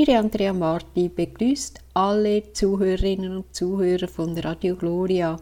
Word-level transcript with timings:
Ihre 0.00 0.16
Andrea 0.16 0.54
Marti 0.54 1.10
begrüßt 1.10 1.78
alle 1.92 2.54
Zuhörerinnen 2.54 3.36
und 3.36 3.54
Zuhörer 3.54 4.08
von 4.08 4.34
Radio 4.38 4.74
Gloria. 4.74 5.38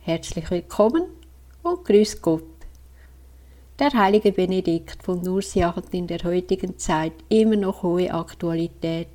Herzlich 0.00 0.50
willkommen 0.50 1.04
und 1.62 1.84
grüß 1.84 2.20
Gott. 2.22 2.42
Der 3.78 3.92
heilige 3.92 4.32
Benedikt 4.32 5.00
von 5.00 5.22
Nursia 5.22 5.76
hat 5.76 5.94
in 5.94 6.08
der 6.08 6.24
heutigen 6.24 6.76
Zeit 6.76 7.12
immer 7.28 7.54
noch 7.54 7.84
hohe 7.84 8.12
Aktualität 8.12 9.06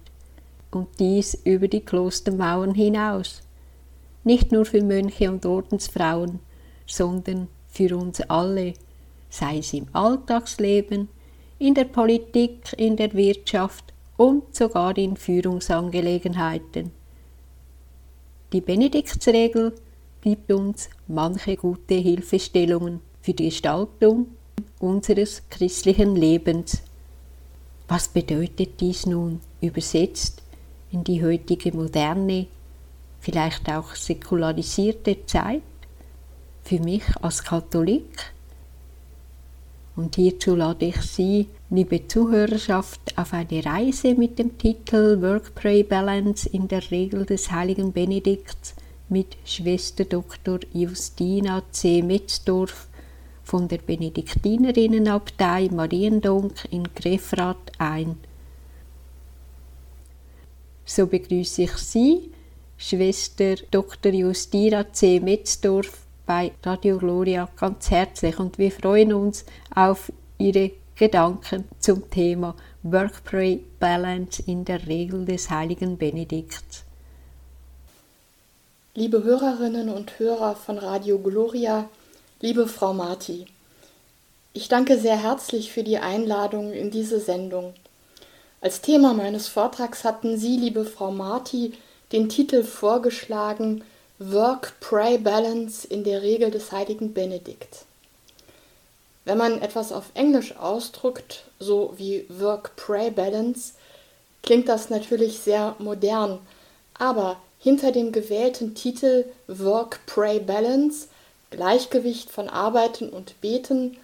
und 0.72 0.88
dies 0.98 1.34
über 1.44 1.68
die 1.68 1.82
Klostermauern 1.82 2.74
hinaus. 2.74 3.42
Nicht 4.24 4.54
nur 4.54 4.64
für 4.64 4.82
Mönche 4.82 5.30
und 5.30 5.46
Ordensfrauen, 5.46 6.40
sondern 6.88 7.50
für 7.68 7.98
uns 7.98 8.22
alle, 8.22 8.76
sei 9.30 9.58
es 9.58 9.74
im 9.74 9.88
Alltagsleben, 9.92 11.10
in 11.60 11.74
der 11.74 11.84
Politik, 11.84 12.74
in 12.78 12.96
der 12.96 13.12
Wirtschaft 13.12 13.92
und 14.22 14.56
sogar 14.56 14.96
in 15.00 15.18
Führungsangelegenheiten. 15.18 16.92
Die 18.54 18.62
Benediktsregel 18.62 19.74
gibt 20.22 20.52
uns 20.52 20.92
manche 21.08 21.56
gute 21.56 21.96
Hilfestellungen 21.96 23.00
für 23.24 23.34
die 23.34 23.46
Gestaltung 23.46 24.28
unseres 24.80 25.42
christlichen 25.50 26.16
Lebens. 26.16 26.84
Was 27.88 28.10
bedeutet 28.10 28.80
dies 28.80 29.08
nun 29.08 29.40
übersetzt 29.60 30.44
in 30.92 31.04
die 31.04 31.24
heutige 31.24 31.76
moderne, 31.76 32.46
vielleicht 33.22 33.72
auch 33.72 33.96
säkularisierte 33.96 35.26
Zeit? 35.26 35.64
Für 36.62 36.80
mich 36.80 37.04
als 37.22 37.44
Katholik? 37.44 38.36
Und 39.96 40.16
hierzu 40.16 40.56
lade 40.56 40.86
ich 40.86 41.02
Sie, 41.02 41.48
liebe 41.70 42.08
Zuhörerschaft, 42.08 43.18
auf 43.18 43.34
eine 43.34 43.66
Reise 43.66 44.16
mit 44.16 44.40
dem 44.40 44.58
Titel 44.58 45.22
Work-Pray-Balance 45.22 46.48
in 46.50 46.68
der 46.68 46.90
Regel 46.92 47.26
des 47.26 47.52
heiligen 47.52 47.92
Benedikts 47.92 48.76
mit 49.10 49.36
Schwester 49.44 50.06
Dr. 50.06 50.60
Justina 50.72 51.64
C. 51.72 52.02
Metzdorf 52.02 52.88
von 53.44 53.68
der 53.68 53.80
Benediktinerinnenabtei 53.80 55.68
Mariendonk 55.70 56.68
in 56.72 56.88
Grefrath 56.96 57.74
ein. 57.78 58.16
So 60.86 61.06
begrüße 61.08 61.64
ich 61.64 61.74
Sie, 61.74 62.32
Schwester 62.78 63.56
Dr. 63.70 64.14
Justina 64.14 64.92
C. 64.94 65.20
Metzdorf 65.20 66.06
bei 66.32 66.54
Radio 66.64 66.98
Gloria 66.98 67.50
ganz 67.60 67.92
herzlich 67.92 68.40
und 68.40 68.58
wir 68.58 68.72
freuen 68.72 69.12
uns 69.12 69.44
auf 69.76 70.14
Ihre 70.38 70.72
Gedanken 70.96 71.66
zum 71.82 72.10
Thema 72.10 72.56
Work-Pray-Balance 72.84 74.42
in 74.48 74.64
der 74.64 74.88
Regel 74.88 75.26
des 75.26 75.50
heiligen 75.50 75.98
Benedikts. 75.98 76.86
Liebe 78.96 79.26
Hörerinnen 79.26 79.90
und 79.90 80.20
Hörer 80.20 80.56
von 80.56 80.78
Radio 80.78 81.20
Gloria, 81.20 81.90
liebe 82.40 82.66
Frau 82.66 82.94
Marti, 82.94 83.46
ich 84.54 84.70
danke 84.70 84.98
sehr 84.98 85.22
herzlich 85.22 85.74
für 85.74 85.84
die 85.84 85.98
Einladung 85.98 86.72
in 86.72 86.92
diese 86.92 87.20
Sendung. 87.20 87.74
Als 88.62 88.80
Thema 88.80 89.14
meines 89.14 89.50
Vortrags 89.50 90.06
hatten 90.06 90.38
Sie, 90.38 90.56
liebe 90.56 90.86
Frau 90.86 91.12
Marti, 91.12 91.74
den 92.14 92.30
Titel 92.30 92.64
vorgeschlagen 92.64 93.84
Work-Pray-Balance 94.24 95.88
in 95.88 96.04
der 96.04 96.22
Regel 96.22 96.52
des 96.52 96.72
heiligen 96.72 97.12
Benedikt. 97.12 97.86
Wenn 99.26 99.40
man 99.40 99.60
etwas 99.64 99.92
auf 99.92 100.12
Englisch 100.14 100.56
ausdrückt, 100.58 101.46
so 101.60 101.96
wie 101.98 102.28
Work-Pray-Balance, 102.30 103.74
klingt 104.44 104.70
das 104.70 104.92
natürlich 104.92 105.40
sehr 105.40 105.76
modern, 105.80 106.38
aber 107.00 107.38
hinter 107.58 107.92
dem 107.92 108.12
gewählten 108.12 108.76
Titel 108.76 109.26
Work-Pray-Balance, 109.48 111.08
Gleichgewicht 111.50 112.30
von 112.30 112.48
Arbeiten 112.48 113.10
und 113.10 113.42
Beten, 113.42 113.98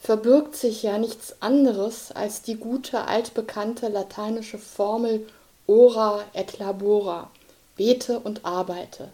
verbirgt 0.00 0.56
sich 0.56 0.82
ja 0.82 0.98
nichts 0.98 1.36
anderes 1.38 2.10
als 2.10 2.42
die 2.42 2.56
gute 2.56 3.06
altbekannte 3.06 3.86
lateinische 3.86 4.58
Formel 4.58 5.24
ora 5.68 6.24
et 6.34 6.58
labora, 6.58 7.30
bete 7.76 8.18
und 8.18 8.44
arbeite. 8.44 9.08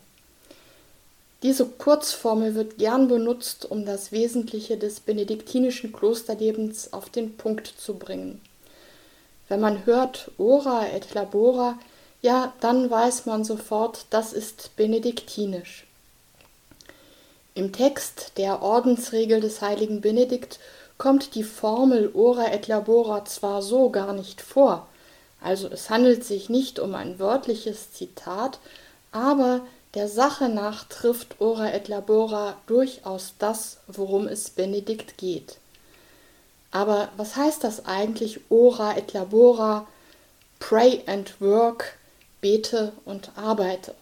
Diese 1.43 1.67
Kurzformel 1.67 2.55
wird 2.57 2.79
gern 2.79 3.07
benutzt, 3.07 3.71
um 3.71 3.85
das 3.85 4.11
Wesentliche 4.11 4.77
des 4.77 4.99
benediktinischen 4.99 5.93
Klosterlebens 5.93 6.93
auf 6.93 7.11
den 7.11 7.37
Punkt 7.37 7.67
zu 7.67 7.95
bringen. 7.95 8.41
Wenn 9.49 9.61
man 9.61 9.87
hört 9.87 10.31
ora 10.37 10.89
et 10.89 11.15
labora, 11.15 11.79
ja, 12.23 12.53
dann 12.61 12.91
weiß 12.91 13.27
man 13.27 13.45
sofort, 13.45 14.07
das 14.11 14.33
ist 14.33 14.75
benediktinisch. 14.77 15.87
Im 17.55 17.73
Text 17.73 18.33
der 18.37 18.63
Ordensregel 18.63 19.41
des 19.41 19.63
heiligen 19.63 20.01
Benedikt 20.01 20.59
kommt 20.97 21.37
die 21.37 21.45
Formel 21.45 22.11
ora 22.15 22.53
et 22.53 22.67
labora 22.67 23.25
zwar 23.25 23.63
so 23.63 23.91
gar 23.91 24.13
nicht 24.13 24.41
vor, 24.41 24.89
also 25.41 25.69
es 25.69 25.89
handelt 25.89 26.25
sich 26.25 26.49
nicht 26.49 26.81
um 26.81 26.95
ein 26.95 27.19
wörtliches 27.19 27.93
Zitat, 27.93 28.59
aber 29.13 29.61
der 29.95 30.09
Sache 30.09 30.49
nach 30.49 30.85
trifft 30.85 31.41
Ora 31.41 31.73
et 31.73 31.89
Labora 31.89 32.57
durchaus 32.67 33.35
das, 33.39 33.79
worum 33.87 34.29
es 34.29 34.51
Benedikt 34.51 35.17
geht. 35.17 35.57
Aber 36.71 37.09
was 37.17 37.37
heißt 37.37 37.65
das 37.65 37.87
eigentlich 37.87 38.41
Ora 38.51 38.97
et 38.97 39.13
Labora, 39.15 39.87
Pray 40.59 41.03
and 41.07 41.41
Work, 41.41 41.97
bete 42.41 42.93
und 43.05 43.31
arbeite? 43.37 43.95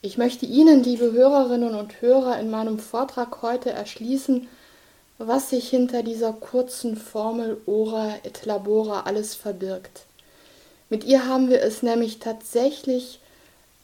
Ich 0.00 0.18
möchte 0.18 0.46
Ihnen, 0.46 0.82
liebe 0.82 1.12
Hörerinnen 1.12 1.74
und 1.74 2.00
Hörer, 2.00 2.38
in 2.38 2.50
meinem 2.50 2.78
Vortrag 2.78 3.42
heute 3.42 3.70
erschließen, 3.70 4.48
was 5.18 5.50
sich 5.50 5.68
hinter 5.68 6.02
dieser 6.02 6.32
kurzen 6.32 6.96
Formel 6.96 7.58
Ora 7.66 8.14
et 8.22 8.44
Labora 8.44 9.02
alles 9.02 9.34
verbirgt. 9.34 10.06
Mit 10.90 11.04
ihr 11.04 11.26
haben 11.26 11.48
wir 11.48 11.62
es 11.62 11.82
nämlich 11.82 12.18
tatsächlich 12.18 13.20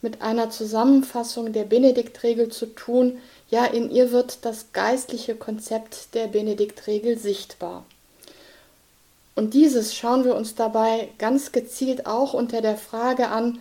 mit 0.01 0.21
einer 0.21 0.49
Zusammenfassung 0.49 1.53
der 1.53 1.63
Benediktregel 1.63 2.49
zu 2.49 2.67
tun, 2.67 3.19
ja 3.49 3.65
in 3.65 3.91
ihr 3.91 4.11
wird 4.11 4.45
das 4.45 4.73
geistliche 4.73 5.35
Konzept 5.35 6.15
der 6.15 6.27
Benediktregel 6.27 7.17
sichtbar. 7.17 7.85
Und 9.35 9.53
dieses 9.53 9.95
schauen 9.95 10.25
wir 10.25 10.35
uns 10.35 10.55
dabei 10.55 11.09
ganz 11.17 11.51
gezielt 11.51 12.05
auch 12.05 12.33
unter 12.33 12.61
der 12.61 12.77
Frage 12.77 13.29
an, 13.29 13.59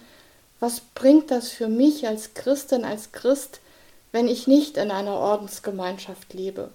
was 0.58 0.80
bringt 0.94 1.30
das 1.30 1.48
für 1.48 1.68
mich 1.68 2.06
als 2.06 2.34
Christin, 2.34 2.84
als 2.84 3.12
Christ, 3.12 3.60
wenn 4.12 4.28
ich 4.28 4.46
nicht 4.46 4.76
in 4.76 4.90
einer 4.90 5.14
Ordensgemeinschaft 5.14 6.34
lebe? 6.34 6.70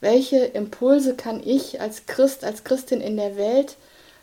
Welche 0.00 0.38
Impulse 0.38 1.14
kann 1.14 1.42
ich 1.42 1.80
als 1.80 2.06
Christ, 2.06 2.44
als 2.44 2.64
Christin 2.64 3.00
in 3.00 3.16
der 3.16 3.36
Welt 3.36 3.76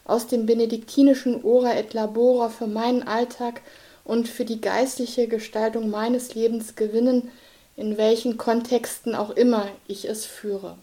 aus 0.06 0.28
dem 0.28 0.45
benediktinischen 0.45 1.44
Ora 1.44 1.75
et 1.75 1.94
Labora 1.94 2.50
für 2.50 2.67
meinen 2.67 3.07
Alltag 3.07 3.62
und 4.06 4.28
für 4.28 4.46
die 4.46 4.62
geistliche 4.62 5.28
Gestaltung 5.28 5.90
meines 5.90 6.36
Lebens 6.36 6.75
gewinnen, 6.75 7.31
in 7.75 7.97
welchen 7.97 8.38
Kontexten 8.38 9.16
auch 9.16 9.31
immer 9.31 9.68
ich 9.88 10.06
es 10.06 10.25
führe. 10.25 10.78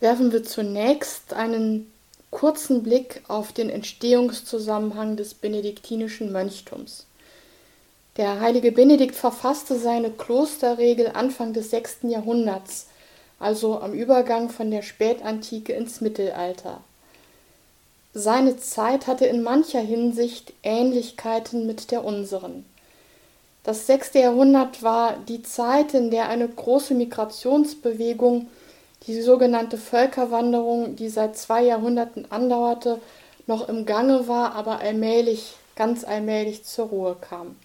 Werfen 0.00 0.32
wir 0.32 0.44
zunächst 0.44 1.32
einen 1.32 1.90
kurzen 2.30 2.82
Blick 2.82 3.22
auf 3.28 3.52
den 3.52 3.70
Entstehungszusammenhang 3.70 5.16
des 5.16 5.34
benediktinischen 5.34 6.32
Mönchtums. 6.32 7.06
Der 8.16 8.40
heilige 8.40 8.70
Benedikt 8.70 9.14
verfasste 9.14 9.78
seine 9.78 10.10
Klosterregel 10.10 11.12
Anfang 11.14 11.52
des 11.52 11.70
6. 11.70 11.98
Jahrhunderts, 12.02 12.86
also 13.38 13.80
am 13.80 13.92
Übergang 13.92 14.50
von 14.50 14.70
der 14.70 14.82
Spätantike 14.82 15.72
ins 15.72 16.00
Mittelalter. 16.00 16.80
Seine 18.16 18.56
Zeit 18.56 19.08
hatte 19.08 19.26
in 19.26 19.42
mancher 19.42 19.80
Hinsicht 19.80 20.52
Ähnlichkeiten 20.62 21.66
mit 21.66 21.90
der 21.90 22.04
unseren. 22.04 22.64
Das 23.64 23.88
sechste 23.88 24.20
Jahrhundert 24.20 24.84
war 24.84 25.16
die 25.26 25.42
Zeit, 25.42 25.94
in 25.94 26.12
der 26.12 26.28
eine 26.28 26.46
große 26.46 26.94
Migrationsbewegung, 26.94 28.46
die 29.08 29.20
sogenannte 29.20 29.78
Völkerwanderung, 29.78 30.94
die 30.94 31.08
seit 31.08 31.36
zwei 31.36 31.64
Jahrhunderten 31.64 32.30
andauerte, 32.30 33.00
noch 33.48 33.68
im 33.68 33.84
Gange 33.84 34.28
war, 34.28 34.54
aber 34.54 34.78
allmählich, 34.78 35.54
ganz 35.74 36.04
allmählich 36.04 36.64
zur 36.64 36.86
Ruhe 36.86 37.16
kam. 37.20 37.56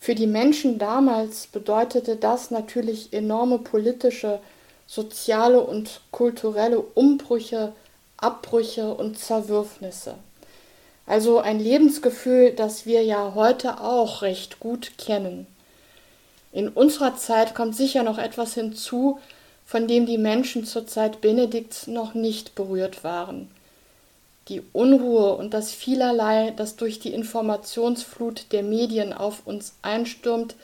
Für 0.00 0.14
die 0.14 0.26
Menschen 0.26 0.78
damals 0.78 1.48
bedeutete 1.48 2.16
das 2.16 2.50
natürlich 2.50 3.12
enorme 3.12 3.58
politische, 3.58 4.40
soziale 4.86 5.60
und 5.60 6.00
kulturelle 6.12 6.80
Umbrüche, 6.80 7.74
Abbrüche 8.18 8.92
und 8.92 9.18
Zerwürfnisse. 9.18 10.14
Also 11.06 11.38
ein 11.38 11.58
Lebensgefühl, 11.58 12.52
das 12.52 12.84
wir 12.84 13.02
ja 13.02 13.32
heute 13.34 13.80
auch 13.80 14.20
recht 14.22 14.60
gut 14.60 14.92
kennen. 14.98 15.46
In 16.52 16.68
unserer 16.68 17.16
Zeit 17.16 17.54
kommt 17.54 17.74
sicher 17.74 18.02
noch 18.02 18.18
etwas 18.18 18.54
hinzu, 18.54 19.18
von 19.64 19.86
dem 19.88 20.06
die 20.06 20.18
Menschen 20.18 20.64
zur 20.64 20.86
Zeit 20.86 21.20
Benedikts 21.20 21.86
noch 21.86 22.14
nicht 22.14 22.54
berührt 22.54 23.04
waren. 23.04 23.48
die 24.48 24.62
Unruhe 24.72 25.34
und 25.34 25.52
das 25.54 25.72
Vielerlei, 25.72 26.52
das 26.56 26.76
durch 26.76 26.98
die 26.98 27.12
Informationsflut 27.12 28.46
der 28.52 28.62
Medien 28.62 29.12
auf 29.12 29.46
uns 29.46 29.74
einstürmt, 29.82 30.54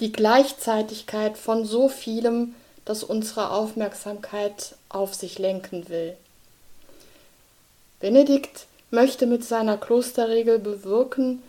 die 0.00 0.12
Gleichzeitigkeit 0.12 1.38
von 1.38 1.64
so 1.64 1.88
vielem, 1.88 2.54
das 2.84 3.04
unsere 3.04 3.50
Aufmerksamkeit 3.50 4.74
auf 4.88 5.14
sich 5.14 5.38
lenken 5.38 5.88
will. 5.88 6.16
Benedikt 8.00 8.66
möchte 8.90 9.26
mit 9.26 9.44
seiner 9.44 9.76
Klosterregel 9.76 10.58
bewirken, 10.58 11.42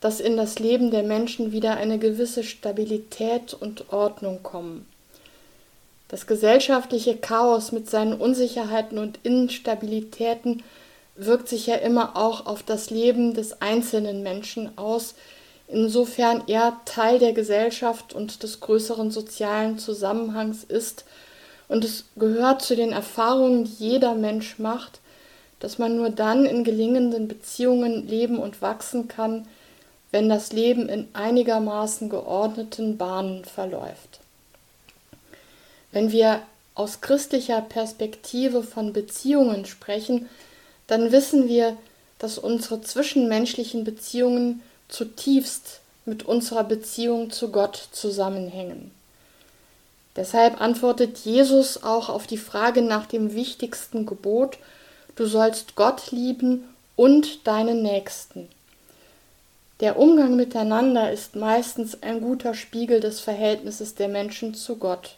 dass 0.00 0.20
in 0.20 0.36
das 0.36 0.58
Leben 0.58 0.90
der 0.90 1.02
Menschen 1.02 1.52
wieder 1.52 1.76
eine 1.76 1.98
gewisse 1.98 2.44
Stabilität 2.44 3.54
und 3.54 3.92
Ordnung 3.92 4.42
kommen. 4.42 4.86
Das 6.08 6.26
gesellschaftliche 6.26 7.16
Chaos 7.16 7.72
mit 7.72 7.90
seinen 7.90 8.14
Unsicherheiten 8.14 8.98
und 8.98 9.18
Instabilitäten 9.24 10.62
wirkt 11.16 11.48
sich 11.48 11.66
ja 11.66 11.74
immer 11.74 12.16
auch 12.16 12.46
auf 12.46 12.62
das 12.62 12.90
Leben 12.90 13.34
des 13.34 13.60
einzelnen 13.60 14.22
Menschen 14.22 14.76
aus, 14.78 15.14
insofern 15.66 16.44
er 16.46 16.80
Teil 16.86 17.18
der 17.18 17.32
Gesellschaft 17.32 18.14
und 18.14 18.42
des 18.42 18.60
größeren 18.60 19.10
sozialen 19.10 19.78
Zusammenhangs 19.78 20.64
ist, 20.64 21.04
und 21.68 21.84
es 21.84 22.04
gehört 22.16 22.62
zu 22.62 22.76
den 22.76 22.92
Erfahrungen, 22.92 23.64
die 23.64 23.90
jeder 23.90 24.14
Mensch 24.14 24.58
macht, 24.58 25.00
dass 25.60 25.78
man 25.78 25.96
nur 25.96 26.10
dann 26.10 26.46
in 26.46 26.64
gelingenden 26.64 27.28
Beziehungen 27.28 28.06
leben 28.06 28.38
und 28.38 28.62
wachsen 28.62 29.08
kann, 29.08 29.46
wenn 30.10 30.28
das 30.28 30.52
Leben 30.52 30.88
in 30.88 31.08
einigermaßen 31.12 32.08
geordneten 32.08 32.96
Bahnen 32.96 33.44
verläuft. 33.44 34.20
Wenn 35.92 36.12
wir 36.12 36.42
aus 36.74 37.00
christlicher 37.00 37.60
Perspektive 37.60 38.62
von 38.62 38.92
Beziehungen 38.92 39.64
sprechen, 39.66 40.28
dann 40.86 41.12
wissen 41.12 41.48
wir, 41.48 41.76
dass 42.18 42.38
unsere 42.38 42.80
zwischenmenschlichen 42.80 43.84
Beziehungen 43.84 44.62
zutiefst 44.88 45.80
mit 46.04 46.24
unserer 46.24 46.64
Beziehung 46.64 47.30
zu 47.30 47.50
Gott 47.50 47.88
zusammenhängen. 47.92 48.90
Deshalb 50.16 50.60
antwortet 50.60 51.18
Jesus 51.18 51.82
auch 51.82 52.08
auf 52.08 52.26
die 52.26 52.38
Frage 52.38 52.82
nach 52.82 53.06
dem 53.06 53.34
wichtigsten 53.34 54.06
Gebot, 54.06 54.58
du 55.18 55.26
sollst 55.26 55.74
Gott 55.74 56.12
lieben 56.12 56.72
und 56.94 57.44
deinen 57.46 57.82
Nächsten. 57.82 58.48
Der 59.80 59.98
Umgang 59.98 60.36
miteinander 60.36 61.10
ist 61.10 61.34
meistens 61.34 62.02
ein 62.02 62.20
guter 62.20 62.54
Spiegel 62.54 63.00
des 63.00 63.18
Verhältnisses 63.18 63.96
der 63.96 64.06
Menschen 64.08 64.54
zu 64.54 64.76
Gott. 64.76 65.16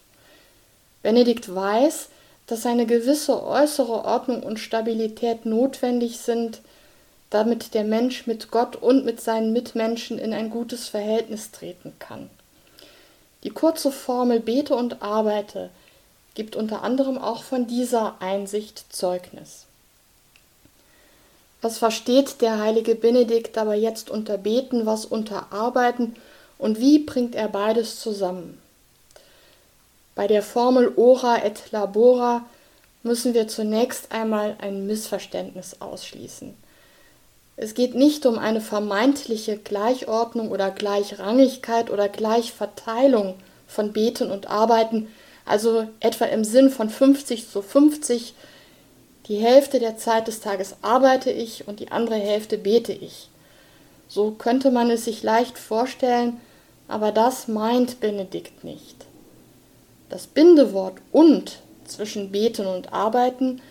Benedikt 1.03 1.55
weiß, 1.55 2.09
dass 2.47 2.65
eine 2.65 2.87
gewisse 2.87 3.45
äußere 3.45 4.05
Ordnung 4.07 4.43
und 4.43 4.59
Stabilität 4.59 5.45
notwendig 5.45 6.19
sind, 6.19 6.63
damit 7.29 7.75
der 7.75 7.85
Mensch 7.85 8.27
mit 8.27 8.51
Gott 8.51 8.77
und 8.77 9.05
mit 9.05 9.21
seinen 9.21 9.53
Mitmenschen 9.53 10.19
in 10.19 10.33
ein 10.33 10.49
gutes 10.49 10.89
Verhältnis 10.89 11.53
treten 11.53 11.93
kann. 11.99 12.31
Die 13.45 13.51
kurze 13.51 13.93
Formel 13.93 14.41
Bete 14.41 14.75
und 14.75 15.03
Arbeite 15.03 15.69
gibt 16.35 16.57
unter 16.57 16.83
anderem 16.83 17.19
auch 17.19 17.43
von 17.43 17.67
dieser 17.67 18.21
Einsicht 18.21 18.85
Zeugnis. 18.91 19.67
Was 21.63 21.79
versteht 21.79 22.41
der 22.41 22.59
heilige 22.59 22.95
Benedikt 22.95 23.59
aber 23.59 23.75
jetzt 23.75 24.11
unter 24.11 24.39
Beten, 24.39 24.87
was 24.87 25.05
unter 25.05 25.53
Arbeiten 25.53 26.17
und 26.59 26.79
wie 26.79 27.01
bringt 27.01 27.35
er 27.35 27.49
beides 27.49 28.01
zusammen? 28.01 28.61
Bei 30.15 30.27
der 30.27 30.43
Formel 30.43 30.93
ora 30.97 31.45
et 31.45 31.71
labora 31.71 32.45
müssen 33.03 33.35
wir 33.35 33.49
zunächst 33.49 34.13
einmal 34.13 34.57
ein 34.61 34.87
Missverständnis 34.87 35.77
ausschließen. 35.81 36.55
Es 37.57 37.75
geht 37.75 37.95
nicht 37.95 38.25
um 38.25 38.39
eine 38.39 38.61
vermeintliche 38.61 39.59
Gleichordnung 39.59 40.51
oder 40.51 40.71
Gleichrangigkeit 40.71 41.91
oder 41.91 42.09
Gleichverteilung 42.09 43.35
von 43.69 43.93
Beten 43.93 44.31
und 44.31 44.49
Arbeiten, 44.49 45.09
also 45.45 45.87
etwa 46.01 46.25
im 46.27 46.45
Sinn 46.45 46.71
von 46.71 46.89
50 46.89 47.51
zu 47.51 47.61
50. 47.61 48.35
Die 49.31 49.37
Hälfte 49.37 49.79
der 49.79 49.97
Zeit 49.97 50.27
des 50.27 50.41
Tages 50.41 50.75
arbeite 50.83 51.31
ich 51.31 51.69
und 51.69 51.79
die 51.79 51.93
andere 51.93 52.17
Hälfte 52.17 52.59
bete 52.59 52.93
ich. 52.93 53.29
So 54.09 54.33
könnte 54.33 54.73
man 54.73 54.91
es 54.91 55.05
sich 55.05 55.23
leicht 55.23 55.57
vorstellen, 55.57 56.41
aber 56.89 57.13
das 57.13 57.47
meint 57.47 58.01
Benedikt 58.01 58.65
nicht. 58.65 59.07
Das 60.09 60.27
Bindewort 60.27 60.95
und 61.13 61.61
zwischen 61.85 62.33
Beten 62.33 62.67
und 62.67 62.93
Arbeiten 62.93 63.63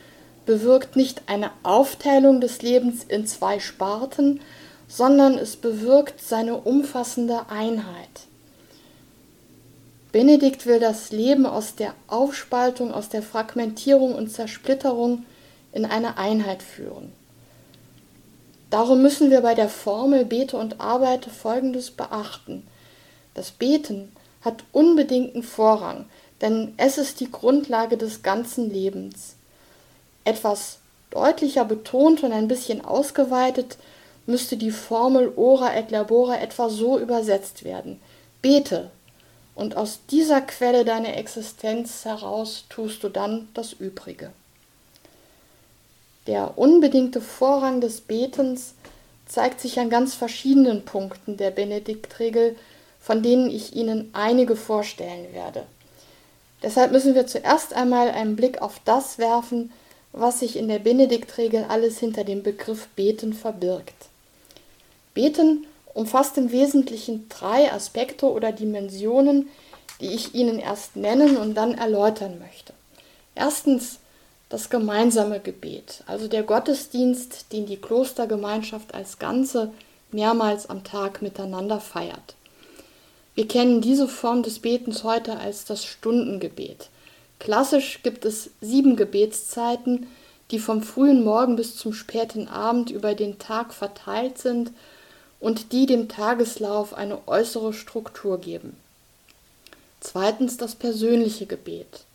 bewirkt 0.45 0.95
nicht 0.95 1.23
eine 1.25 1.51
Aufteilung 1.63 2.39
des 2.39 2.61
Lebens 2.61 3.03
in 3.03 3.27
zwei 3.27 3.59
Sparten, 3.59 4.39
sondern 4.87 5.37
es 5.37 5.57
bewirkt 5.57 6.21
seine 6.21 6.55
umfassende 6.55 7.49
Einheit. 7.49 8.27
Benedikt 10.13 10.65
will 10.65 10.79
das 10.79 11.11
Leben 11.11 11.45
aus 11.45 11.75
der 11.75 11.95
Aufspaltung, 12.07 12.93
aus 12.93 13.09
der 13.09 13.23
Fragmentierung 13.23 14.15
und 14.15 14.31
Zersplitterung 14.31 15.25
in 15.79 15.85
eine 15.85 16.17
Einheit 16.17 16.61
führen. 16.61 17.13
Darum 18.69 19.01
müssen 19.01 19.31
wir 19.31 19.41
bei 19.41 19.55
der 19.55 19.69
Formel 19.69 20.25
Bete 20.25 20.57
und 20.57 20.79
Arbeite 20.79 21.29
Folgendes 21.29 21.89
beachten. 21.89 22.67
Das 23.33 23.51
Beten 23.51 24.11
hat 24.41 24.63
unbedingten 24.71 25.41
Vorrang, 25.41 26.05
denn 26.41 26.73
es 26.77 26.97
ist 26.97 27.19
die 27.19 27.31
Grundlage 27.31 27.97
des 27.97 28.21
ganzen 28.21 28.71
Lebens. 28.71 29.35
Etwas 30.23 30.79
deutlicher 31.09 31.65
betont 31.65 32.23
und 32.23 32.33
ein 32.33 32.47
bisschen 32.47 32.83
ausgeweitet 32.83 33.77
müsste 34.25 34.57
die 34.57 34.71
Formel 34.71 35.31
ora 35.35 35.75
et 35.75 35.89
labora 35.89 36.39
etwa 36.39 36.69
so 36.69 36.99
übersetzt 36.99 37.63
werden. 37.63 37.99
Bete, 38.41 38.91
und 39.55 39.75
aus 39.75 39.99
dieser 40.09 40.39
Quelle 40.41 40.85
deiner 40.85 41.17
Existenz 41.17 42.05
heraus 42.05 42.65
tust 42.69 43.03
du 43.03 43.09
dann 43.09 43.49
das 43.53 43.73
Übrige. 43.73 44.31
Der 46.27 46.57
unbedingte 46.57 47.21
Vorrang 47.21 47.81
des 47.81 48.01
Betens 48.01 48.73
zeigt 49.25 49.61
sich 49.61 49.79
an 49.79 49.89
ganz 49.89 50.15
verschiedenen 50.15 50.85
Punkten 50.85 51.37
der 51.37 51.51
Benediktregel, 51.51 52.55
von 52.99 53.23
denen 53.23 53.49
ich 53.49 53.75
Ihnen 53.75 54.09
einige 54.13 54.55
vorstellen 54.55 55.33
werde. 55.33 55.63
Deshalb 56.61 56.91
müssen 56.91 57.15
wir 57.15 57.25
zuerst 57.25 57.73
einmal 57.73 58.09
einen 58.09 58.35
Blick 58.35 58.61
auf 58.61 58.81
das 58.83 59.17
werfen, 59.17 59.71
was 60.11 60.39
sich 60.39 60.57
in 60.57 60.67
der 60.67 60.79
Benediktregel 60.79 61.65
alles 61.69 61.99
hinter 61.99 62.23
dem 62.23 62.43
Begriff 62.43 62.87
Beten 62.89 63.33
verbirgt. 63.33 64.07
Beten 65.13 65.67
umfasst 65.93 66.37
im 66.37 66.51
Wesentlichen 66.51 67.29
drei 67.29 67.71
Aspekte 67.71 68.29
oder 68.29 68.51
Dimensionen, 68.51 69.49
die 70.01 70.13
ich 70.13 70.33
Ihnen 70.33 70.59
erst 70.59 70.95
nennen 70.95 71.37
und 71.37 71.55
dann 71.55 71.75
erläutern 71.75 72.39
möchte. 72.39 72.73
Erstens 73.35 73.99
das 74.49 74.69
gemeinsame 74.69 75.39
Gebet, 75.39 76.03
also 76.07 76.27
der 76.27 76.43
Gottesdienst, 76.43 77.53
den 77.53 77.67
die 77.67 77.77
Klostergemeinschaft 77.77 78.93
als 78.95 79.19
Ganze 79.19 79.71
mehrmals 80.11 80.69
am 80.69 80.83
Tag 80.83 81.21
miteinander 81.21 81.79
feiert. 81.79 82.35
Wir 83.35 83.47
kennen 83.47 83.79
diese 83.79 84.07
Form 84.07 84.43
des 84.43 84.59
Betens 84.59 85.03
heute 85.03 85.37
als 85.37 85.65
das 85.65 85.85
Stundengebet. 85.85 86.89
Klassisch 87.37 88.01
gibt 88.03 88.25
es 88.25 88.49
sieben 88.59 88.95
Gebetszeiten, 88.95 90.07
die 90.51 90.59
vom 90.59 90.81
frühen 90.81 91.23
Morgen 91.23 91.55
bis 91.55 91.77
zum 91.77 91.93
späten 91.93 92.47
Abend 92.47 92.89
über 92.89 93.13
den 93.13 93.37
Tag 93.37 93.73
verteilt 93.73 94.39
sind 94.39 94.71
und 95.39 95.71
die 95.71 95.85
dem 95.85 96.09
Tageslauf 96.09 96.93
eine 96.93 97.27
äußere 97.27 97.71
Struktur 97.71 98.39
geben. 98.39 98.75
Zweitens 100.01 100.57
das 100.57 100.75
persönliche 100.75 101.45
Gebet. 101.45 102.05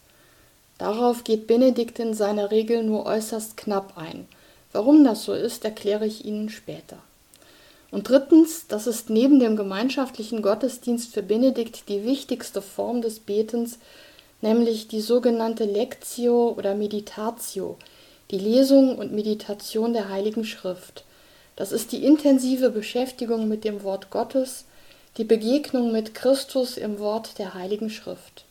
Darauf 0.78 1.24
geht 1.24 1.46
Benedikt 1.46 1.98
in 1.98 2.14
seiner 2.14 2.50
Regel 2.50 2.82
nur 2.82 3.06
äußerst 3.06 3.56
knapp 3.56 3.96
ein. 3.96 4.26
Warum 4.72 5.04
das 5.04 5.24
so 5.24 5.32
ist, 5.32 5.64
erkläre 5.64 6.06
ich 6.06 6.24
Ihnen 6.24 6.48
später. 6.48 6.98
Und 7.92 8.08
drittens, 8.08 8.66
das 8.66 8.88
ist 8.88 9.08
neben 9.08 9.38
dem 9.38 9.54
gemeinschaftlichen 9.54 10.42
Gottesdienst 10.42 11.14
für 11.14 11.22
Benedikt 11.22 11.88
die 11.88 12.04
wichtigste 12.04 12.60
Form 12.60 13.02
des 13.02 13.20
Betens, 13.20 13.78
nämlich 14.40 14.88
die 14.88 15.00
sogenannte 15.00 15.64
Lectio 15.64 16.54
oder 16.58 16.74
Meditatio, 16.74 17.78
die 18.32 18.38
Lesung 18.38 18.98
und 18.98 19.12
Meditation 19.12 19.92
der 19.92 20.08
Heiligen 20.08 20.44
Schrift. 20.44 21.04
Das 21.54 21.70
ist 21.70 21.92
die 21.92 22.04
intensive 22.04 22.70
Beschäftigung 22.70 23.46
mit 23.46 23.62
dem 23.62 23.84
Wort 23.84 24.10
Gottes, 24.10 24.64
die 25.16 25.24
Begegnung 25.24 25.92
mit 25.92 26.14
Christus 26.14 26.76
im 26.76 26.98
Wort 26.98 27.38
der 27.38 27.54
Heiligen 27.54 27.90
Schrift. 27.90 28.44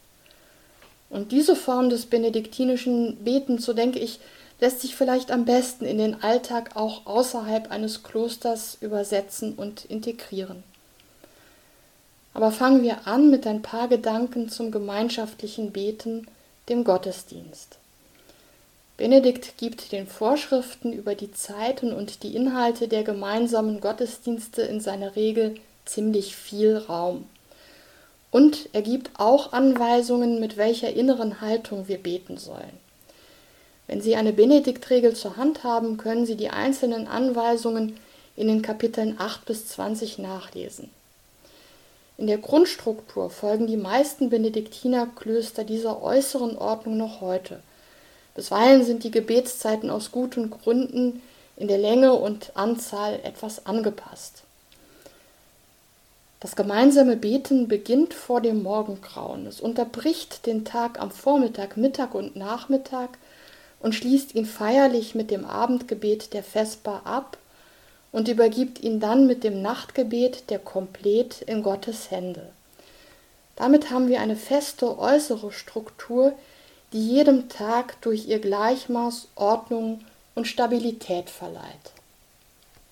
Und 1.13 1.31
diese 1.31 1.55
Form 1.55 1.91
des 1.91 2.07
benediktinischen 2.07 3.23
Betens, 3.23 3.65
so 3.65 3.73
denke 3.73 3.99
ich, 3.99 4.19
lässt 4.59 4.81
sich 4.81 4.95
vielleicht 4.95 5.31
am 5.31 5.45
besten 5.45 5.85
in 5.85 5.99
den 5.99 6.23
Alltag 6.23 6.75
auch 6.75 7.05
außerhalb 7.05 7.69
eines 7.69 8.01
Klosters 8.01 8.79
übersetzen 8.81 9.53
und 9.53 9.85
integrieren. 9.85 10.63
Aber 12.33 12.51
fangen 12.51 12.81
wir 12.81 13.05
an 13.05 13.29
mit 13.29 13.45
ein 13.45 13.61
paar 13.61 13.87
Gedanken 13.87 14.49
zum 14.49 14.71
gemeinschaftlichen 14.71 15.71
Beten, 15.71 16.25
dem 16.67 16.83
Gottesdienst. 16.83 17.77
Benedikt 18.97 19.57
gibt 19.57 19.91
den 19.91 20.07
Vorschriften 20.07 20.93
über 20.93 21.13
die 21.13 21.31
Zeiten 21.31 21.93
und 21.93 22.23
die 22.23 22.35
Inhalte 22.35 22.87
der 22.87 23.03
gemeinsamen 23.03 23.81
Gottesdienste 23.81 24.63
in 24.63 24.79
seiner 24.79 25.15
Regel 25.15 25.57
ziemlich 25.85 26.35
viel 26.35 26.75
Raum. 26.75 27.27
Und 28.33 28.67
er 28.73 28.81
gibt 28.81 29.11
auch 29.19 29.53
Anweisungen, 29.53 30.39
mit 30.39 30.57
welcher 30.57 30.91
inneren 30.91 31.39
Haltung 31.39 31.87
wir 31.87 31.99
beten 31.99 32.37
sollen. 32.37 32.79
Wenn 33.85 34.01
Sie 34.01 34.15
eine 34.15 34.33
Benediktregel 34.33 35.15
zur 35.15 35.37
Hand 35.37 35.63
haben, 35.63 35.97
können 35.97 36.25
Sie 36.25 36.35
die 36.35 36.49
einzelnen 36.49 37.07
Anweisungen 37.07 37.99
in 38.35 38.47
den 38.47 38.63
Kapiteln 38.63 39.17
8 39.19 39.45
bis 39.45 39.67
20 39.67 40.17
nachlesen. 40.17 40.89
In 42.17 42.25
der 42.25 42.39
Grundstruktur 42.39 43.29
folgen 43.29 43.67
die 43.67 43.77
meisten 43.77 44.31
Benediktinerklöster 44.31 45.63
dieser 45.63 46.01
äußeren 46.01 46.57
Ordnung 46.57 46.97
noch 46.97 47.21
heute. 47.21 47.61
Bisweilen 48.33 48.83
sind 48.83 49.03
die 49.03 49.11
Gebetszeiten 49.11 49.91
aus 49.91 50.11
guten 50.11 50.49
Gründen 50.49 51.21
in 51.55 51.67
der 51.67 51.77
Länge 51.77 52.13
und 52.13 52.51
Anzahl 52.55 53.19
etwas 53.21 53.67
angepasst. 53.67 54.41
Das 56.43 56.57
gemeinsame 56.57 57.15
Beten 57.15 57.69
beginnt 57.69 58.13
vor 58.13 58.41
dem 58.41 58.63
Morgengrauen. 58.63 59.47
Es 59.47 59.61
unterbricht 59.61 60.45
den 60.45 60.65
Tag 60.65 60.99
am 60.99 61.09
Vormittag, 61.09 61.77
Mittag 61.77 62.13
und 62.13 62.35
Nachmittag 62.35 63.11
und 63.79 63.95
schließt 63.95 64.35
ihn 64.35 64.45
feierlich 64.45 65.15
mit 65.15 65.31
dem 65.31 65.45
Abendgebet 65.45 66.33
der 66.33 66.43
Vesper 66.43 67.03
ab 67.05 67.37
und 68.11 68.27
übergibt 68.27 68.83
ihn 68.83 68.99
dann 68.99 69.25
mit 69.25 69.45
dem 69.45 69.61
Nachtgebet 69.61 70.49
der 70.49 70.59
Komplett 70.59 71.43
in 71.43 71.63
Gottes 71.63 72.11
Hände. 72.11 72.49
Damit 73.55 73.89
haben 73.89 74.09
wir 74.09 74.19
eine 74.19 74.35
feste 74.35 74.99
äußere 74.99 75.53
Struktur, 75.53 76.33
die 76.91 77.07
jedem 77.07 77.47
Tag 77.47 78.01
durch 78.01 78.27
ihr 78.27 78.39
Gleichmaß 78.39 79.29
Ordnung 79.35 80.01
und 80.35 80.45
Stabilität 80.45 81.29
verleiht. 81.29 81.92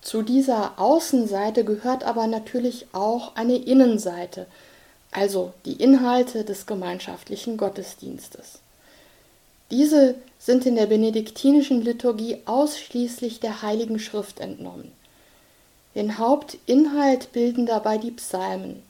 Zu 0.02 0.22
dieser 0.22 0.80
Außenseite 0.80 1.64
gehört 1.64 2.02
aber 2.02 2.26
natürlich 2.26 2.86
auch 2.92 3.36
eine 3.36 3.56
Innenseite, 3.56 4.46
also 5.12 5.52
die 5.64 5.74
Inhalte 5.74 6.44
des 6.44 6.66
gemeinschaftlichen 6.66 7.56
Gottesdienstes. 7.56 8.58
Diese 9.70 10.16
sind 10.38 10.66
in 10.66 10.74
der 10.74 10.86
benediktinischen 10.86 11.82
Liturgie 11.82 12.38
ausschließlich 12.46 13.40
der 13.40 13.62
Heiligen 13.62 14.00
Schrift 14.00 14.40
entnommen. 14.40 14.90
Den 15.94 16.18
Hauptinhalt 16.18 17.32
bilden 17.32 17.64
dabei 17.64 17.96
die 17.96 18.10
Psalmen. 18.10 18.82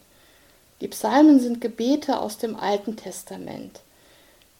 Die 0.81 0.89
Psalmen 0.89 1.41
sind 1.41 1.61
Gebete 1.61 2.19
aus 2.19 2.39
dem 2.39 2.57
Alten 2.57 2.97
Testament. 2.97 3.81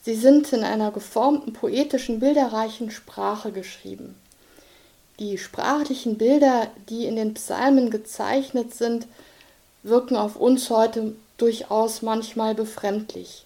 Sie 0.03 0.15
sind 0.15 0.53
in 0.53 0.65
einer 0.65 0.91
geformten, 0.91 1.55
poetischen, 1.55 2.21
bilderreichen 2.21 2.91
Sprache 2.91 3.53
geschrieben. 3.53 4.17
Die 5.19 5.39
sprachlichen 5.39 6.19
Bilder, 6.19 6.69
die 6.89 7.07
in 7.07 7.17
den 7.17 7.35
Psalmen 7.35 7.91
gezeichnet 7.91 8.75
sind, 8.75 9.07
wirken 9.83 10.17
auf 10.17 10.37
uns 10.37 10.71
heute 10.71 11.15
durchaus 11.37 12.03
manchmal 12.03 12.55
befremdlich. 12.55 13.45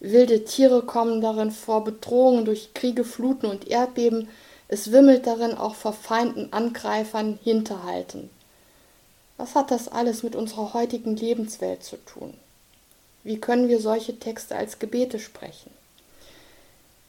Wilde 0.00 0.44
Tiere 0.44 0.82
kommen 0.82 1.20
darin 1.20 1.50
vor, 1.50 1.84
Bedrohungen 1.84 2.44
durch 2.44 2.74
Kriege, 2.74 3.04
Fluten 3.04 3.46
und 3.46 3.68
Erdbeben, 3.68 4.28
es 4.68 4.90
wimmelt 4.90 5.26
darin 5.26 5.54
auch 5.54 5.74
vor 5.74 5.92
Feinden, 5.92 6.52
Angreifern, 6.52 7.38
Hinterhalten. 7.42 8.30
Was 9.36 9.54
hat 9.54 9.70
das 9.70 9.88
alles 9.88 10.22
mit 10.22 10.34
unserer 10.34 10.74
heutigen 10.74 11.16
Lebenswelt 11.16 11.84
zu 11.84 11.96
tun? 12.04 12.34
Wie 13.22 13.38
können 13.38 13.68
wir 13.68 13.80
solche 13.80 14.18
Texte 14.18 14.56
als 14.56 14.78
Gebete 14.78 15.18
sprechen? 15.18 15.70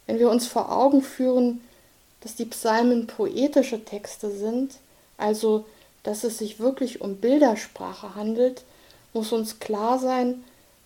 Wenn 0.05 0.19
wir 0.19 0.29
uns 0.29 0.47
vor 0.47 0.71
Augen 0.71 1.01
führen, 1.01 1.61
dass 2.21 2.35
die 2.35 2.45
Psalmen 2.45 3.07
poetische 3.07 3.83
Texte 3.83 4.31
sind, 4.31 4.75
also 5.17 5.65
dass 6.03 6.23
es 6.23 6.37
sich 6.37 6.59
wirklich 6.59 7.01
um 7.01 7.17
Bildersprache 7.17 8.15
handelt, 8.15 8.63
muss 9.13 9.31
uns 9.31 9.59
klar 9.59 9.99
sein, 9.99 10.43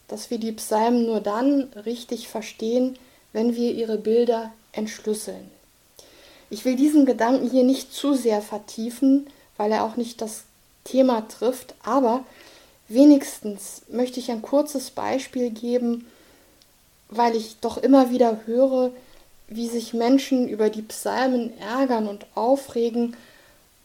dass 0.08 0.30
wir 0.30 0.40
die 0.40 0.52
Psalmen 0.52 1.06
nur 1.06 1.22
dann 1.22 1.64
richtig 1.86 2.28
verstehen, 2.28 2.98
wenn 3.34 3.56
wir 3.56 3.74
ihre 3.74 3.98
Bilder 3.98 4.52
entschlüsseln. 4.74 5.50
Ich 6.50 6.66
will 6.66 6.76
diesen 6.76 7.06
Gedanken 7.06 7.50
hier 7.50 7.64
nicht 7.64 7.94
zu 7.94 8.14
sehr 8.14 8.42
vertiefen, 8.42 9.28
weil 9.58 9.72
er 9.72 9.86
auch 9.86 9.96
nicht 9.96 10.22
das 10.22 10.44
Thema 10.84 11.28
trifft, 11.28 11.76
aber 11.84 12.26
wenigstens 12.88 13.84
möchte 13.90 14.20
ich 14.20 14.32
ein 14.32 14.42
kurzes 14.42 14.92
Beispiel 14.92 15.50
geben, 15.50 16.08
weil 17.10 17.36
ich 17.36 17.58
doch 17.62 17.78
immer 17.78 18.10
wieder 18.10 18.42
höre, 18.46 18.92
wie 19.52 19.68
sich 19.68 19.94
Menschen 19.94 20.48
über 20.48 20.70
die 20.70 20.82
Psalmen 20.82 21.52
ärgern 21.60 22.08
und 22.08 22.26
aufregen, 22.36 23.18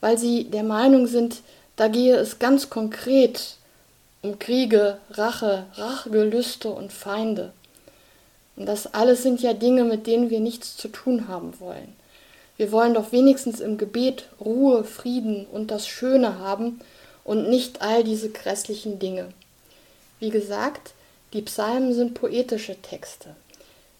weil 0.01 0.17
sie 0.17 0.45
der 0.45 0.63
Meinung 0.63 1.09
sind, 1.09 1.43
da 1.75 1.89
gehe 1.89 2.17
es 2.17 2.39
ganz 2.39 2.71
konkret 2.71 3.57
um 4.23 4.39
Kriege, 4.39 4.99
Rache, 5.11 5.67
Rachgelüste 5.75 6.71
und 6.71 6.93
Feinde. 6.93 7.53
Und 8.55 8.67
das 8.67 8.95
alles 8.95 9.23
sind 9.23 9.43
ja 9.43 9.53
Dinge, 9.55 9.85
mit 9.85 10.07
denen 10.07 10.31
wir 10.31 10.41
nichts 10.41 10.77
zu 10.77 10.89
tun 10.89 11.27
haben 11.27 11.59
wollen. 11.59 11.95
Wir 12.57 12.71
wollen 12.71 12.95
doch 12.95 13.11
wenigstens 13.11 13.61
im 13.61 13.77
Gebet 13.77 14.29
Ruhe, 14.41 14.85
Frieden 14.85 15.47
und 15.47 15.71
das 15.73 15.89
Schöne 15.89 16.39
haben 16.39 16.81
und 17.25 17.51
nicht 17.51 17.83
all 17.83 18.05
diese 18.05 18.31
grässlichen 18.31 19.01
Dinge. 19.01 19.29
Wie 20.21 20.31
gesagt, 20.31 20.93
die 21.33 21.43
Psalmen 21.43 21.93
sind 21.93 22.15
poetische 22.15 22.81
Texte. 22.81 23.35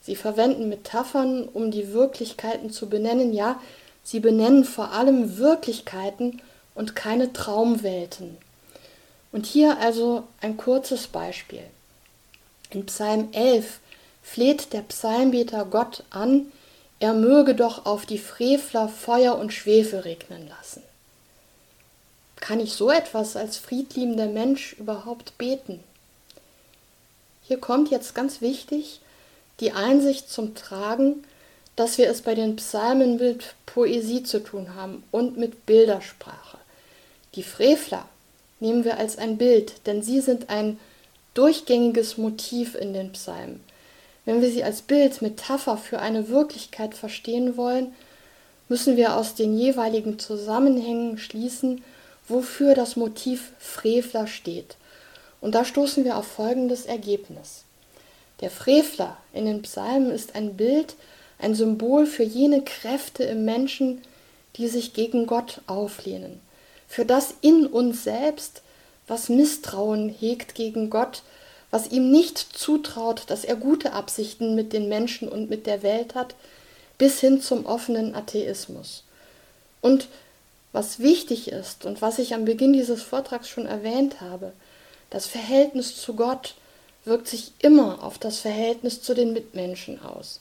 Sie 0.07 0.15
verwenden 0.15 0.69
Metaphern, 0.69 1.49
um 1.49 1.73
die 1.73 1.93
Wirklichkeiten 1.93 2.71
zu 2.71 2.89
benennen, 2.89 3.35
ja, 3.35 3.61
sie 4.05 4.21
benennen 4.21 4.65
vor 4.65 4.93
allem 4.93 5.37
Wirklichkeiten 5.37 6.41
und 6.77 6.95
keine 6.95 7.33
Traumwelten. 7.33 8.37
Und 9.33 9.47
hier 9.47 9.79
also 9.81 10.23
ein 10.41 10.57
kurzes 10.57 11.09
Beispiel. 11.09 11.65
In 12.71 12.87
Psalm 12.87 13.31
11 13.33 13.81
fleht 14.23 14.73
der 14.73 14.83
Psalmbeter 14.83 15.65
Gott 15.65 16.05
an, 16.11 16.53
er 17.01 17.13
möge 17.13 17.57
doch 17.57 17.85
auf 17.85 18.07
die 18.07 18.19
Frevler 18.19 18.89
Feuer 18.89 19.37
und 19.37 19.53
Schwefel 19.53 19.99
regnen 19.99 20.49
lassen. 20.49 20.85
Kann 22.37 22.61
ich 22.61 22.75
so 22.75 22.93
etwas 22.93 23.35
als 23.35 23.57
friedliebender 23.57 24.29
Mensch 24.29 24.75
überhaupt 24.75 25.37
beten? 25.37 25.83
Hier 27.43 27.59
kommt 27.59 27.91
jetzt 27.91 28.15
ganz 28.15 28.41
wichtig 28.41 29.01
die 29.61 29.73
Einsicht 29.73 30.31
zum 30.31 30.55
Tragen, 30.55 31.25
dass 31.77 31.99
wir 31.99 32.09
es 32.09 32.23
bei 32.23 32.35
den 32.35 32.57
Psalmen 32.57 33.17
mit 33.17 33.55
Poesie 33.67 34.23
zu 34.23 34.41
tun 34.41 34.75
haben 34.75 35.03
und 35.11 35.37
mit 35.37 35.67
Bildersprache. 35.67 36.59
Die 37.35 37.43
Frevler 37.43 38.09
nehmen 38.61 38.85
wir 38.85 38.99
als 38.99 39.19
ein 39.19 39.37
Bild, 39.37 39.87
denn 39.87 40.03
sie 40.03 40.21
sind 40.21 40.49
ein 40.49 40.79
durchgängiges 41.35 42.17
Motiv 42.17 42.75
in 42.75 42.95
den 42.95 43.13
Psalmen. 43.13 43.61
Wenn 44.25 44.41
wir 44.41 44.51
sie 44.51 44.65
als 44.65 44.83
Bild, 44.83 45.21
Metapher 45.21 45.77
für 45.77 46.01
eine 46.01 46.29
Wirklichkeit 46.29 46.95
verstehen 46.95 47.57
wollen, 47.57 47.95
müssen 48.69 48.97
wir 48.97 49.17
aus 49.17 49.35
den 49.35 49.57
jeweiligen 49.57 50.19
Zusammenhängen 50.19 51.19
schließen, 51.19 51.85
wofür 52.27 52.75
das 52.75 52.97
Motiv 52.97 53.53
Frevler 53.59 54.27
steht. 54.27 54.77
Und 55.41 55.55
da 55.55 55.65
stoßen 55.65 56.05
wir 56.05 56.17
auf 56.17 56.27
folgendes 56.27 56.87
Ergebnis. 56.87 57.66
Der 58.41 58.51
Frevler 58.51 59.17
in 59.33 59.47
den 59.47 59.63
Psalmen 59.63 60.11
ist 60.11 60.35
ein 60.35 60.57
Bild, 60.57 60.95
ein 61.39 61.55
Symbol 61.55 62.07
für 62.07 62.23
jene 62.23 62.63
Kräfte 62.63 63.25
im 63.25 63.45
Menschen, 63.45 64.03
die 64.57 64.69
sich 64.69 64.93
gegen 64.93 65.27
Gott 65.27 65.61
auflehnen, 65.67 66.41
für 66.89 67.05
das 67.05 67.35
in 67.41 67.67
uns 67.67 68.05
selbst, 68.05 68.63
was 69.07 69.29
Misstrauen 69.29 70.09
hegt 70.09 70.55
gegen 70.55 70.91
Gott, 70.91 71.23
was 71.71 71.91
ihm 71.91 72.11
nicht 72.11 72.39
zutraut, 72.39 73.25
dass 73.29 73.45
er 73.45 73.57
gute 73.57 73.93
Absichten 73.93 74.55
mit 74.55 74.73
den 74.73 74.89
Menschen 74.89 75.29
und 75.29 75.51
mit 75.51 75.67
der 75.67 75.83
Welt 75.83 76.15
hat, 76.15 76.35
bis 76.99 77.21
hin 77.21 77.41
zum 77.41 77.67
offenen 77.67 78.15
Atheismus. 78.15 79.05
Und 79.81 80.09
was 80.73 80.99
wichtig 80.99 81.49
ist 81.53 81.85
und 81.85 82.03
was 82.03 82.19
ich 82.19 82.35
am 82.35 82.45
Beginn 82.45 82.73
dieses 82.73 83.03
Vortrags 83.03 83.49
schon 83.49 83.67
erwähnt 83.67 84.21
habe, 84.21 84.53
das 85.11 85.27
Verhältnis 85.27 86.01
zu 86.01 86.15
Gott 86.15 86.55
wirkt 87.07 87.29
sich 87.29 87.53
immer 87.61 88.03
auf 88.03 88.19
das 88.19 88.41
Verhältnis 88.41 89.01
zu 89.01 89.15
den 89.15 89.33
Mitmenschen 89.33 90.03
aus. 90.03 90.41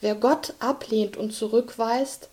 Wer 0.00 0.14
Gott 0.14 0.54
ablehnt 0.58 1.16
und 1.16 1.32
zurückweist, 1.32 2.28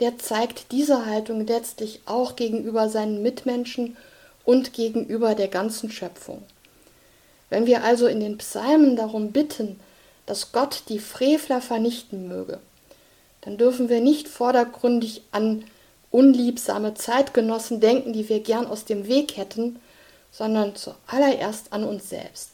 der 0.00 0.18
zeigt 0.18 0.72
diese 0.72 1.06
Haltung 1.06 1.46
letztlich 1.46 2.00
auch 2.06 2.36
gegenüber 2.36 2.88
seinen 2.88 3.22
Mitmenschen 3.22 3.96
und 4.44 4.72
gegenüber 4.72 5.34
der 5.34 5.48
ganzen 5.48 5.90
Schöpfung. 5.90 6.42
Wenn 7.50 7.66
wir 7.66 7.84
also 7.84 8.06
in 8.06 8.20
den 8.20 8.38
Psalmen 8.38 8.96
darum 8.96 9.32
bitten, 9.32 9.78
dass 10.26 10.52
Gott 10.52 10.84
die 10.88 10.98
Frevler 10.98 11.60
vernichten 11.60 12.28
möge, 12.28 12.58
dann 13.42 13.58
dürfen 13.58 13.88
wir 13.88 14.00
nicht 14.00 14.28
vordergründig 14.28 15.22
an 15.32 15.64
unliebsame 16.10 16.94
Zeitgenossen 16.94 17.80
denken, 17.80 18.12
die 18.12 18.28
wir 18.28 18.40
gern 18.40 18.66
aus 18.66 18.84
dem 18.84 19.06
Weg 19.06 19.36
hätten, 19.36 19.80
sondern 20.30 20.74
zuallererst 20.76 21.72
an 21.72 21.84
uns 21.84 22.08
selbst, 22.08 22.51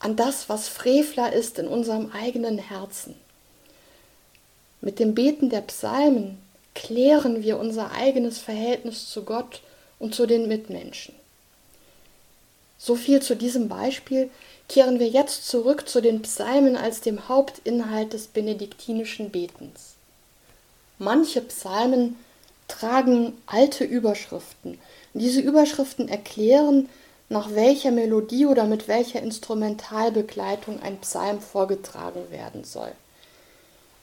an 0.00 0.16
das, 0.16 0.48
was 0.48 0.68
Frevler 0.68 1.32
ist 1.32 1.58
in 1.58 1.68
unserem 1.68 2.10
eigenen 2.10 2.58
Herzen. 2.58 3.14
Mit 4.80 4.98
dem 4.98 5.14
Beten 5.14 5.50
der 5.50 5.60
Psalmen 5.60 6.38
klären 6.74 7.42
wir 7.42 7.58
unser 7.58 7.92
eigenes 7.92 8.38
Verhältnis 8.38 9.08
zu 9.08 9.24
Gott 9.24 9.62
und 9.98 10.14
zu 10.14 10.26
den 10.26 10.48
Mitmenschen. 10.48 11.14
So 12.78 12.96
viel 12.96 13.20
zu 13.20 13.36
diesem 13.36 13.68
Beispiel. 13.68 14.30
Kehren 14.68 14.98
wir 14.98 15.08
jetzt 15.08 15.46
zurück 15.48 15.88
zu 15.88 16.00
den 16.00 16.22
Psalmen 16.22 16.76
als 16.76 17.00
dem 17.00 17.28
Hauptinhalt 17.28 18.12
des 18.12 18.28
benediktinischen 18.28 19.30
Betens. 19.30 19.96
Manche 20.98 21.42
Psalmen 21.42 22.16
tragen 22.68 23.36
alte 23.46 23.84
Überschriften. 23.84 24.78
Diese 25.12 25.40
Überschriften 25.40 26.08
erklären, 26.08 26.88
nach 27.30 27.54
welcher 27.54 27.92
Melodie 27.92 28.44
oder 28.44 28.64
mit 28.64 28.88
welcher 28.88 29.22
Instrumentalbegleitung 29.22 30.82
ein 30.82 30.98
Psalm 30.98 31.40
vorgetragen 31.40 32.30
werden 32.30 32.64
soll. 32.64 32.92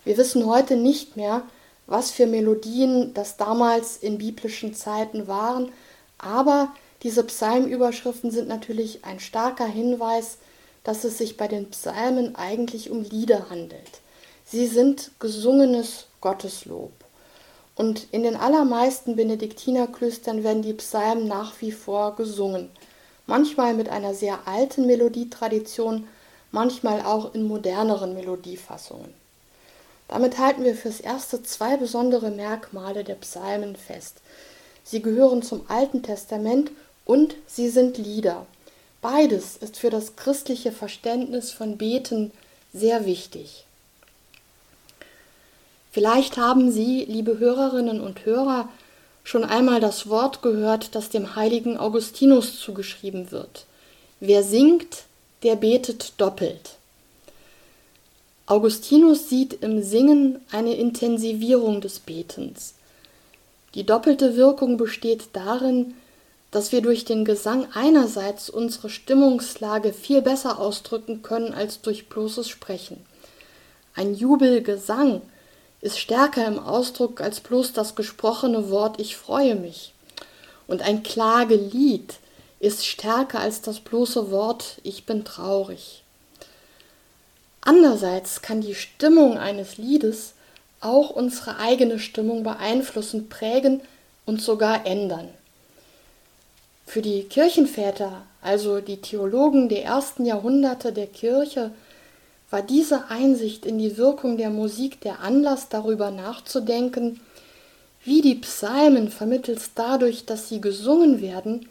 Wir 0.06 0.18
wissen 0.18 0.46
heute 0.46 0.78
nicht 0.78 1.18
mehr, 1.18 1.44
was 1.88 2.10
für 2.10 2.26
Melodien 2.26 3.14
das 3.14 3.36
damals 3.36 3.98
in 3.98 4.18
biblischen 4.18 4.74
Zeiten 4.74 5.28
waren, 5.28 5.72
aber 6.18 6.74
diese 7.04 7.24
Psalmüberschriften 7.24 8.32
sind 8.32 8.48
natürlich 8.48 9.04
ein 9.04 9.20
starker 9.20 9.68
Hinweis, 9.68 10.38
dass 10.86 11.04
es 11.04 11.18
sich 11.18 11.36
bei 11.36 11.50
den 11.50 11.70
Psalmen 11.70 12.36
eigentlich 12.38 12.90
um 12.90 13.04
Lieder 13.04 13.50
handelt. 13.50 14.02
Sie 14.46 14.68
sind 14.68 15.12
gesungenes 15.20 16.06
Gotteslob. 16.22 16.94
Und 17.76 18.08
in 18.12 18.24
den 18.24 18.38
allermeisten 18.38 19.18
Benediktinerklöstern 19.18 20.46
werden 20.46 20.64
die 20.64 20.74
Psalmen 20.74 21.28
nach 21.28 21.60
wie 21.60 21.74
vor 21.74 22.16
gesungen. 22.16 22.70
Manchmal 23.28 23.74
mit 23.74 23.90
einer 23.90 24.14
sehr 24.14 24.48
alten 24.48 24.88
Melodietradition, 24.88 26.08
manchmal 26.52 27.02
auch 27.02 27.36
in 27.36 27.44
moderneren 27.44 28.14
Melodiefassungen. 28.14 29.14
Damit 30.08 30.38
halten 30.38 30.64
wir 30.64 30.76
fürs 30.76 31.02
erste 31.02 31.44
zwei 31.44 31.76
besondere 31.76 32.32
Merkmale 32.32 33.04
der 33.04 33.16
Psalmen 33.16 33.76
fest. 33.76 34.22
Sie 34.84 35.02
gehören 35.02 35.44
zum 35.44 35.66
Alten 35.68 36.02
Testament 36.02 36.72
und 37.04 37.36
sie 37.46 37.70
sind 37.70 37.98
Lieder. 37.98 38.46
Beides 39.02 39.58
ist 39.58 39.78
für 39.78 39.90
das 39.90 40.16
christliche 40.16 40.72
Verständnis 40.72 41.52
von 41.52 41.78
Beten 41.78 42.32
sehr 42.74 43.06
wichtig. 43.06 43.66
Vielleicht 45.92 46.38
haben 46.38 46.72
Sie, 46.72 47.06
liebe 47.06 47.40
Hörerinnen 47.40 48.00
und 48.00 48.26
Hörer, 48.26 48.70
schon 49.28 49.44
einmal 49.44 49.82
das 49.82 50.08
Wort 50.08 50.42
gehört, 50.42 50.96
das 50.96 51.10
dem 51.10 51.36
heiligen 51.36 51.78
Augustinus 51.78 52.62
zugeschrieben 52.62 53.30
wird. 53.30 53.66
Wer 54.22 54.42
singt, 54.42 55.04
der 55.44 55.58
betet 55.58 56.14
doppelt. 56.16 56.76
Augustinus 58.46 59.28
sieht 59.28 59.62
im 59.62 59.84
Singen 59.84 60.40
eine 60.50 60.76
Intensivierung 60.76 61.82
des 61.82 62.00
Betens. 62.00 62.76
Die 63.76 63.86
doppelte 63.86 64.38
Wirkung 64.38 64.78
besteht 64.78 65.28
darin, 65.34 65.96
dass 66.52 66.72
wir 66.72 66.82
durch 66.82 67.04
den 67.04 67.26
Gesang 67.26 67.68
einerseits 67.74 68.50
unsere 68.50 68.90
Stimmungslage 68.90 69.92
viel 69.92 70.22
besser 70.22 70.58
ausdrücken 70.58 71.22
können 71.22 71.54
als 71.54 71.82
durch 71.82 72.08
bloßes 72.08 72.48
Sprechen. 72.48 73.06
Ein 73.94 74.16
Jubelgesang 74.16 75.22
ist 75.82 76.00
stärker 76.00 76.46
im 76.48 76.60
Ausdruck 76.60 77.22
als 77.22 77.40
bloß 77.40 77.74
das 77.74 77.96
gesprochene 77.96 78.70
Wort 78.70 79.00
Ich 79.00 79.16
freue 79.16 79.56
mich. 79.56 79.94
Und 80.68 80.82
ein 80.82 81.04
Klagelied 81.04 82.16
ist 82.60 82.86
stärker 82.86 83.40
als 83.40 83.62
das 83.62 83.80
bloße 83.80 84.32
Wort 84.32 84.78
Ich 84.84 85.06
bin 85.06 85.24
traurig. 85.24 86.04
Andererseits 87.62 88.42
kann 88.42 88.62
die 88.62 88.76
Stimmung 88.76 89.38
eines 89.38 89.78
Liedes 89.78 90.34
auch 90.80 91.10
unsere 91.10 91.58
eigene 91.58 92.00
Stimmung 92.00 92.44
beeinflussen, 92.44 93.30
prägen 93.30 93.82
und 94.26 94.42
sogar 94.42 94.86
ändern. 94.86 95.30
Für 96.86 97.02
die 97.02 97.24
Kirchenväter, 97.24 98.24
also 98.42 98.80
die 98.80 99.02
Theologen 99.02 99.70
der 99.70 99.84
ersten 99.84 100.26
Jahrhunderte 100.26 100.94
der 100.94 101.08
Kirche, 101.08 101.72
war 102.50 102.62
diese 102.62 103.10
Einsicht 103.10 103.66
in 103.66 103.78
die 103.78 103.98
Wirkung 103.98 104.38
der 104.38 104.50
Musik 104.50 105.02
der 105.02 105.20
Anlass 105.20 105.70
darüber 105.70 106.12
nachzudenken, 106.12 107.20
wie 108.04 108.22
die 108.22 108.36
Psalmen 108.36 109.10
vermittels 109.10 109.72
dadurch, 109.76 110.26
dass 110.26 110.48
sie 110.48 110.62
gesungen 110.62 111.22
werden, 111.22 111.68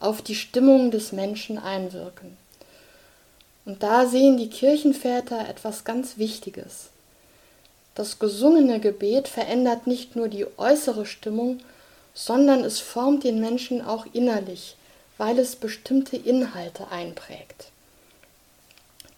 auf 0.00 0.22
die 0.22 0.34
Stimmung 0.34 0.90
des 0.90 1.12
Menschen 1.12 1.58
einwirken. 1.58 2.36
Und 3.66 3.82
da 3.82 4.06
sehen 4.06 4.36
die 4.36 4.50
Kirchenväter 4.50 5.48
etwas 5.48 5.84
ganz 5.84 6.18
Wichtiges. 6.18 6.90
Das 7.94 8.18
gesungene 8.18 8.80
Gebet 8.80 9.28
verändert 9.28 9.86
nicht 9.86 10.16
nur 10.16 10.28
die 10.28 10.46
äußere 10.56 11.06
Stimmung, 11.06 11.60
sondern 12.12 12.64
es 12.64 12.80
formt 12.80 13.24
den 13.24 13.40
Menschen 13.40 13.82
auch 13.82 14.06
innerlich, 14.12 14.76
weil 15.16 15.38
es 15.38 15.56
bestimmte 15.56 16.16
Inhalte 16.16 16.88
einprägt. 16.90 17.70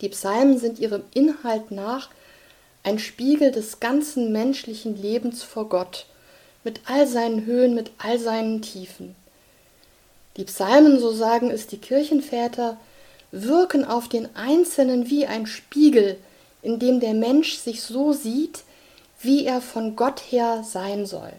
Die 0.00 0.08
Psalmen 0.10 0.58
sind 0.58 0.78
ihrem 0.78 1.04
Inhalt 1.14 1.70
nach 1.70 2.10
ein 2.82 2.98
Spiegel 2.98 3.50
des 3.50 3.80
ganzen 3.80 4.30
menschlichen 4.30 5.00
Lebens 5.00 5.42
vor 5.42 5.68
Gott, 5.68 6.06
mit 6.64 6.80
all 6.84 7.06
seinen 7.06 7.46
Höhen, 7.46 7.74
mit 7.74 7.90
all 7.98 8.18
seinen 8.18 8.62
Tiefen. 8.62 9.16
Die 10.36 10.44
Psalmen, 10.44 11.00
so 11.00 11.12
sagen 11.12 11.50
es 11.50 11.66
die 11.66 11.78
Kirchenväter, 11.78 12.76
wirken 13.32 13.84
auf 13.84 14.08
den 14.08 14.34
Einzelnen 14.36 15.08
wie 15.10 15.26
ein 15.26 15.46
Spiegel, 15.46 16.16
in 16.62 16.78
dem 16.78 17.00
der 17.00 17.14
Mensch 17.14 17.56
sich 17.56 17.82
so 17.82 18.12
sieht, 18.12 18.64
wie 19.20 19.46
er 19.46 19.60
von 19.60 19.96
Gott 19.96 20.20
her 20.30 20.62
sein 20.62 21.06
soll. 21.06 21.32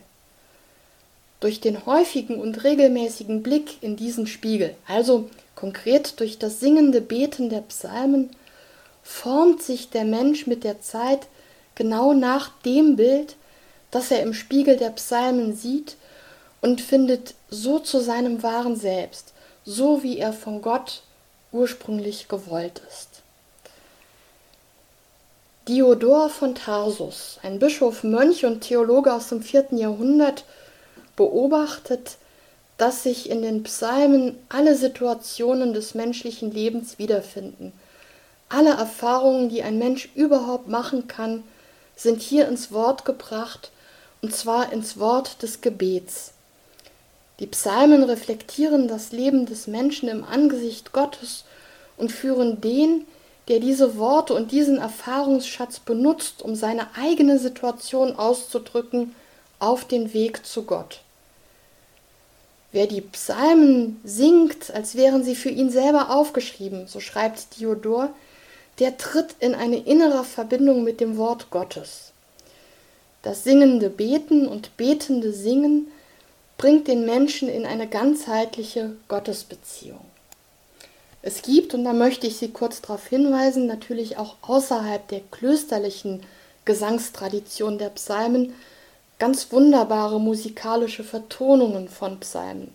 Durch 1.39 1.61
den 1.61 1.85
häufigen 1.85 2.39
und 2.39 2.63
regelmäßigen 2.63 3.43
Blick 3.43 3.81
in 3.81 3.95
diesen 3.95 4.25
Spiegel, 4.25 4.75
also 4.87 5.29
konkret 5.55 6.19
durch 6.19 6.39
das 6.39 6.59
singende 6.59 7.01
Beten 7.01 7.49
der 7.49 7.61
Psalmen, 7.61 8.31
formt 9.07 9.63
sich 9.63 9.89
der 9.89 10.03
Mensch 10.03 10.47
mit 10.47 10.65
der 10.65 10.81
Zeit 10.81 11.27
genau 11.75 12.11
nach 12.13 12.49
dem 12.65 12.97
Bild, 12.97 13.37
das 13.89 14.11
er 14.11 14.21
im 14.21 14.33
Spiegel 14.33 14.75
der 14.75 14.89
Psalmen 14.89 15.55
sieht 15.55 15.95
und 16.61 16.81
findet 16.81 17.33
so 17.49 17.79
zu 17.79 18.01
seinem 18.01 18.43
wahren 18.43 18.75
Selbst, 18.75 19.33
so 19.63 20.03
wie 20.03 20.17
er 20.17 20.33
von 20.33 20.61
Gott 20.61 21.03
ursprünglich 21.53 22.27
gewollt 22.27 22.81
ist. 22.89 23.21
Diodor 25.69 26.29
von 26.29 26.53
Tarsus, 26.53 27.39
ein 27.43 27.59
Bischof, 27.59 28.03
Mönch 28.03 28.45
und 28.45 28.61
Theologe 28.61 29.13
aus 29.13 29.29
dem 29.29 29.41
vierten 29.41 29.77
Jahrhundert, 29.77 30.43
beobachtet, 31.15 32.17
dass 32.77 33.03
sich 33.03 33.29
in 33.29 33.41
den 33.41 33.63
Psalmen 33.63 34.37
alle 34.49 34.75
Situationen 34.75 35.73
des 35.73 35.95
menschlichen 35.95 36.51
Lebens 36.51 36.99
wiederfinden– 36.99 37.71
alle 38.49 38.71
Erfahrungen, 38.71 39.49
die 39.49 39.63
ein 39.63 39.77
Mensch 39.77 40.09
überhaupt 40.15 40.67
machen 40.67 41.07
kann, 41.07 41.43
sind 41.95 42.21
hier 42.21 42.47
ins 42.47 42.71
Wort 42.71 43.05
gebracht, 43.05 43.71
und 44.21 44.33
zwar 44.33 44.71
ins 44.71 44.99
Wort 44.99 45.41
des 45.43 45.61
Gebets. 45.61 46.33
Die 47.39 47.47
Psalmen 47.47 48.03
reflektieren 48.03 48.87
das 48.87 49.11
Leben 49.11 49.45
des 49.45 49.67
Menschen 49.67 50.09
im 50.09 50.23
Angesicht 50.23 50.91
Gottes 50.91 51.43
und 51.97 52.11
führen 52.11 52.61
den, 52.61 53.05
der 53.47 53.59
diese 53.59 53.97
Worte 53.97 54.33
und 54.33 54.51
diesen 54.51 54.77
Erfahrungsschatz 54.77 55.79
benutzt, 55.79 56.41
um 56.41 56.55
seine 56.55 56.87
eigene 56.95 57.39
Situation 57.39 58.15
auszudrücken, 58.15 59.15
auf 59.59 59.85
den 59.85 60.13
Weg 60.13 60.45
zu 60.45 60.63
Gott. 60.63 61.01
Wer 62.71 62.87
die 62.87 63.01
Psalmen 63.01 63.99
singt, 64.03 64.71
als 64.71 64.95
wären 64.95 65.23
sie 65.23 65.35
für 65.35 65.49
ihn 65.49 65.69
selber 65.69 66.09
aufgeschrieben, 66.09 66.87
so 66.87 66.99
schreibt 66.99 67.57
Diodor, 67.57 68.09
der 68.79 68.97
tritt 68.97 69.35
in 69.39 69.55
eine 69.55 69.77
innere 69.77 70.23
Verbindung 70.23 70.83
mit 70.83 70.99
dem 70.99 71.17
Wort 71.17 71.49
Gottes. 71.49 72.11
Das 73.23 73.43
singende 73.43 73.89
Beten 73.89 74.47
und 74.47 74.77
betende 74.77 75.33
Singen 75.33 75.87
bringt 76.57 76.87
den 76.87 77.05
Menschen 77.05 77.49
in 77.49 77.65
eine 77.65 77.87
ganzheitliche 77.87 78.95
Gottesbeziehung. 79.07 80.01
Es 81.21 81.41
gibt, 81.41 81.73
und 81.73 81.83
da 81.83 81.93
möchte 81.93 82.27
ich 82.27 82.37
Sie 82.37 82.49
kurz 82.49 82.81
darauf 82.81 83.07
hinweisen, 83.07 83.65
natürlich 83.65 84.17
auch 84.17 84.35
außerhalb 84.41 85.07
der 85.07 85.21
klösterlichen 85.31 86.23
Gesangstradition 86.65 87.77
der 87.77 87.89
Psalmen 87.89 88.53
ganz 89.19 89.51
wunderbare 89.51 90.19
musikalische 90.19 91.03
Vertonungen 91.03 91.89
von 91.89 92.19
Psalmen. 92.19 92.71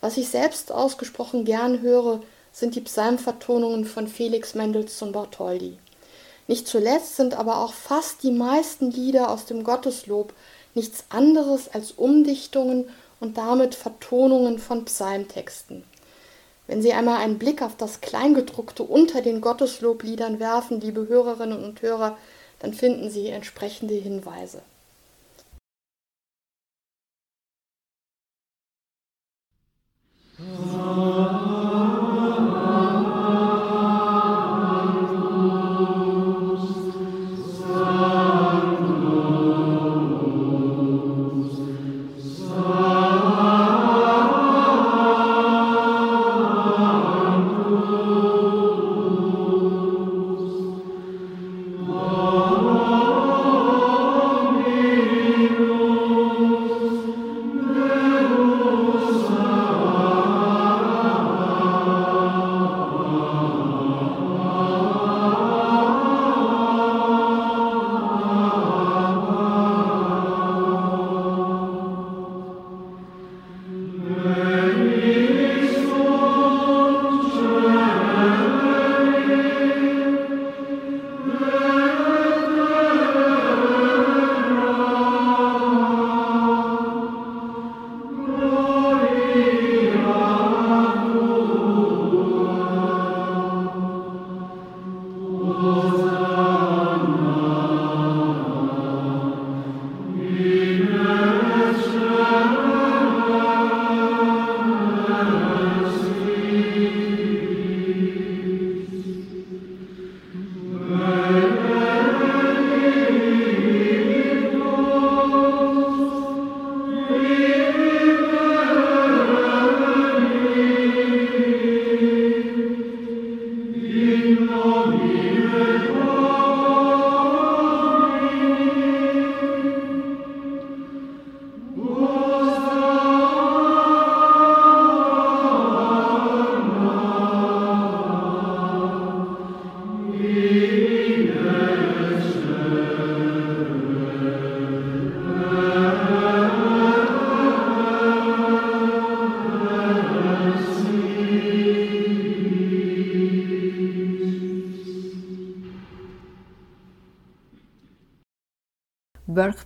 Was 0.00 0.16
ich 0.16 0.28
selbst 0.28 0.70
ausgesprochen 0.70 1.44
gern 1.44 1.80
höre, 1.80 2.20
sind 2.54 2.76
die 2.76 2.80
Psalmvertonungen 2.80 3.84
von 3.84 4.06
Felix 4.06 4.54
Mendelssohn 4.54 5.10
Bartholdy. 5.10 5.76
Nicht 6.46 6.68
zuletzt 6.68 7.16
sind 7.16 7.34
aber 7.34 7.58
auch 7.58 7.72
fast 7.72 8.22
die 8.22 8.30
meisten 8.30 8.92
Lieder 8.92 9.30
aus 9.30 9.44
dem 9.44 9.64
Gotteslob 9.64 10.32
nichts 10.74 11.04
anderes 11.08 11.68
als 11.68 11.90
Umdichtungen 11.92 12.88
und 13.18 13.38
damit 13.38 13.74
Vertonungen 13.74 14.58
von 14.58 14.84
Psalmtexten. 14.84 15.82
Wenn 16.68 16.80
Sie 16.80 16.92
einmal 16.92 17.20
einen 17.20 17.38
Blick 17.38 17.60
auf 17.60 17.76
das 17.76 18.00
Kleingedruckte 18.00 18.84
unter 18.84 19.20
den 19.20 19.40
Gotteslobliedern 19.40 20.38
werfen, 20.38 20.80
liebe 20.80 21.08
Hörerinnen 21.08 21.62
und 21.62 21.82
Hörer, 21.82 22.16
dann 22.60 22.72
finden 22.72 23.10
Sie 23.10 23.28
entsprechende 23.28 23.94
Hinweise. 23.94 24.62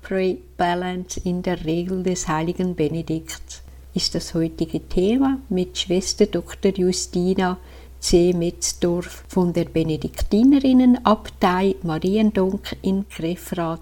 Work-Pray-Balance 0.08 1.20
in 1.24 1.42
der 1.42 1.64
Regel 1.64 2.02
des 2.02 2.28
heiligen 2.28 2.74
Benedikts 2.74 3.62
ist 3.94 4.14
das 4.14 4.34
heutige 4.34 4.86
Thema 4.88 5.38
mit 5.48 5.78
Schwester 5.78 6.26
Dr. 6.26 6.72
Justina 6.72 7.56
C. 8.00 8.32
Metzdorf 8.32 9.24
von 9.28 9.52
der 9.52 9.66
Benediktinerinnenabtei 9.66 11.76
Mariendonk 11.82 12.76
in 12.82 13.08
Krefrath. 13.08 13.80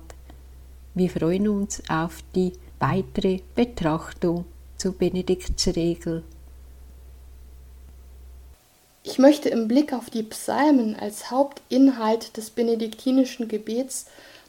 Wir 0.94 1.10
freuen 1.10 1.48
uns 1.48 1.82
auf 1.88 2.22
die 2.34 2.52
weitere 2.78 3.40
Betrachtung 3.54 4.44
zur 4.76 4.92
Benediktsregel. 4.92 6.22
Ich 9.02 9.18
möchte 9.18 9.48
im 9.50 9.68
Blick 9.68 9.92
auf 9.92 10.08
die 10.10 10.24
Psalmen 10.24 10.96
als 10.96 11.30
Hauptinhalt 11.30 12.36
des 12.36 12.50
benediktinischen 12.50 13.46
Gebets 13.46 14.06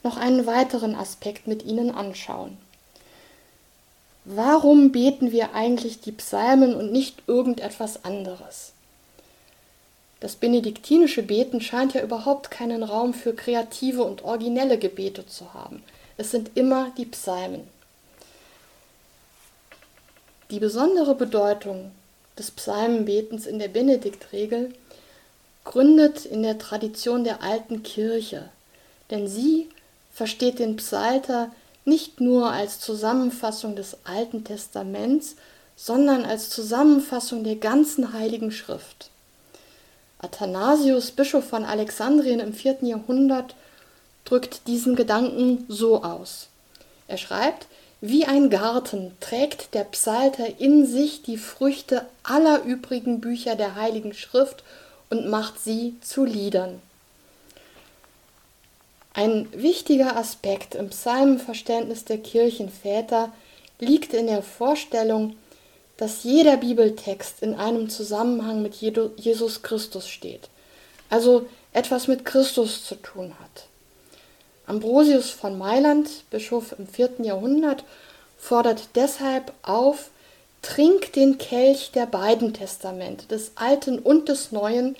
noch 0.07 0.15
einen 0.15 0.45
weiteren 0.45 0.95
Aspekt 0.95 1.47
mit 1.47 1.65
Ihnen 1.65 1.91
anschauen. 1.91 2.57
Warum 4.23 4.93
beten 4.93 5.33
wir 5.33 5.53
eigentlich 5.53 5.99
die 5.99 6.13
Psalmen 6.13 6.75
und 6.75 6.93
nicht 6.93 7.23
irgendetwas 7.27 8.05
anderes? 8.05 8.71
Das 10.21 10.35
benediktinische 10.35 11.23
Beten 11.23 11.59
scheint 11.59 11.93
ja 11.93 12.01
überhaupt 12.01 12.49
keinen 12.49 12.83
Raum 12.83 13.13
für 13.13 13.33
kreative 13.33 14.03
und 14.03 14.23
originelle 14.23 14.77
Gebete 14.77 15.27
zu 15.27 15.53
haben. 15.53 15.83
Es 16.15 16.31
sind 16.31 16.51
immer 16.55 16.91
die 16.97 17.05
Psalmen. 17.05 17.67
Die 20.51 20.59
besondere 20.59 21.15
Bedeutung 21.15 21.91
des 22.39 22.51
Psalmenbetens 22.51 23.45
in 23.45 23.59
der 23.59 23.67
Benediktregel 23.67 24.73
gründet 25.65 26.25
in 26.25 26.43
der 26.43 26.57
Tradition 26.57 27.25
der 27.25 27.43
alten 27.43 27.83
Kirche, 27.83 28.49
denn 29.11 29.27
sie 29.27 29.67
versteht 30.17 30.57
den 30.57 30.77
Psalter 30.77 31.51
nicht 31.85 32.21
nur 32.21 32.51
als 32.51 32.79
Zusammenfassung 32.79 33.75
des 33.75 33.97
Alten 34.03 34.43
Testaments, 34.43 35.35
sondern 35.75 36.25
als 36.25 36.49
Zusammenfassung 36.49 37.43
der 37.43 37.57
ganzen 37.57 38.13
Heiligen 38.13 38.51
Schrift. 38.51 39.11
Athanasius, 40.17 41.11
Bischof 41.11 41.47
von 41.47 41.63
Alexandrien 41.65 42.39
im 42.39 42.53
vierten 42.53 42.87
Jahrhundert, 42.87 43.53
drückt 44.25 44.65
diesen 44.65 44.95
Gedanken 44.95 45.65
so 45.67 46.03
aus. 46.03 46.47
Er 47.07 47.17
schreibt, 47.17 47.67
wie 48.01 48.25
ein 48.25 48.49
Garten 48.49 49.15
trägt 49.19 49.75
der 49.75 49.83
Psalter 49.83 50.59
in 50.59 50.87
sich 50.87 51.21
die 51.21 51.37
Früchte 51.37 52.07
aller 52.23 52.63
übrigen 52.63 53.21
Bücher 53.21 53.55
der 53.55 53.75
Heiligen 53.75 54.15
Schrift 54.15 54.63
und 55.11 55.29
macht 55.29 55.59
sie 55.59 55.95
zu 56.01 56.25
Liedern. 56.25 56.81
Ein 59.17 59.47
wichtiger 59.51 60.15
Aspekt 60.15 60.75
im 60.75 60.89
Psalmenverständnis 60.89 62.05
der 62.05 62.19
Kirchenväter 62.19 63.33
liegt 63.79 64.13
in 64.13 64.27
der 64.27 64.43
Vorstellung, 64.43 65.35
dass 65.97 66.23
jeder 66.23 66.57
Bibeltext 66.57 67.41
in 67.41 67.55
einem 67.55 67.89
Zusammenhang 67.89 68.61
mit 68.61 68.75
Jesus 68.75 69.63
Christus 69.63 70.07
steht, 70.07 70.49
also 71.09 71.47
etwas 71.73 72.07
mit 72.07 72.25
Christus 72.25 72.85
zu 72.85 72.93
tun 72.93 73.33
hat. 73.41 73.65
Ambrosius 74.67 75.31
von 75.31 75.57
Mailand, 75.57 76.29
Bischof 76.29 76.75
im 76.77 76.85
vierten 76.85 77.23
Jahrhundert, 77.23 77.85
fordert 78.37 78.89
deshalb 78.93 79.51
auf, 79.63 80.11
trink 80.61 81.13
den 81.13 81.39
Kelch 81.39 81.89
der 81.91 82.05
beiden 82.05 82.53
Testamente, 82.53 83.25
des 83.25 83.53
Alten 83.55 83.97
und 83.97 84.29
des 84.29 84.51
Neuen, 84.51 84.95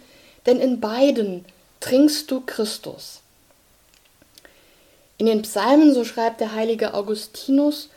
denn 0.47 0.59
in 0.59 0.79
beiden 0.79 1.45
trinkst 1.81 2.31
du 2.31 2.41
Christus. 2.43 3.21
In 5.17 5.25
den 5.25 5.41
Psalmen, 5.41 5.93
so 5.93 6.03
schreibt 6.03 6.41
der 6.41 6.53
heilige 6.53 6.93
Augustinus, 6.93 7.89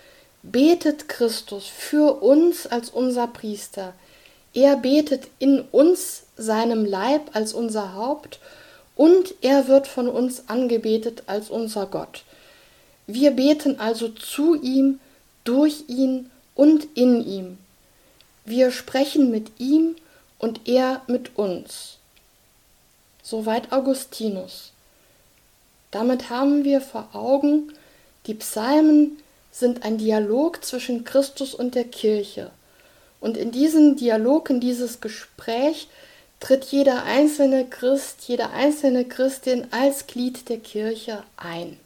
betet 0.43 1.09
Christus 1.09 1.67
für 1.67 2.23
uns 2.23 2.67
als 2.67 2.91
unser 2.91 3.27
Priester. 3.27 3.93
Er 4.55 4.77
betet 4.77 5.29
in 5.39 5.61
uns 5.71 6.23
seinem 6.37 6.85
Leib 6.85 7.31
als 7.35 7.53
unser 7.53 7.95
Haupt 7.95 8.41
und 8.97 9.35
er 9.43 9.69
wird 9.69 9.87
von 9.87 10.09
uns 10.09 10.49
angebetet 10.49 11.25
als 11.27 11.51
unser 11.51 11.87
Gott. 11.87 12.25
Wir 13.07 13.33
beten 13.33 13.79
also 13.79 14.09
zu 14.09 14.61
ihm, 14.61 15.01
durch 15.45 15.85
ihn 15.89 16.31
und 16.55 16.87
in 16.95 17.27
ihm. 17.27 17.59
Wir 18.45 18.71
sprechen 18.71 19.31
mit 19.31 19.53
ihm 19.59 19.97
und 20.39 20.69
er 20.69 21.03
mit 21.07 21.37
uns. 21.37 21.99
Soweit 23.23 23.73
Augustinus. 23.73 24.73
Damit 25.91 26.31
haben 26.31 26.65
wir 26.65 26.81
vor 26.81 27.09
Augen, 27.13 27.73
die 28.27 28.35
Psalmen 28.35 29.19
sind 29.51 29.85
ein 29.85 29.99
Dialog 29.99 30.65
zwischen 30.65 31.05
Christus 31.05 31.55
und 31.55 31.75
der 31.75 31.85
Kirche. 31.85 32.51
Und 33.21 33.37
in 33.37 33.51
diesem 33.51 33.97
Dialog, 33.97 34.51
in 34.51 34.61
dieses 34.61 35.01
Gespräch 35.01 35.89
tritt 36.39 36.65
jeder 36.67 37.05
einzelne 37.05 37.67
Christ, 37.67 38.29
jede 38.29 38.51
einzelne 38.51 39.05
Christin 39.05 39.67
als 39.73 40.07
Glied 40.07 40.49
der 40.49 40.59
Kirche 40.59 41.23
ein. 41.37 41.79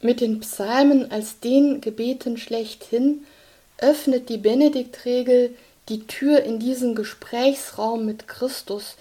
Mit 0.00 0.20
den 0.20 0.40
Psalmen 0.40 1.10
als 1.10 1.40
den 1.40 1.80
Gebeten 1.80 2.36
schlechthin 2.36 3.24
öffnet 3.78 4.28
die 4.28 4.36
Benediktregel 4.36 5.56
die 5.88 6.06
Tür 6.06 6.42
in 6.42 6.58
diesen 6.58 6.94
Gesprächsraum 6.94 8.04
mit 8.04 8.28
Christus, 8.28 8.96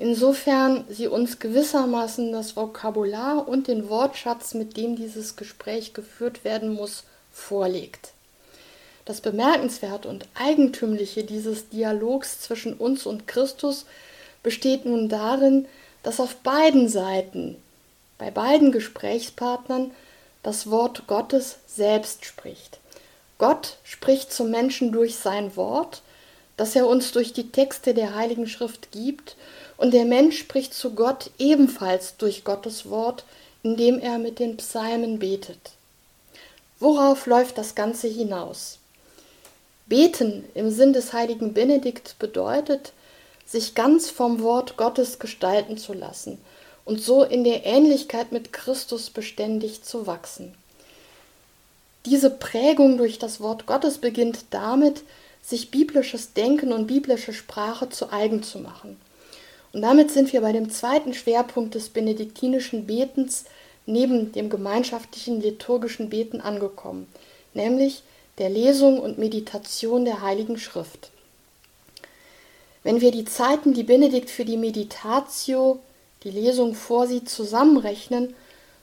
insofern 0.00 0.86
sie 0.88 1.08
uns 1.08 1.38
gewissermaßen 1.38 2.32
das 2.32 2.56
Vokabular 2.56 3.46
und 3.46 3.68
den 3.68 3.90
Wortschatz, 3.90 4.54
mit 4.54 4.78
dem 4.78 4.96
dieses 4.96 5.36
Gespräch 5.36 5.92
geführt 5.92 6.42
werden 6.42 6.72
muss, 6.72 7.04
vorlegt. 7.30 8.12
Das 9.04 9.20
Bemerkenswerte 9.20 10.08
und 10.08 10.26
Eigentümliche 10.34 11.22
dieses 11.22 11.68
Dialogs 11.68 12.40
zwischen 12.40 12.72
uns 12.72 13.04
und 13.04 13.28
Christus 13.28 13.84
besteht 14.42 14.86
nun 14.86 15.10
darin, 15.10 15.66
dass 16.02 16.18
auf 16.18 16.36
beiden 16.36 16.88
Seiten, 16.88 17.56
bei 18.16 18.30
beiden 18.30 18.72
Gesprächspartnern, 18.72 19.90
das 20.42 20.70
Wort 20.70 21.06
Gottes 21.08 21.58
selbst 21.66 22.24
spricht. 22.24 22.78
Gott 23.36 23.76
spricht 23.84 24.32
zum 24.32 24.50
Menschen 24.50 24.92
durch 24.92 25.16
sein 25.16 25.54
Wort, 25.56 26.00
das 26.56 26.74
er 26.74 26.86
uns 26.86 27.12
durch 27.12 27.34
die 27.34 27.52
Texte 27.52 27.92
der 27.92 28.14
Heiligen 28.14 28.46
Schrift 28.46 28.92
gibt, 28.92 29.36
und 29.80 29.92
der 29.92 30.04
Mensch 30.04 30.38
spricht 30.38 30.74
zu 30.74 30.94
Gott 30.94 31.30
ebenfalls 31.38 32.18
durch 32.18 32.44
Gottes 32.44 32.90
Wort, 32.90 33.24
indem 33.62 33.98
er 33.98 34.18
mit 34.18 34.38
den 34.38 34.58
Psalmen 34.58 35.18
betet. 35.18 35.72
Worauf 36.78 37.24
läuft 37.24 37.56
das 37.56 37.74
Ganze 37.74 38.06
hinaus? 38.06 38.78
Beten 39.86 40.44
im 40.54 40.70
Sinn 40.70 40.92
des 40.92 41.14
heiligen 41.14 41.54
Benedikt 41.54 42.18
bedeutet, 42.18 42.92
sich 43.46 43.74
ganz 43.74 44.10
vom 44.10 44.42
Wort 44.42 44.76
Gottes 44.76 45.18
gestalten 45.18 45.78
zu 45.78 45.94
lassen 45.94 46.36
und 46.84 47.00
so 47.00 47.24
in 47.24 47.42
der 47.42 47.64
Ähnlichkeit 47.64 48.32
mit 48.32 48.52
Christus 48.52 49.08
beständig 49.08 49.82
zu 49.82 50.06
wachsen. 50.06 50.54
Diese 52.04 52.28
Prägung 52.28 52.98
durch 52.98 53.18
das 53.18 53.40
Wort 53.40 53.64
Gottes 53.64 53.96
beginnt 53.96 54.44
damit, 54.50 55.04
sich 55.42 55.70
biblisches 55.70 56.34
Denken 56.34 56.70
und 56.70 56.86
biblische 56.86 57.32
Sprache 57.32 57.88
zu 57.88 58.12
eigen 58.12 58.42
zu 58.42 58.58
machen. 58.58 59.00
Und 59.72 59.82
damit 59.82 60.10
sind 60.10 60.32
wir 60.32 60.40
bei 60.40 60.52
dem 60.52 60.70
zweiten 60.70 61.14
Schwerpunkt 61.14 61.74
des 61.74 61.90
benediktinischen 61.90 62.86
Betens 62.86 63.44
neben 63.86 64.32
dem 64.32 64.50
gemeinschaftlichen 64.50 65.40
liturgischen 65.40 66.10
Beten 66.10 66.40
angekommen, 66.40 67.06
nämlich 67.54 68.02
der 68.38 68.50
Lesung 68.50 68.98
und 69.00 69.18
Meditation 69.18 70.04
der 70.04 70.22
Heiligen 70.22 70.58
Schrift. 70.58 71.10
Wenn 72.82 73.00
wir 73.00 73.10
die 73.10 73.24
Zeiten, 73.24 73.74
die 73.74 73.82
Benedikt 73.82 74.30
für 74.30 74.44
die 74.44 74.56
Meditatio, 74.56 75.78
die 76.24 76.30
Lesung 76.30 76.74
vorsieht, 76.74 77.28
zusammenrechnen, 77.28 78.34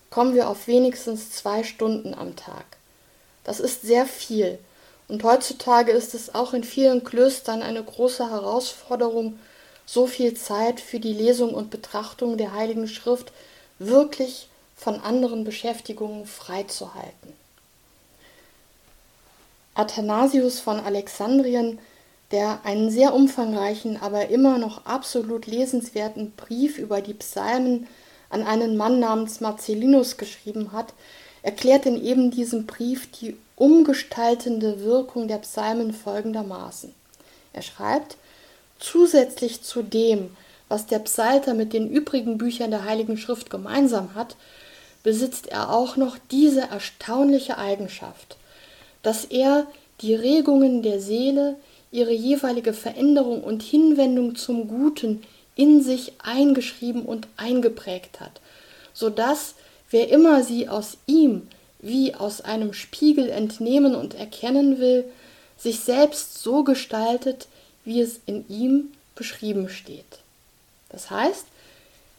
kommen 0.10 0.36
wir 0.36 0.50
auf 0.50 0.68
wenigstens 0.68 1.32
zwei 1.32 1.64
Stunden 1.64 2.14
am 2.14 2.36
Tag. 2.36 2.66
Das 3.44 3.60
ist 3.60 3.82
sehr 3.82 4.06
viel. 4.06 4.60
Und 5.08 5.24
heutzutage 5.24 5.92
ist 5.92 6.14
es 6.14 6.36
auch 6.36 6.54
in 6.54 6.64
vielen 6.64 7.04
Klöstern 7.04 7.62
eine 7.62 7.84
große 7.84 8.30
Herausforderung, 8.30 9.40
so 9.88 10.06
viel 10.06 10.36
Zeit 10.36 10.80
für 10.80 11.00
die 11.00 11.14
Lesung 11.14 11.56
und 11.56 11.72
Betrachtung 11.72 12.38
der 12.38 12.54
Heiligen 12.54 12.88
Schrift 12.88 13.32
wirklich 13.80 14.50
von 14.76 15.00
anderen 15.00 15.44
Beschäftigungen 15.44 16.28
freizuhalten. 16.28 17.34
Athanasius 19.74 20.60
von 20.60 20.80
Alexandrien, 20.80 21.80
der 22.32 22.60
einen 22.66 22.92
sehr 22.92 23.14
umfangreichen, 23.14 23.98
aber 24.02 24.28
immer 24.28 24.58
noch 24.58 24.86
absolut 24.86 25.48
lesenswerten 25.48 26.32
Brief 26.32 26.78
über 26.78 27.02
die 27.02 27.14
Psalmen 27.14 27.88
an 28.30 28.44
einen 28.44 28.76
Mann 28.76 29.00
namens 29.00 29.40
Marcellinus 29.40 30.18
geschrieben 30.18 30.74
hat, 30.74 30.94
erklärt 31.44 31.86
in 31.86 32.04
eben 32.04 32.30
diesem 32.30 32.66
Brief 32.66 33.10
die 33.12 33.38
umgestaltende 33.56 34.84
Wirkung 34.84 35.30
der 35.30 35.38
Psalmen 35.38 35.94
folgendermaßen. 35.94 36.94
Er 37.54 37.62
schreibt, 37.62 38.18
zusätzlich 38.80 39.62
zu 39.64 39.82
dem, 39.84 40.36
was 40.70 40.86
der 40.86 41.00
Psalter 41.00 41.54
mit 41.54 41.74
den 41.74 41.90
übrigen 41.90 42.38
Büchern 42.38 42.72
der 42.72 42.86
Heiligen 42.86 43.18
Schrift 43.18 43.50
gemeinsam 43.50 44.16
hat, 44.16 44.36
besitzt 45.04 45.48
er 45.48 45.72
auch 45.72 45.96
noch 45.96 46.18
diese 46.30 46.62
erstaunliche 46.62 47.58
Eigenschaft– 47.58 48.38
dass 49.08 49.24
er 49.24 49.68
die 50.02 50.16
Regungen 50.16 50.82
der 50.82 51.00
Seele, 51.00 51.56
ihre 51.92 52.12
jeweilige 52.12 52.74
Veränderung 52.74 53.42
und 53.42 53.64
Hinwendung 53.64 54.36
zum 54.36 54.68
Guten 54.68 55.24
in 55.56 55.82
sich 55.82 56.12
eingeschrieben 56.22 57.04
und 57.04 57.28
eingeprägt 57.38 58.20
hat, 58.20 58.42
so 58.94 59.10
dass 59.10 59.56
wer 59.90 60.10
immer 60.10 60.44
sie 60.44 60.68
aus 60.68 60.98
ihm 61.06 61.48
wie 61.80 62.14
aus 62.16 62.42
einem 62.42 62.74
Spiegel 62.74 63.30
entnehmen 63.30 63.96
und 63.96 64.14
erkennen 64.14 64.78
will, 64.80 65.06
sich 65.56 65.80
selbst 65.80 66.44
so 66.44 66.66
gestaltet, 66.66 67.48
wie 67.88 68.02
es 68.02 68.20
in 68.26 68.46
ihm 68.50 68.90
beschrieben 69.16 69.70
steht. 69.70 70.20
Das 70.90 71.10
heißt, 71.10 71.46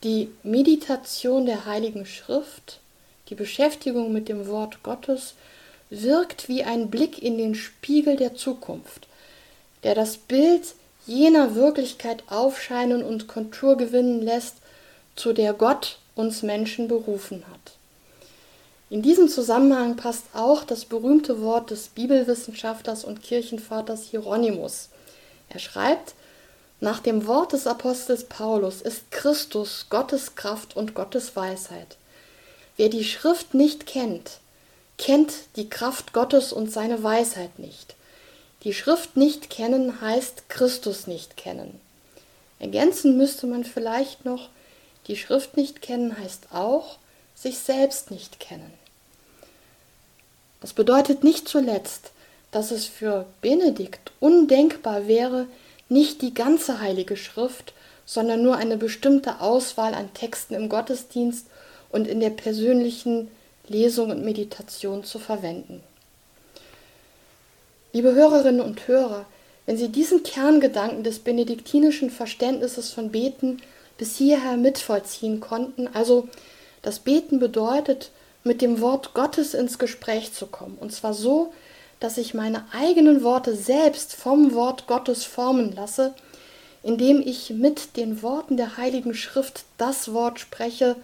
die 0.02 0.31
Meditation 0.42 1.44
der 1.44 1.66
Heiligen 1.66 2.07
Schrift, 2.07 2.81
die 3.28 3.35
Beschäftigung 3.35 4.11
mit 4.11 4.31
dem 4.31 4.46
Wort 4.46 4.83
Gottes 4.83 5.35
wirkt 5.90 6.48
wie 6.48 6.64
ein 6.64 6.88
Blick 6.88 7.22
in 7.22 7.37
den 7.37 7.54
Spiegel 7.54 8.16
der 8.16 8.35
Zukunft, 8.35 9.09
der 9.83 9.94
das 9.94 10.16
Bild 10.16 10.74
jener 11.07 11.54
Wirklichkeit 11.54 12.22
aufscheinen 12.28 13.02
und 13.02 13.28
Kontur 13.28 13.76
gewinnen 13.76 14.22
lässt, 14.22 14.57
zu 15.16 15.35
der 15.35 15.52
Gott 15.52 15.98
uns 16.14 16.42
Menschen 16.42 16.88
berufen 16.88 17.44
hat. 17.50 17.72
In 18.88 19.02
diesem 19.02 19.28
Zusammenhang 19.28 19.96
passt 19.96 20.24
auch 20.33 20.64
das 20.64 20.87
berühmte 20.87 21.42
Wort 21.42 21.70
des 21.70 21.88
Bibelwissenschaftlers 21.88 23.04
und 23.04 23.22
Kirchenvaters 23.22 24.04
Hieronymus. 24.04 24.88
Er 25.50 25.58
schreibt, 25.58 26.14
nach 26.80 27.00
dem 27.00 27.26
Wort 27.26 27.52
des 27.52 27.66
Apostels 27.66 28.24
Paulus 28.24 28.82
ist 28.82 29.11
Christus 29.11 29.87
Gottes 29.90 30.37
Kraft 30.37 30.76
und 30.76 30.94
Gottes 30.94 31.34
Weisheit. 31.34 31.96
Wer 32.76 32.88
die 32.88 33.04
Schrift 33.04 33.54
nicht 33.54 33.87
kennt, 33.87 34.38
kennt 34.96 35.32
die 35.56 35.68
Kraft 35.68 36.12
Gottes 36.12 36.52
und 36.52 36.72
seine 36.72 37.02
Weisheit 37.02 37.58
nicht. 37.58 37.96
Die 38.64 38.74
Schrift 38.74 39.16
nicht 39.16 39.50
kennen 39.50 40.00
heißt 40.00 40.48
Christus 40.48 41.06
nicht 41.06 41.37
kennen. 41.37 41.80
Ergänzen 42.61 43.16
müsste 43.16 43.46
man 43.46 43.64
vielleicht 43.64 44.24
noch, 44.24 44.48
die 45.06 45.16
Schrift 45.16 45.56
nicht 45.56 45.82
kennen 45.82 46.16
heißt 46.18 46.48
auch 46.52 46.98
sich 47.34 47.58
selbst 47.58 48.11
nicht 48.11 48.40
kennen. 48.40 48.72
Das 50.61 50.72
bedeutet 50.72 51.22
nicht 51.22 51.48
zuletzt, 51.48 52.11
dass 52.50 52.70
es 52.70 52.87
für 52.87 53.26
Benedikt 53.40 54.12
undenkbar 54.20 55.06
wäre, 55.06 55.46
nicht 55.88 56.22
die 56.22 56.34
ganze 56.34 56.80
Heilige 56.80 57.16
Schrift, 57.16 57.72
sondern 58.04 58.42
nur 58.42 58.56
eine 58.56 58.76
bestimmte 58.76 59.40
Auswahl 59.40 59.94
an 59.94 60.12
Texten 60.14 60.54
im 60.54 60.68
Gottesdienst 60.68 61.46
und 61.90 62.06
in 62.06 62.20
der 62.20 62.30
persönlichen 62.30 63.30
Lesung 63.66 64.11
und 64.11 64.24
Meditation 64.24 65.04
zu 65.04 65.18
verwenden. 65.18 65.82
Liebe 67.92 68.14
Hörerinnen 68.14 68.61
und 68.61 68.87
Hörer, 68.88 69.26
wenn 69.66 69.76
Sie 69.76 69.88
diesen 69.88 70.22
Kerngedanken 70.22 71.04
des 71.04 71.18
benediktinischen 71.18 72.11
Verständnisses 72.11 72.90
von 72.90 73.11
Beten 73.11 73.61
bis 73.98 74.16
hierher 74.16 74.56
mitvollziehen 74.56 75.40
konnten, 75.40 75.88
also 75.92 76.28
das 76.80 77.00
Beten 77.00 77.38
bedeutet, 77.38 78.11
mit 78.44 78.62
dem 78.62 78.80
Wort 78.80 79.12
Gottes 79.12 79.52
ins 79.52 79.78
Gespräch 79.78 80.32
zu 80.32 80.46
kommen, 80.46 80.78
und 80.80 80.92
zwar 80.92 81.12
so, 81.12 81.52
dass 82.00 82.18
ich 82.18 82.34
meine 82.34 82.64
eigenen 82.72 83.22
Worte 83.22 83.54
selbst 83.54 84.14
vom 84.14 84.54
Wort 84.54 84.87
Gottes 84.87 85.24
formen 85.24 85.74
lasse, 85.74 86.14
indem 86.82 87.20
ich 87.20 87.50
mit 87.50 87.96
den 87.96 88.22
Worten 88.22 88.56
der 88.56 88.76
Heiligen 88.76 89.14
Schrift 89.14 89.64
das 89.78 90.12
Wort 90.12 90.38
spreche, 90.38 90.96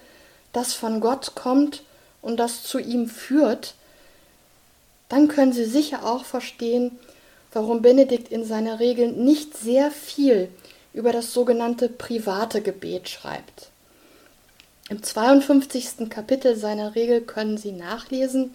das 0.53 0.73
von 0.73 1.01
Gott 1.01 1.35
kommt 1.35 1.83
und 2.23 2.39
das 2.39 2.63
zu 2.63 2.79
ihm 2.79 3.09
führt, 3.09 3.75
dann 5.09 5.29
können 5.29 5.53
Sie 5.53 5.65
sicher 5.65 6.05
auch 6.07 6.25
verstehen, 6.25 6.99
warum 7.53 7.83
Benedikt 7.83 8.31
in 8.31 8.45
seiner 8.45 8.81
Regel 8.81 9.13
nicht 9.13 9.57
sehr 9.57 9.91
viel 9.91 10.49
über 10.93 11.13
das 11.13 11.33
sogenannte 11.33 11.89
private 11.89 12.63
Gebet 12.63 13.09
schreibt. 13.09 13.69
Im 14.91 15.03
52. 15.03 16.09
Kapitel 16.09 16.57
seiner 16.57 16.95
Regel 16.95 17.21
können 17.21 17.59
Sie 17.59 17.73
nachlesen, 17.73 18.55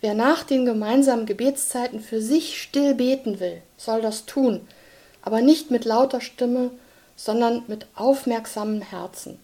wer 0.00 0.14
nach 0.14 0.42
den 0.42 0.64
gemeinsamen 0.64 1.26
Gebetszeiten 1.26 2.00
für 2.00 2.20
sich 2.20 2.60
still 2.60 2.94
beten 2.94 3.40
will, 3.40 3.62
soll 3.76 4.00
das 4.00 4.26
tun, 4.26 4.66
aber 5.22 5.40
nicht 5.40 5.70
mit 5.70 5.84
lauter 5.84 6.20
Stimme, 6.20 6.70
sondern 7.16 7.64
mit 7.66 7.86
aufmerksamem 7.94 8.82
Herzen. 8.82 9.38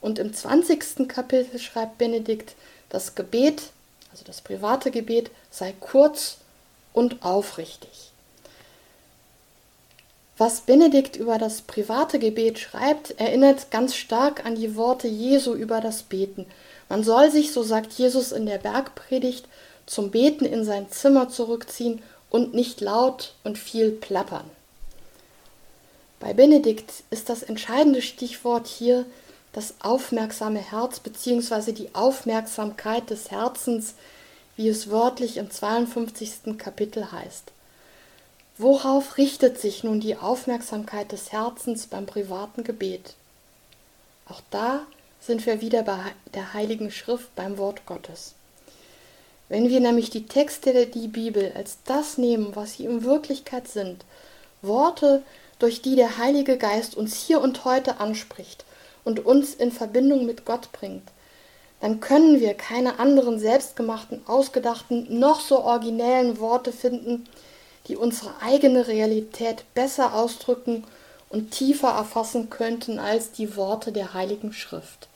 Und 0.00 0.18
im 0.18 0.32
20. 0.32 1.08
Kapitel 1.08 1.58
schreibt 1.58 1.98
Benedikt, 1.98 2.54
das 2.88 3.14
Gebet, 3.14 3.62
also 4.12 4.24
das 4.24 4.40
private 4.40 4.90
Gebet, 4.90 5.30
sei 5.50 5.74
kurz 5.80 6.38
und 6.92 7.22
aufrichtig. 7.24 8.12
Was 10.38 10.60
Benedikt 10.60 11.16
über 11.16 11.36
das 11.36 11.62
private 11.62 12.20
Gebet 12.20 12.60
schreibt, 12.60 13.18
erinnert 13.18 13.72
ganz 13.72 13.96
stark 13.96 14.46
an 14.46 14.54
die 14.54 14.76
Worte 14.76 15.08
Jesu 15.08 15.52
über 15.54 15.80
das 15.80 16.04
Beten. 16.04 16.46
Man 16.88 17.02
soll 17.02 17.32
sich, 17.32 17.52
so 17.52 17.64
sagt 17.64 17.92
Jesus 17.94 18.30
in 18.30 18.46
der 18.46 18.58
Bergpredigt, 18.58 19.46
zum 19.88 20.10
Beten 20.10 20.44
in 20.44 20.64
sein 20.64 20.90
Zimmer 20.90 21.28
zurückziehen 21.28 22.02
und 22.30 22.54
nicht 22.54 22.80
laut 22.80 23.34
und 23.42 23.58
viel 23.58 23.90
plappern. 23.90 24.48
Bei 26.20 26.32
Benedikt 26.34 27.04
ist 27.10 27.28
das 27.28 27.42
entscheidende 27.42 28.02
Stichwort 28.02 28.66
hier 28.66 29.06
das 29.52 29.74
aufmerksame 29.80 30.58
Herz 30.58 31.00
bzw. 31.00 31.72
die 31.72 31.94
Aufmerksamkeit 31.94 33.08
des 33.10 33.30
Herzens, 33.30 33.94
wie 34.56 34.68
es 34.68 34.90
wörtlich 34.90 35.36
im 35.36 35.50
52. 35.50 36.58
Kapitel 36.58 37.10
heißt. 37.10 37.52
Worauf 38.58 39.16
richtet 39.16 39.58
sich 39.58 39.84
nun 39.84 40.00
die 40.00 40.16
Aufmerksamkeit 40.16 41.12
des 41.12 41.32
Herzens 41.32 41.86
beim 41.86 42.06
privaten 42.06 42.64
Gebet? 42.64 43.14
Auch 44.28 44.42
da 44.50 44.82
sind 45.20 45.46
wir 45.46 45.60
wieder 45.60 45.84
bei 45.84 45.98
der 46.34 46.52
Heiligen 46.52 46.90
Schrift 46.90 47.34
beim 47.36 47.56
Wort 47.56 47.86
Gottes. 47.86 48.34
Wenn 49.48 49.68
wir 49.68 49.80
nämlich 49.80 50.10
die 50.10 50.26
Texte 50.26 50.72
der 50.72 50.86
die 50.86 51.08
Bibel 51.08 51.52
als 51.54 51.78
das 51.84 52.18
nehmen, 52.18 52.54
was 52.54 52.74
sie 52.74 52.84
in 52.84 53.04
Wirklichkeit 53.04 53.68
sind, 53.68 54.04
Worte, 54.60 55.22
durch 55.58 55.82
die 55.82 55.96
der 55.96 56.18
Heilige 56.18 56.56
Geist 56.56 56.96
uns 56.96 57.16
hier 57.16 57.40
und 57.40 57.64
heute 57.64 57.98
anspricht 57.98 58.64
und 59.04 59.24
uns 59.24 59.54
in 59.54 59.72
Verbindung 59.72 60.26
mit 60.26 60.44
Gott 60.44 60.70
bringt, 60.72 61.08
dann 61.80 62.00
können 62.00 62.40
wir 62.40 62.54
keine 62.54 62.98
anderen 62.98 63.38
selbstgemachten, 63.38 64.22
ausgedachten, 64.26 65.18
noch 65.18 65.40
so 65.40 65.60
originellen 65.60 66.38
Worte 66.40 66.72
finden, 66.72 67.24
die 67.86 67.96
unsere 67.96 68.34
eigene 68.42 68.86
Realität 68.88 69.64
besser 69.74 70.14
ausdrücken 70.14 70.84
und 71.30 71.50
tiefer 71.52 71.88
erfassen 71.88 72.50
könnten 72.50 72.98
als 72.98 73.32
die 73.32 73.56
Worte 73.56 73.92
der 73.92 74.14
Heiligen 74.14 74.52
Schrift. 74.52 75.08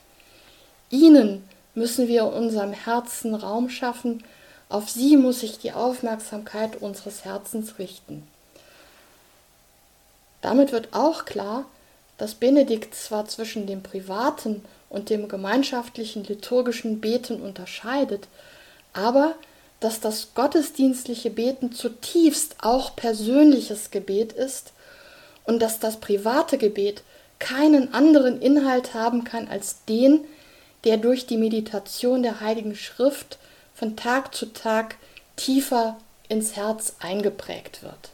Ihnen 0.91 1.43
müssen 1.75 2.09
wir 2.09 2.27
unserem 2.27 2.73
Herzen 2.73 3.35
Raum 3.35 3.71
schaffen, 3.71 4.23
auf 4.69 4.89
sie 4.89 5.17
muss 5.17 5.41
sich 5.41 5.59
die 5.59 5.73
Aufmerksamkeit 5.73 6.81
unseres 6.81 7.25
Herzens 7.25 7.79
richten. 7.79 8.27
Damit 10.41 10.73
wird 10.73 10.89
auch 10.93 11.25
klar, 11.25 11.67
dass 12.19 12.35
Benedikt 12.35 12.95
zwar 12.95 13.27
zwischen 13.27 13.67
dem 13.67 13.83
privaten 13.83 14.65
und 14.89 15.11
dem 15.11 15.29
gemeinschaftlichen 15.29 16.25
liturgischen 16.25 17.01
Beten 17.01 17.41
unterscheidet, 17.41 18.29
aber 18.93 19.35
dass 19.81 20.01
das 20.01 20.35
gottesdienstliche 20.35 21.31
Beten 21.31 21.73
zutiefst 21.73 22.57
auch 22.61 22.95
persönliches 22.95 23.91
Gebet 23.91 24.33
ist 24.33 24.73
und 25.45 25.61
dass 25.61 25.81
das 25.81 25.99
private 25.99 26.59
Gebet 26.59 27.03
keinen 27.39 27.93
anderen 27.93 28.41
Inhalt 28.41 28.95
haben 28.95 29.25
kann 29.25 29.49
als 29.49 29.85
den, 29.87 30.21
der 30.85 30.97
durch 30.97 31.27
die 31.27 31.37
Meditation 31.37 32.23
der 32.23 32.41
Heiligen 32.41 32.75
Schrift 32.75 33.39
von 33.75 33.97
Tag 33.97 34.35
zu 34.35 34.47
Tag 34.53 34.97
tiefer 35.37 35.97
ins 36.29 36.57
Herz 36.57 36.97
eingeprägt 37.01 37.83
wird. 37.83 38.11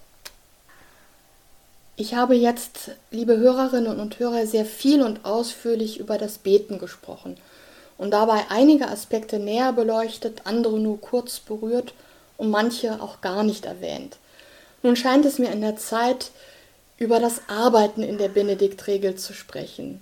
Ich 1.96 2.14
habe 2.14 2.36
jetzt, 2.36 2.92
liebe 3.10 3.36
Hörerinnen 3.38 3.98
und 3.98 4.18
Hörer, 4.18 4.46
sehr 4.46 4.64
viel 4.64 5.02
und 5.02 5.24
ausführlich 5.24 5.98
über 5.98 6.16
das 6.16 6.38
Beten 6.38 6.78
gesprochen 6.78 7.36
und 7.96 8.12
dabei 8.12 8.44
einige 8.50 8.88
Aspekte 8.88 9.38
näher 9.38 9.72
beleuchtet, 9.72 10.42
andere 10.44 10.78
nur 10.78 11.00
kurz 11.00 11.40
berührt 11.40 11.94
und 12.36 12.50
manche 12.50 13.02
auch 13.02 13.20
gar 13.20 13.42
nicht 13.42 13.66
erwähnt. 13.66 14.16
Nun 14.82 14.94
scheint 14.94 15.26
es 15.26 15.38
mir 15.38 15.50
an 15.50 15.60
der 15.60 15.76
Zeit, 15.76 16.30
über 16.98 17.20
das 17.20 17.42
Arbeiten 17.48 18.02
in 18.02 18.18
der 18.18 18.28
Benediktregel 18.28 19.16
zu 19.16 19.32
sprechen. 19.32 20.00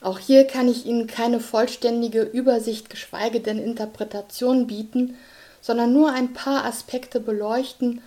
Auch 0.00 0.18
hier 0.18 0.46
kann 0.46 0.68
ich 0.68 0.86
Ihnen 0.86 1.06
keine 1.06 1.40
vollständige 1.40 2.22
Übersicht, 2.22 2.90
geschweige 2.90 3.40
denn 3.40 3.58
Interpretation 3.58 4.66
bieten, 4.66 5.16
sondern 5.60 5.92
nur 5.92 6.12
ein 6.12 6.32
paar 6.32 6.64
Aspekte 6.64 7.20
beleuchten, 7.20 8.00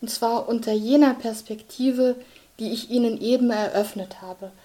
und 0.00 0.08
zwar 0.08 0.48
unter 0.48 0.72
jener 0.72 1.14
Perspektive, 1.14 2.16
die 2.58 2.72
ich 2.72 2.90
Ihnen 2.90 3.20
eben 3.20 3.50
eröffnet 3.50 4.22
habe– 4.22 4.50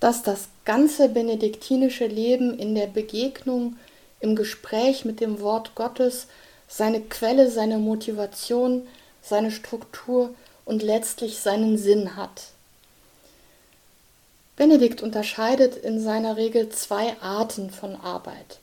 dass 0.00 0.22
das 0.22 0.48
ganze 0.64 1.08
benediktinische 1.08 2.06
Leben 2.06 2.58
in 2.58 2.74
der 2.74 2.86
Begegnung, 2.86 3.76
im 4.20 4.36
Gespräch 4.36 5.04
mit 5.04 5.20
dem 5.20 5.40
Wort 5.40 5.74
Gottes 5.74 6.26
seine 6.68 7.00
Quelle, 7.00 7.50
seine 7.50 7.78
Motivation, 7.78 8.86
seine 9.22 9.50
Struktur 9.50 10.34
und 10.64 10.82
letztlich 10.82 11.38
seinen 11.38 11.78
Sinn 11.78 12.16
hat. 12.16 12.48
Benedikt 14.56 15.02
unterscheidet 15.02 15.76
in 15.76 16.00
seiner 16.00 16.36
Regel 16.36 16.70
zwei 16.70 17.14
Arten 17.20 17.70
von 17.70 17.94
Arbeit. 17.96 18.58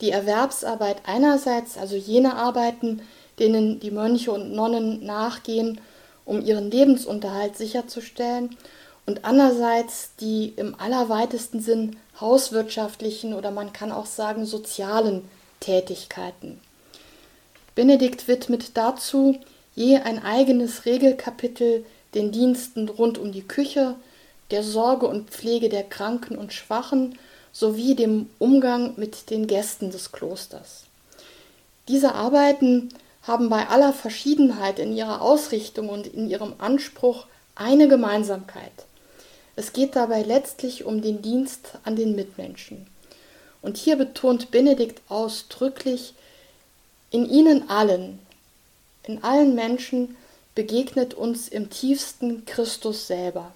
Die 0.00 0.10
Erwerbsarbeit 0.10 1.02
einerseits, 1.04 1.76
also 1.76 1.96
jene 1.96 2.36
Arbeiten, 2.36 3.02
denen 3.38 3.80
die 3.80 3.90
Mönche 3.90 4.30
und 4.32 4.52
Nonnen 4.52 5.04
nachgehen, 5.04 5.80
um 6.24 6.40
ihren 6.40 6.70
Lebensunterhalt 6.70 7.56
sicherzustellen, 7.56 8.56
und 9.04 9.24
andererseits 9.24 10.14
die 10.20 10.52
im 10.56 10.76
allerweitesten 10.78 11.60
Sinn 11.60 11.96
hauswirtschaftlichen 12.20 13.34
oder 13.34 13.50
man 13.50 13.72
kann 13.72 13.90
auch 13.90 14.06
sagen 14.06 14.46
sozialen 14.46 15.28
Tätigkeiten. 15.58 16.60
Benedikt 17.74 18.28
widmet 18.28 18.76
dazu 18.76 19.38
je 19.74 19.96
ein 19.96 20.22
eigenes 20.22 20.84
Regelkapitel 20.84 21.84
den 22.14 22.30
Diensten 22.30 22.88
rund 22.88 23.18
um 23.18 23.32
die 23.32 23.46
Küche, 23.46 23.96
der 24.52 24.62
Sorge 24.62 25.06
und 25.06 25.30
Pflege 25.30 25.68
der 25.68 25.82
Kranken 25.82 26.36
und 26.36 26.52
Schwachen 26.52 27.18
sowie 27.52 27.94
dem 27.94 28.30
Umgang 28.38 28.94
mit 28.96 29.30
den 29.30 29.46
Gästen 29.46 29.90
des 29.90 30.12
Klosters. 30.12 30.84
Diese 31.88 32.14
Arbeiten 32.14 32.90
haben 33.22 33.48
bei 33.48 33.68
aller 33.68 33.92
Verschiedenheit 33.92 34.78
in 34.78 34.96
ihrer 34.96 35.20
Ausrichtung 35.20 35.88
und 35.88 36.06
in 36.06 36.28
ihrem 36.28 36.54
Anspruch 36.58 37.26
eine 37.54 37.88
Gemeinsamkeit. 37.88 38.72
Es 39.54 39.72
geht 39.72 39.96
dabei 39.96 40.22
letztlich 40.22 40.84
um 40.84 41.02
den 41.02 41.22
Dienst 41.22 41.78
an 41.84 41.96
den 41.96 42.14
Mitmenschen. 42.14 42.86
Und 43.60 43.76
hier 43.76 43.96
betont 43.96 44.50
Benedikt 44.50 45.02
ausdrücklich, 45.08 46.14
in 47.10 47.28
ihnen 47.28 47.68
allen, 47.68 48.18
in 49.04 49.22
allen 49.22 49.54
Menschen 49.54 50.16
begegnet 50.54 51.14
uns 51.14 51.48
im 51.48 51.70
tiefsten 51.70 52.44
Christus 52.46 53.06
selber. 53.06 53.52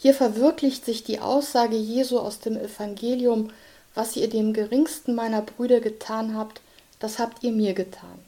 Hier 0.00 0.14
verwirklicht 0.14 0.84
sich 0.84 1.02
die 1.02 1.18
Aussage 1.18 1.76
Jesu 1.76 2.20
aus 2.20 2.38
dem 2.38 2.56
Evangelium, 2.56 3.50
was 3.96 4.14
ihr 4.16 4.28
dem 4.28 4.52
geringsten 4.52 5.16
meiner 5.16 5.42
Brüder 5.42 5.80
getan 5.80 6.36
habt, 6.36 6.60
das 7.00 7.18
habt 7.18 7.42
ihr 7.42 7.50
mir 7.50 7.74
getan. 7.74 8.18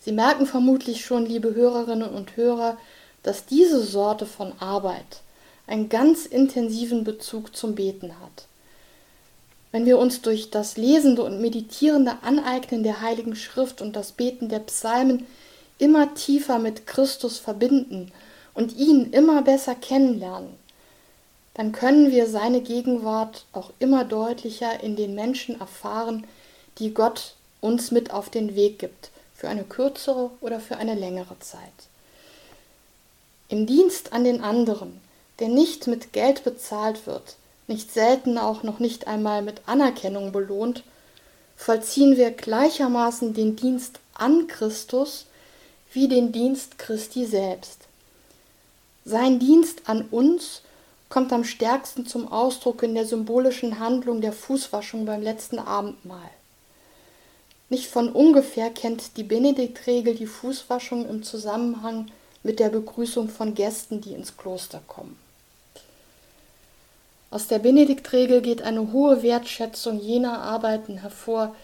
Sie 0.00 0.10
merken 0.10 0.44
vermutlich 0.46 1.04
schon, 1.04 1.24
liebe 1.24 1.54
Hörerinnen 1.54 2.10
und 2.10 2.36
Hörer, 2.36 2.78
dass 3.22 3.46
diese 3.46 3.80
Sorte 3.80 4.26
von 4.26 4.52
Arbeit 4.58 5.20
einen 5.68 5.88
ganz 5.88 6.26
intensiven 6.26 7.04
Bezug 7.04 7.56
zum 7.56 7.76
Beten 7.76 8.12
hat. 8.20 8.46
Wenn 9.70 9.86
wir 9.86 9.98
uns 9.98 10.20
durch 10.22 10.50
das 10.50 10.76
lesende 10.76 11.22
und 11.22 11.40
meditierende 11.40 12.18
Aneignen 12.22 12.82
der 12.82 13.00
Heiligen 13.02 13.36
Schrift 13.36 13.82
und 13.82 13.94
das 13.94 14.12
Beten 14.12 14.48
der 14.48 14.60
Psalmen 14.60 15.26
immer 15.78 16.14
tiefer 16.14 16.58
mit 16.58 16.86
Christus 16.86 17.38
verbinden 17.38 18.10
und 18.56 18.74
ihn 18.76 19.12
immer 19.12 19.42
besser 19.42 19.74
kennenlernen, 19.74 20.56
dann 21.54 21.72
können 21.72 22.10
wir 22.10 22.26
seine 22.26 22.62
Gegenwart 22.62 23.44
auch 23.52 23.70
immer 23.78 24.04
deutlicher 24.04 24.82
in 24.82 24.96
den 24.96 25.14
Menschen 25.14 25.60
erfahren, 25.60 26.26
die 26.78 26.92
Gott 26.92 27.34
uns 27.60 27.90
mit 27.90 28.12
auf 28.12 28.28
den 28.30 28.56
Weg 28.56 28.78
gibt, 28.78 29.10
für 29.34 29.48
eine 29.48 29.64
kürzere 29.64 30.30
oder 30.40 30.58
für 30.58 30.78
eine 30.78 30.94
längere 30.94 31.38
Zeit. 31.38 31.60
Im 33.48 33.66
Dienst 33.66 34.12
an 34.12 34.24
den 34.24 34.40
anderen, 34.40 35.00
der 35.38 35.48
nicht 35.48 35.86
mit 35.86 36.12
Geld 36.12 36.42
bezahlt 36.42 37.06
wird, 37.06 37.36
nicht 37.68 37.92
selten 37.92 38.38
auch 38.38 38.62
noch 38.62 38.78
nicht 38.78 39.06
einmal 39.06 39.42
mit 39.42 39.62
Anerkennung 39.66 40.32
belohnt, 40.32 40.82
vollziehen 41.56 42.16
wir 42.16 42.30
gleichermaßen 42.30 43.34
den 43.34 43.56
Dienst 43.56 44.00
an 44.14 44.46
Christus 44.46 45.26
wie 45.92 46.08
den 46.08 46.32
Dienst 46.32 46.78
Christi 46.78 47.24
selbst. 47.26 47.85
Sein 49.08 49.38
Dienst 49.38 49.82
an 49.88 50.08
uns 50.10 50.62
kommt 51.08 51.32
am 51.32 51.44
stärksten 51.44 52.06
zum 52.06 52.26
Ausdruck 52.26 52.82
in 52.82 52.96
der 52.96 53.06
symbolischen 53.06 53.78
Handlung 53.78 54.20
der 54.20 54.32
Fußwaschung 54.32 55.06
beim 55.06 55.22
letzten 55.22 55.60
Abendmahl. 55.60 56.28
Nicht 57.68 57.86
von 57.86 58.10
ungefähr 58.10 58.68
kennt 58.70 59.16
die 59.16 59.22
Benediktregel 59.22 60.16
die 60.16 60.26
Fußwaschung 60.26 61.08
im 61.08 61.22
Zusammenhang 61.22 62.10
mit 62.42 62.58
der 62.58 62.68
Begrüßung 62.68 63.28
von 63.28 63.54
Gästen, 63.54 64.00
die 64.00 64.12
ins 64.12 64.36
Kloster 64.36 64.80
kommen. 64.88 65.16
Aus 67.30 67.46
der 67.46 67.60
Benediktregel 67.60 68.40
geht 68.40 68.62
eine 68.62 68.90
hohe 68.90 69.22
Wertschätzung 69.22 70.00
jener 70.00 70.40
Arbeiten 70.40 70.98
hervor, 70.98 71.54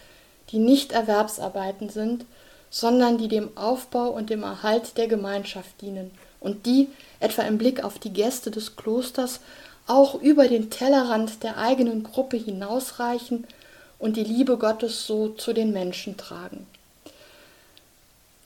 die 0.50 0.58
nicht 0.58 0.92
Erwerbsarbeiten 0.92 1.88
sind, 1.88 2.24
sondern 2.70 3.18
die 3.18 3.28
dem 3.28 3.56
Aufbau 3.56 4.10
und 4.10 4.30
dem 4.30 4.44
Erhalt 4.44 4.96
der 4.96 5.08
Gemeinschaft 5.08 5.80
dienen, 5.80 6.12
und 6.42 6.66
die, 6.66 6.88
etwa 7.22 7.42
im 7.42 7.58
Blick 7.58 7.84
auf 7.84 7.98
die 7.98 8.12
Gäste 8.12 8.50
des 8.50 8.76
Klosters, 8.76 9.40
auch 9.86 10.20
über 10.20 10.48
den 10.48 10.70
Tellerrand 10.70 11.42
der 11.42 11.58
eigenen 11.58 12.02
Gruppe 12.02 12.36
hinausreichen 12.36 13.46
und 13.98 14.16
die 14.16 14.24
Liebe 14.24 14.58
Gottes 14.58 15.06
so 15.06 15.28
zu 15.28 15.52
den 15.52 15.72
Menschen 15.72 16.16
tragen. 16.16 16.66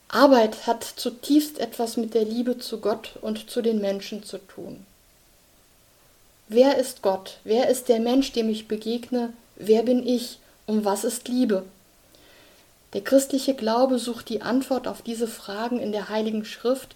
Arbeit 0.09 0.67
hat 0.67 0.83
zutiefst 0.83 1.59
etwas 1.59 1.97
mit 1.97 2.13
der 2.13 2.23
Liebe 2.23 2.57
zu 2.59 2.79
Gott 2.79 3.17
und 3.21 3.49
zu 3.49 3.61
den 3.61 3.81
Menschen 3.81 4.23
zu 4.23 4.37
tun. 4.37 4.85
Wer 6.47 6.77
ist 6.77 7.01
Gott? 7.01 7.39
Wer 7.43 7.67
ist 7.67 7.89
der 7.89 7.99
Mensch, 7.99 8.31
dem 8.31 8.49
ich 8.49 8.69
begegne? 8.69 9.33
Wer 9.57 9.83
bin 9.83 10.07
ich? 10.07 10.39
Um 10.65 10.85
was 10.85 11.03
ist 11.03 11.27
Liebe? 11.27 11.63
Der 12.93 13.01
christliche 13.01 13.53
Glaube 13.53 13.99
sucht 13.99 14.29
die 14.29 14.41
Antwort 14.41 14.87
auf 14.87 15.01
diese 15.01 15.27
Fragen 15.27 15.79
in 15.79 15.91
der 15.91 16.07
Heiligen 16.07 16.45
Schrift, 16.45 16.95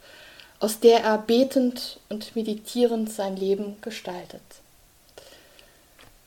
aus 0.61 0.79
der 0.79 1.03
er 1.03 1.17
betend 1.17 1.99
und 2.07 2.35
meditierend 2.35 3.11
sein 3.11 3.35
Leben 3.35 3.77
gestaltet. 3.81 4.41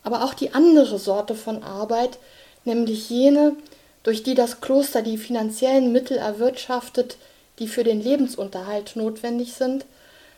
Aber 0.02 0.24
auch 0.24 0.34
die 0.34 0.52
andere 0.52 0.98
Sorte 0.98 1.36
von 1.36 1.62
Arbeit, 1.62 2.18
nämlich 2.64 3.08
jene, 3.08 3.56
durch 4.02 4.24
die 4.24 4.34
das 4.34 4.60
Kloster 4.60 5.02
die 5.02 5.18
finanziellen 5.18 5.92
Mittel 5.92 6.18
erwirtschaftet, 6.18 7.16
die 7.60 7.68
für 7.68 7.84
den 7.84 8.02
Lebensunterhalt 8.02 8.96
notwendig 8.96 9.54
sind, 9.54 9.86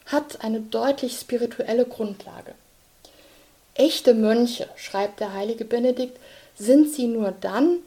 hat 0.05 0.45
eine 0.45 0.61
deutlich 0.61 1.19
spirituelle 1.19 1.87
Grundlage. 1.87 2.55
Echte 3.75 4.15
Mönche, 4.15 4.69
schreibt 4.77 5.21
der 5.21 5.33
heilige 5.33 5.65
Benedikt, 5.65 6.19
sind 6.59 6.93
sie 6.93 7.07
nur 7.07 7.33
dann, 7.41 7.79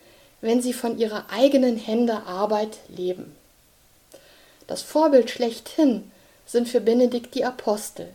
wenn 0.41 0.61
sie 0.61 0.73
von 0.73 0.97
ihrer 0.97 1.27
eigenen 1.31 1.77
Hände 1.77 2.23
Arbeit 2.25 2.77
leben. 2.89 3.35
Das 4.69 4.83
Vorbild 4.83 5.31
schlechthin 5.31 6.11
sind 6.45 6.69
für 6.69 6.79
Benedikt 6.79 7.33
die 7.33 7.43
Apostel. 7.43 8.07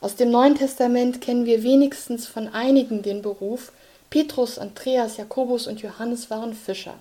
Aus 0.00 0.16
dem 0.16 0.32
Neuen 0.32 0.56
Testament 0.56 1.20
kennen 1.20 1.46
wir 1.46 1.62
wenigstens 1.62 2.26
von 2.26 2.48
einigen 2.48 3.02
den 3.02 3.22
Beruf, 3.22 3.70
Petrus, 4.10 4.58
Andreas, 4.58 5.16
Jakobus 5.16 5.68
und 5.68 5.82
Johannes 5.82 6.28
waren 6.28 6.54
Fischer. 6.54 6.94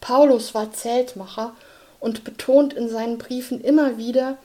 Paulus 0.00 0.52
war 0.52 0.72
Zeltmacher 0.72 1.54
und 2.00 2.24
betont 2.24 2.72
in 2.72 2.88
seinen 2.88 3.18
Briefen 3.18 3.60
immer 3.60 3.98
wieder, 3.98 4.36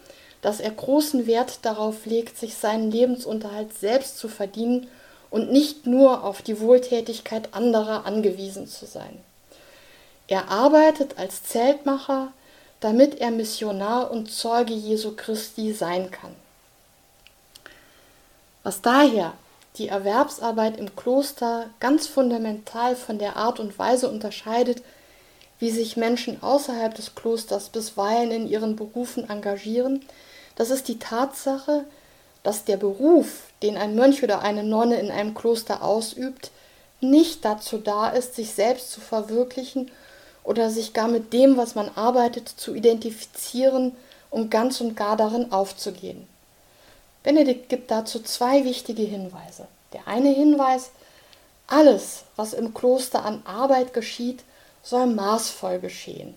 dass 0.44 0.60
er 0.60 0.70
großen 0.70 1.26
Wert 1.26 1.66
darauf 1.66 2.06
legt, 2.06 2.38
sich 2.38 2.54
seinen 2.54 2.92
Lebensunterhalt 2.92 3.76
selbst 3.76 4.20
zu 4.20 4.28
verdienen 4.28 4.86
und 5.32 5.52
nicht 5.52 5.88
nur 5.88 6.24
auf 6.24 6.44
die 6.44 6.60
Wohltätigkeit 6.60 7.56
anderer 7.56 8.06
angewiesen 8.06 8.68
zu 8.68 8.86
sein. 8.86 9.18
Er 10.28 10.50
arbeitet 10.50 11.18
als 11.18 11.44
Zeltmacher, 11.44 12.32
damit 12.84 13.22
er 13.22 13.32
Missionar 13.32 14.12
und 14.12 14.30
Zeuge 14.30 14.74
Jesu 14.74 15.16
Christi 15.16 15.72
sein 15.72 16.12
kann. 16.12 16.36
Was 18.64 18.82
daher 18.82 19.34
die 19.78 19.88
Erwerbsarbeit 19.88 20.78
im 20.78 20.94
Kloster 20.94 21.70
ganz 21.80 22.08
fundamental 22.08 22.98
von 22.98 23.20
der 23.20 23.38
Art 23.38 23.62
und 23.62 23.80
Weise 23.80 24.10
unterscheidet, 24.10 24.84
wie 25.60 25.72
sich 25.72 25.96
Menschen 25.96 26.44
außerhalb 26.44 26.94
des 26.94 27.16
Klosters 27.16 27.70
bisweilen 27.70 28.32
in 28.32 28.50
ihren 28.50 28.76
Berufen 28.76 29.30
engagieren, 29.30 30.06
das 30.58 30.70
ist 30.70 30.90
die 30.90 31.00
Tatsache, 31.00 31.86
dass 32.44 32.66
der 32.66 32.76
Beruf, 32.76 33.44
den 33.62 33.78
ein 33.78 33.96
Mönch 33.96 34.24
oder 34.24 34.42
eine 34.42 34.64
Nonne 34.64 35.00
in 35.00 35.10
einem 35.10 35.34
Kloster 35.34 35.84
ausübt, 35.84 36.52
nicht 37.00 37.46
dazu 37.46 37.78
da 37.78 38.10
ist, 38.10 38.36
sich 38.36 38.52
selbst 38.52 38.92
zu 38.92 39.00
verwirklichen 39.00 39.90
oder 40.44 40.70
sich 40.70 40.94
gar 40.94 41.08
mit 41.08 41.34
dem, 41.34 41.58
was 41.58 41.76
man 41.76 41.90
arbeitet, 41.96 42.50
zu 42.50 42.74
identifizieren, 42.74 43.96
um 44.30 44.50
ganz 44.50 44.82
und 44.82 44.96
gar 44.96 45.16
darin 45.16 45.52
aufzugehen. 45.52 46.28
Benedikt 47.24 47.70
gibt 47.70 47.92
dazu 47.92 48.20
zwei 48.22 48.66
wichtige 48.66 49.04
Hinweise. 49.04 49.68
Der 49.94 50.08
eine 50.08 50.30
Hinweis, 50.30 50.92
alles, 51.68 52.24
was 52.36 52.54
im 52.54 52.74
Kloster 52.74 53.24
an 53.24 53.42
Arbeit 53.46 53.94
geschieht, 53.94 54.44
soll 54.82 55.06
maßvoll 55.06 55.80
geschehen. 55.80 56.34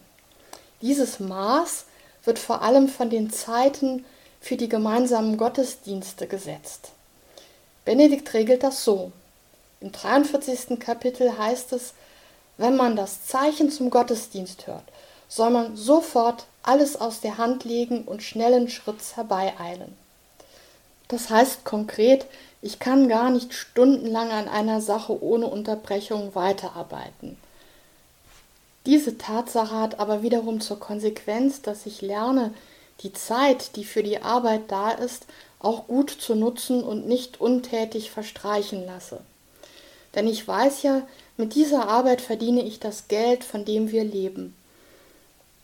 Dieses 0.82 1.18
Maß 1.18 1.86
wird 2.24 2.38
vor 2.38 2.62
allem 2.62 2.88
von 2.88 3.10
den 3.10 3.30
Zeiten 3.30 4.04
für 4.40 4.56
die 4.56 4.68
gemeinsamen 4.68 5.36
Gottesdienste 5.36 6.28
gesetzt. 6.28 6.90
Benedikt 7.84 8.32
regelt 8.34 8.62
das 8.62 8.84
so. 8.84 9.10
Im 9.80 9.90
43. 9.90 10.78
Kapitel 10.78 11.36
heißt 11.36 11.72
es, 11.72 11.94
wenn 12.58 12.76
man 12.76 12.96
das 12.96 13.26
Zeichen 13.26 13.70
zum 13.70 13.90
Gottesdienst 13.90 14.66
hört, 14.66 14.84
soll 15.28 15.50
man 15.50 15.76
sofort 15.76 16.46
alles 16.62 17.00
aus 17.00 17.20
der 17.20 17.38
Hand 17.38 17.64
legen 17.64 18.04
und 18.04 18.22
schnellen 18.22 18.68
Schritts 18.68 19.16
herbeieilen. 19.16 19.96
Das 21.08 21.30
heißt 21.30 21.64
konkret, 21.64 22.26
ich 22.62 22.78
kann 22.78 23.08
gar 23.08 23.30
nicht 23.30 23.54
stundenlang 23.54 24.30
an 24.30 24.48
einer 24.48 24.80
Sache 24.80 25.22
ohne 25.22 25.46
Unterbrechung 25.46 26.34
weiterarbeiten. 26.34 27.36
Diese 28.86 29.18
Tatsache 29.18 29.74
hat 29.74 30.00
aber 30.00 30.22
wiederum 30.22 30.60
zur 30.60 30.80
Konsequenz, 30.80 31.62
dass 31.62 31.86
ich 31.86 32.02
lerne, 32.02 32.54
die 33.02 33.12
Zeit, 33.12 33.76
die 33.76 33.84
für 33.84 34.02
die 34.02 34.22
Arbeit 34.22 34.62
da 34.68 34.90
ist, 34.90 35.26
auch 35.58 35.86
gut 35.86 36.10
zu 36.10 36.34
nutzen 36.34 36.82
und 36.82 37.06
nicht 37.06 37.40
untätig 37.40 38.10
verstreichen 38.10 38.86
lasse. 38.86 39.20
Denn 40.14 40.26
ich 40.26 40.46
weiß 40.46 40.82
ja, 40.82 41.02
mit 41.36 41.54
dieser 41.54 41.88
Arbeit 41.88 42.20
verdiene 42.20 42.62
ich 42.62 42.80
das 42.80 43.08
Geld, 43.08 43.44
von 43.44 43.64
dem 43.64 43.90
wir 43.90 44.04
leben. 44.04 44.54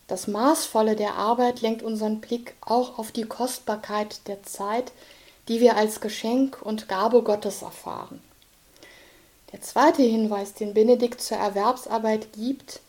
Das 0.06 0.26
Maßvolle 0.26 0.96
der 0.96 1.14
Arbeit 1.14 1.62
lenkt 1.62 1.82
unseren 1.82 2.20
Blick 2.20 2.54
auch 2.60 2.98
auf 2.98 3.12
die 3.12 3.24
Kostbarkeit 3.24 4.26
der 4.28 4.42
Zeit, 4.42 4.92
die 5.48 5.60
wir 5.60 5.76
als 5.76 6.00
Geschenk 6.00 6.60
und 6.60 6.88
Gabe 6.88 7.22
Gottes 7.22 7.62
erfahren. 7.62 8.20
Der 9.52 9.60
zweite 9.60 10.02
Hinweis, 10.02 10.54
den 10.54 10.74
Benedikt 10.74 11.20
zur 11.20 11.36
Erwerbsarbeit 11.38 12.32
gibt, 12.32 12.80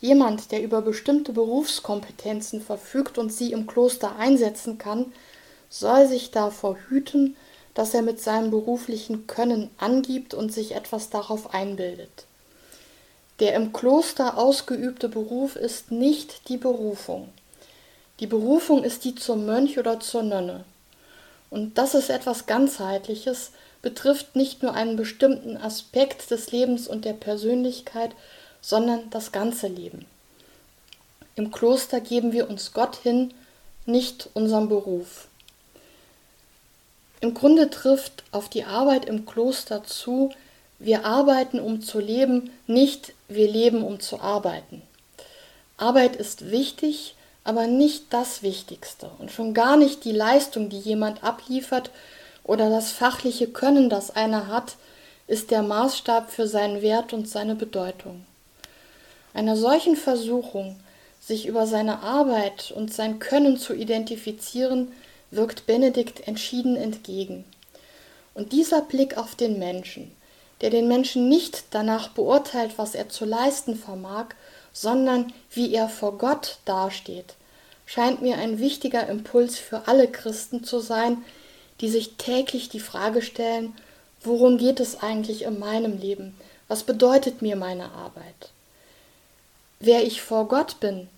jemand, 0.00 0.52
der 0.52 0.62
über 0.62 0.82
bestimmte 0.82 1.32
Berufskompetenzen 1.32 2.60
verfügt 2.60 3.18
und 3.18 3.32
sie 3.32 3.52
im 3.52 3.66
Kloster 3.66 4.16
einsetzen 4.16 4.78
kann, 4.78 5.12
soll 5.70 6.06
sich 6.06 6.30
davor 6.30 6.76
hüten, 6.88 7.36
dass 7.78 7.94
er 7.94 8.02
mit 8.02 8.20
seinem 8.20 8.50
beruflichen 8.50 9.28
Können 9.28 9.70
angibt 9.78 10.34
und 10.34 10.52
sich 10.52 10.74
etwas 10.74 11.10
darauf 11.10 11.54
einbildet. 11.54 12.24
Der 13.38 13.54
im 13.54 13.72
Kloster 13.72 14.36
ausgeübte 14.36 15.08
Beruf 15.08 15.54
ist 15.54 15.92
nicht 15.92 16.48
die 16.48 16.56
Berufung. 16.56 17.28
Die 18.18 18.26
Berufung 18.26 18.82
ist 18.82 19.04
die 19.04 19.14
zum 19.14 19.46
Mönch 19.46 19.78
oder 19.78 20.00
zur 20.00 20.24
Nonne. 20.24 20.64
Und 21.50 21.78
das 21.78 21.94
ist 21.94 22.10
etwas 22.10 22.46
ganzheitliches, 22.46 23.52
betrifft 23.80 24.34
nicht 24.34 24.60
nur 24.64 24.74
einen 24.74 24.96
bestimmten 24.96 25.56
Aspekt 25.56 26.32
des 26.32 26.50
Lebens 26.50 26.88
und 26.88 27.04
der 27.04 27.12
Persönlichkeit, 27.12 28.10
sondern 28.60 29.08
das 29.10 29.30
ganze 29.30 29.68
Leben. 29.68 30.04
Im 31.36 31.52
Kloster 31.52 32.00
geben 32.00 32.32
wir 32.32 32.50
uns 32.50 32.72
Gott 32.72 32.96
hin, 32.96 33.32
nicht 33.86 34.30
unserem 34.34 34.68
Beruf. 34.68 35.28
Im 37.20 37.34
Grunde 37.34 37.70
trifft 37.70 38.24
auf 38.30 38.48
die 38.48 38.64
Arbeit 38.64 39.06
im 39.06 39.26
Kloster 39.26 39.82
zu, 39.84 40.30
wir 40.78 41.04
arbeiten, 41.04 41.58
um 41.58 41.82
zu 41.82 41.98
leben, 41.98 42.50
nicht 42.66 43.12
wir 43.28 43.50
leben, 43.50 43.82
um 43.82 43.98
zu 43.98 44.20
arbeiten. 44.20 44.82
Arbeit 45.76 46.16
ist 46.16 46.50
wichtig, 46.50 47.16
aber 47.42 47.66
nicht 47.66 48.04
das 48.10 48.42
Wichtigste 48.42 49.10
und 49.18 49.30
schon 49.32 49.54
gar 49.54 49.76
nicht 49.76 50.04
die 50.04 50.12
Leistung, 50.12 50.68
die 50.68 50.78
jemand 50.78 51.24
abliefert 51.24 51.90
oder 52.44 52.70
das 52.70 52.92
fachliche 52.92 53.48
Können, 53.48 53.90
das 53.90 54.10
einer 54.10 54.48
hat, 54.48 54.76
ist 55.26 55.50
der 55.50 55.62
Maßstab 55.62 56.30
für 56.30 56.46
seinen 56.46 56.82
Wert 56.82 57.12
und 57.12 57.28
seine 57.28 57.54
Bedeutung. 57.54 58.24
Einer 59.34 59.56
solchen 59.56 59.96
Versuchung, 59.96 60.78
sich 61.20 61.46
über 61.46 61.66
seine 61.66 62.02
Arbeit 62.02 62.72
und 62.74 62.92
sein 62.92 63.18
Können 63.18 63.58
zu 63.58 63.74
identifizieren, 63.74 64.92
wirkt 65.30 65.66
Benedikt 65.66 66.26
entschieden 66.26 66.76
entgegen. 66.76 67.44
Und 68.34 68.52
dieser 68.52 68.82
Blick 68.82 69.16
auf 69.16 69.34
den 69.34 69.58
Menschen, 69.58 70.10
der 70.60 70.70
den 70.70 70.88
Menschen 70.88 71.28
nicht 71.28 71.64
danach 71.70 72.08
beurteilt, 72.08 72.72
was 72.76 72.94
er 72.94 73.08
zu 73.08 73.24
leisten 73.24 73.76
vermag, 73.76 74.26
sondern 74.72 75.32
wie 75.50 75.74
er 75.74 75.88
vor 75.88 76.18
Gott 76.18 76.58
dasteht, 76.64 77.34
scheint 77.86 78.22
mir 78.22 78.36
ein 78.38 78.58
wichtiger 78.58 79.08
Impuls 79.08 79.58
für 79.58 79.88
alle 79.88 80.08
Christen 80.08 80.62
zu 80.62 80.78
sein, 80.78 81.24
die 81.80 81.88
sich 81.88 82.16
täglich 82.16 82.68
die 82.68 82.80
Frage 82.80 83.22
stellen, 83.22 83.74
worum 84.22 84.58
geht 84.58 84.80
es 84.80 85.00
eigentlich 85.00 85.42
in 85.42 85.58
meinem 85.58 85.98
Leben? 85.98 86.34
Was 86.66 86.82
bedeutet 86.82 87.40
mir 87.40 87.56
meine 87.56 87.92
Arbeit? 87.92 88.50
Wer 89.80 90.04
ich 90.04 90.20
vor 90.20 90.48
Gott 90.48 90.80
bin, 90.80 91.08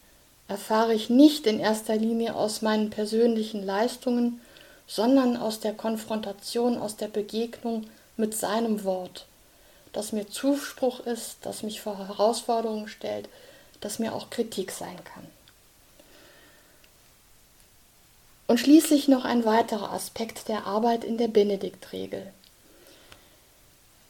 erfahre 0.50 0.92
ich 0.92 1.08
nicht 1.08 1.46
in 1.46 1.60
erster 1.60 1.94
Linie 1.94 2.34
aus 2.34 2.60
meinen 2.60 2.90
persönlichen 2.90 3.64
Leistungen, 3.64 4.40
sondern 4.88 5.36
aus 5.36 5.60
der 5.60 5.72
Konfrontation, 5.72 6.76
aus 6.76 6.96
der 6.96 7.06
Begegnung 7.06 7.86
mit 8.16 8.36
seinem 8.36 8.82
Wort, 8.82 9.26
das 9.92 10.10
mir 10.10 10.28
Zuspruch 10.28 11.06
ist, 11.06 11.36
das 11.42 11.62
mich 11.62 11.80
vor 11.80 11.98
Herausforderungen 11.98 12.88
stellt, 12.88 13.28
das 13.80 14.00
mir 14.00 14.12
auch 14.12 14.28
Kritik 14.28 14.72
sein 14.72 14.98
kann. 15.04 15.24
Und 18.48 18.58
schließlich 18.58 19.06
noch 19.06 19.24
ein 19.24 19.44
weiterer 19.44 19.92
Aspekt 19.92 20.48
der 20.48 20.66
Arbeit 20.66 21.04
in 21.04 21.16
der 21.16 21.28
Benediktregel. 21.28 22.26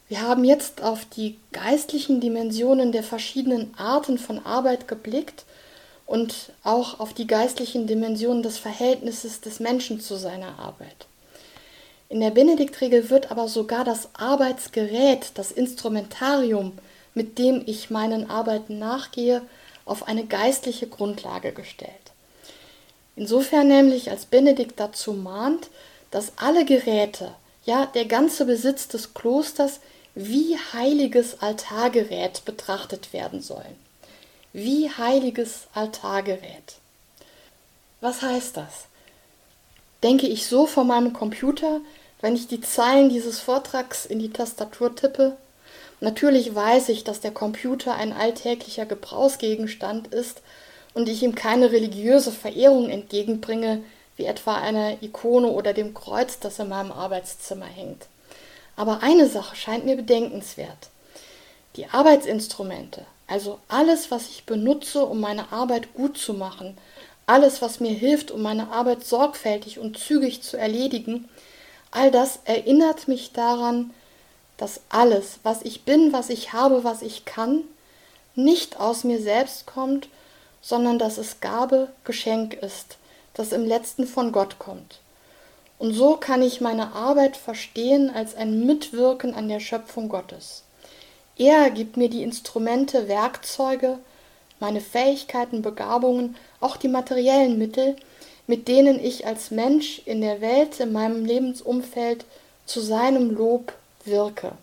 Wir 0.09 0.21
haben 0.21 0.43
jetzt 0.43 0.81
auf 0.81 1.05
die 1.05 1.37
geistlichen 1.51 2.19
Dimensionen 2.19 2.91
der 2.91 3.03
verschiedenen 3.03 3.75
Arten 3.77 4.17
von 4.17 4.43
Arbeit 4.43 4.87
geblickt 4.87 5.45
und 6.11 6.51
auch 6.65 6.99
auf 6.99 7.13
die 7.13 7.25
geistlichen 7.25 7.87
Dimensionen 7.87 8.43
des 8.43 8.57
Verhältnisses 8.57 9.39
des 9.39 9.61
Menschen 9.61 10.01
zu 10.01 10.17
seiner 10.17 10.59
Arbeit. 10.59 11.07
In 12.09 12.19
der 12.19 12.31
Benediktregel 12.31 13.09
wird 13.09 13.31
aber 13.31 13.47
sogar 13.47 13.85
das 13.85 14.09
Arbeitsgerät, 14.11 15.31
das 15.35 15.53
Instrumentarium, 15.53 16.73
mit 17.13 17.37
dem 17.37 17.63
ich 17.65 17.89
meinen 17.89 18.29
Arbeiten 18.29 18.77
nachgehe, 18.77 19.41
auf 19.85 20.05
eine 20.09 20.25
geistliche 20.25 20.87
Grundlage 20.87 21.53
gestellt. 21.53 22.11
Insofern 23.15 23.69
nämlich 23.69 24.09
als 24.09 24.25
Benedikt 24.25 24.81
dazu 24.81 25.13
mahnt, 25.13 25.69
dass 26.11 26.33
alle 26.35 26.65
Geräte, 26.65 27.31
ja 27.63 27.85
der 27.85 28.03
ganze 28.03 28.43
Besitz 28.43 28.89
des 28.89 29.13
Klosters 29.13 29.79
wie 30.13 30.57
heiliges 30.73 31.41
Altargerät 31.41 32.43
betrachtet 32.43 33.13
werden 33.13 33.41
sollen. 33.41 33.90
Wie 34.53 34.89
heiliges 34.89 35.67
Altargerät. 35.73 36.75
Was 38.01 38.21
heißt 38.21 38.57
das? 38.57 38.87
Denke 40.03 40.27
ich 40.27 40.45
so 40.45 40.67
vor 40.67 40.83
meinem 40.83 41.13
Computer, 41.13 41.79
wenn 42.19 42.35
ich 42.35 42.47
die 42.47 42.59
Zeilen 42.59 43.07
dieses 43.07 43.39
Vortrags 43.39 44.05
in 44.05 44.19
die 44.19 44.33
Tastatur 44.33 44.93
tippe? 44.93 45.37
Natürlich 46.01 46.53
weiß 46.53 46.89
ich, 46.89 47.05
dass 47.05 47.21
der 47.21 47.31
Computer 47.31 47.95
ein 47.95 48.11
alltäglicher 48.11 48.85
Gebrauchsgegenstand 48.85 50.07
ist 50.07 50.41
und 50.93 51.07
ich 51.07 51.23
ihm 51.23 51.33
keine 51.33 51.71
religiöse 51.71 52.33
Verehrung 52.33 52.89
entgegenbringe, 52.89 53.81
wie 54.17 54.25
etwa 54.25 54.55
einer 54.55 55.01
Ikone 55.01 55.47
oder 55.47 55.71
dem 55.71 55.93
Kreuz, 55.93 56.39
das 56.39 56.59
in 56.59 56.67
meinem 56.67 56.91
Arbeitszimmer 56.91 57.67
hängt. 57.67 58.07
Aber 58.75 59.01
eine 59.01 59.29
Sache 59.29 59.55
scheint 59.55 59.85
mir 59.85 59.95
bedenkenswert. 59.95 60.89
Die 61.77 61.87
Arbeitsinstrumente, 61.87 63.05
also 63.31 63.59
alles, 63.69 64.11
was 64.11 64.27
ich 64.27 64.45
benutze, 64.45 65.05
um 65.05 65.21
meine 65.21 65.53
Arbeit 65.53 65.93
gut 65.93 66.17
zu 66.17 66.33
machen, 66.33 66.77
alles, 67.27 67.61
was 67.61 67.79
mir 67.79 67.93
hilft, 67.93 68.29
um 68.29 68.41
meine 68.41 68.71
Arbeit 68.71 69.05
sorgfältig 69.05 69.79
und 69.79 69.97
zügig 69.97 70.41
zu 70.43 70.57
erledigen, 70.57 71.29
all 71.91 72.11
das 72.11 72.39
erinnert 72.43 73.07
mich 73.07 73.31
daran, 73.31 73.93
dass 74.57 74.81
alles, 74.89 75.39
was 75.43 75.61
ich 75.61 75.85
bin, 75.85 76.11
was 76.11 76.29
ich 76.29 76.51
habe, 76.51 76.83
was 76.83 77.01
ich 77.01 77.23
kann, 77.23 77.63
nicht 78.35 78.81
aus 78.81 79.05
mir 79.05 79.21
selbst 79.21 79.65
kommt, 79.65 80.09
sondern 80.61 80.99
dass 80.99 81.17
es 81.17 81.39
Gabe, 81.39 81.87
Geschenk 82.03 82.53
ist, 82.55 82.97
das 83.33 83.53
im 83.53 83.65
letzten 83.65 84.07
von 84.07 84.33
Gott 84.33 84.59
kommt. 84.59 84.99
Und 85.79 85.93
so 85.93 86.17
kann 86.17 86.41
ich 86.41 86.59
meine 86.59 86.93
Arbeit 86.93 87.37
verstehen 87.37 88.11
als 88.13 88.35
ein 88.35 88.65
Mitwirken 88.65 89.33
an 89.33 89.47
der 89.47 89.61
Schöpfung 89.61 90.09
Gottes. 90.09 90.63
Er 91.37 91.69
gibt 91.71 91.97
mir 91.97 92.09
die 92.09 92.23
Instrumente, 92.23 93.07
Werkzeuge, 93.07 93.99
meine 94.59 94.81
Fähigkeiten, 94.81 95.61
Begabungen, 95.61 96.35
auch 96.59 96.77
die 96.77 96.87
materiellen 96.87 97.57
Mittel, 97.57 97.95
mit 98.47 98.67
denen 98.67 99.03
ich 99.03 99.25
als 99.25 99.51
Mensch 99.51 100.01
in 100.05 100.21
der 100.21 100.41
Welt, 100.41 100.79
in 100.79 100.91
meinem 100.91 101.25
Lebensumfeld 101.25 102.25
zu 102.65 102.81
seinem 102.81 103.31
Lob 103.31 103.73
wirke. 104.05 104.53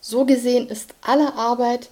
So 0.00 0.24
gesehen 0.24 0.68
ist 0.68 0.94
alle 1.02 1.34
Arbeit, 1.34 1.88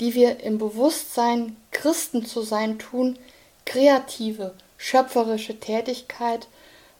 die 0.00 0.14
wir 0.14 0.40
im 0.40 0.58
Bewusstsein, 0.58 1.56
Christen 1.70 2.26
zu 2.26 2.42
sein 2.42 2.78
tun, 2.78 3.18
kreative, 3.64 4.54
schöpferische 4.76 5.58
Tätigkeit, 5.60 6.46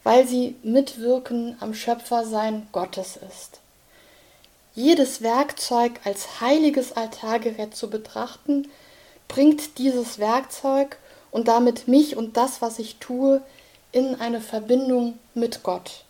weil 0.05 0.27
sie 0.27 0.57
Mitwirken 0.63 1.57
am 1.61 1.75
Schöpfersein 1.75 2.69
Gottes 2.73 3.17
ist. 3.17 3.61
Jedes 4.75 5.23
Werkzeug 5.23 5.93
als 6.05 6.41
heiliges 6.41 6.93
Altargerät 6.93 7.77
zu 7.77 7.89
betrachten, 7.89 8.69
bringt 9.29 9.79
dieses 9.79 10.19
Werkzeug 10.19 10.99
und 11.31 11.49
damit 11.49 11.89
mich 11.89 12.17
und 12.17 12.37
das, 12.37 12.61
was 12.61 12.79
ich 12.79 12.97
tue, 12.97 13.41
in 13.93 14.21
eine 14.21 14.41
Verbindung 14.41 15.19
mit 15.35 15.63
Gott. 15.63 16.05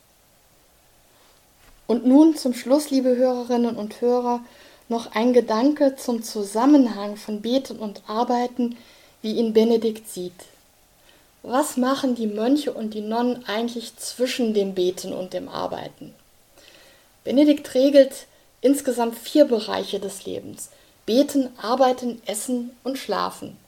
Und 1.87 2.07
nun 2.07 2.37
zum 2.37 2.55
Schluss, 2.55 2.91
liebe 2.91 3.17
Hörerinnen 3.17 3.77
und 3.77 4.01
Hörer, 4.01 4.41
noch 4.89 5.15
ein 5.15 5.33
Gedanke 5.33 5.97
zum 5.97 6.23
Zusammenhang 6.23 7.17
von 7.17 7.43
Beten 7.43 7.79
und 7.79 8.03
Arbeiten, 8.07 8.77
wie 9.21 9.35
ihn 9.35 9.53
Benedikt 9.53 10.09
sieht 10.09 10.33
was 11.45 11.77
machen 11.77 12.15
die 12.15 12.27
Mönche 12.27 12.73
und 12.73 12.95
die 12.95 13.03
Nonnen 13.03 13.45
eigentlich 13.47 13.97
zwischen 13.97 14.55
dem 14.55 14.75
Beten 14.75 15.13
und 15.13 15.35
dem 15.35 15.51
Arbeiten? 15.51 16.15
Benedikt 17.23 17.75
regelt 17.75 18.27
insgesamt 18.65 19.19
vier 19.19 19.45
Bereiche 19.45 20.01
des 20.01 20.25
Lebens. 20.25 20.71
Beten, 21.05 21.51
Arbeiten, 21.61 22.23
Essen 22.25 22.75
und 22.83 22.97
Schlafen. 22.97 23.59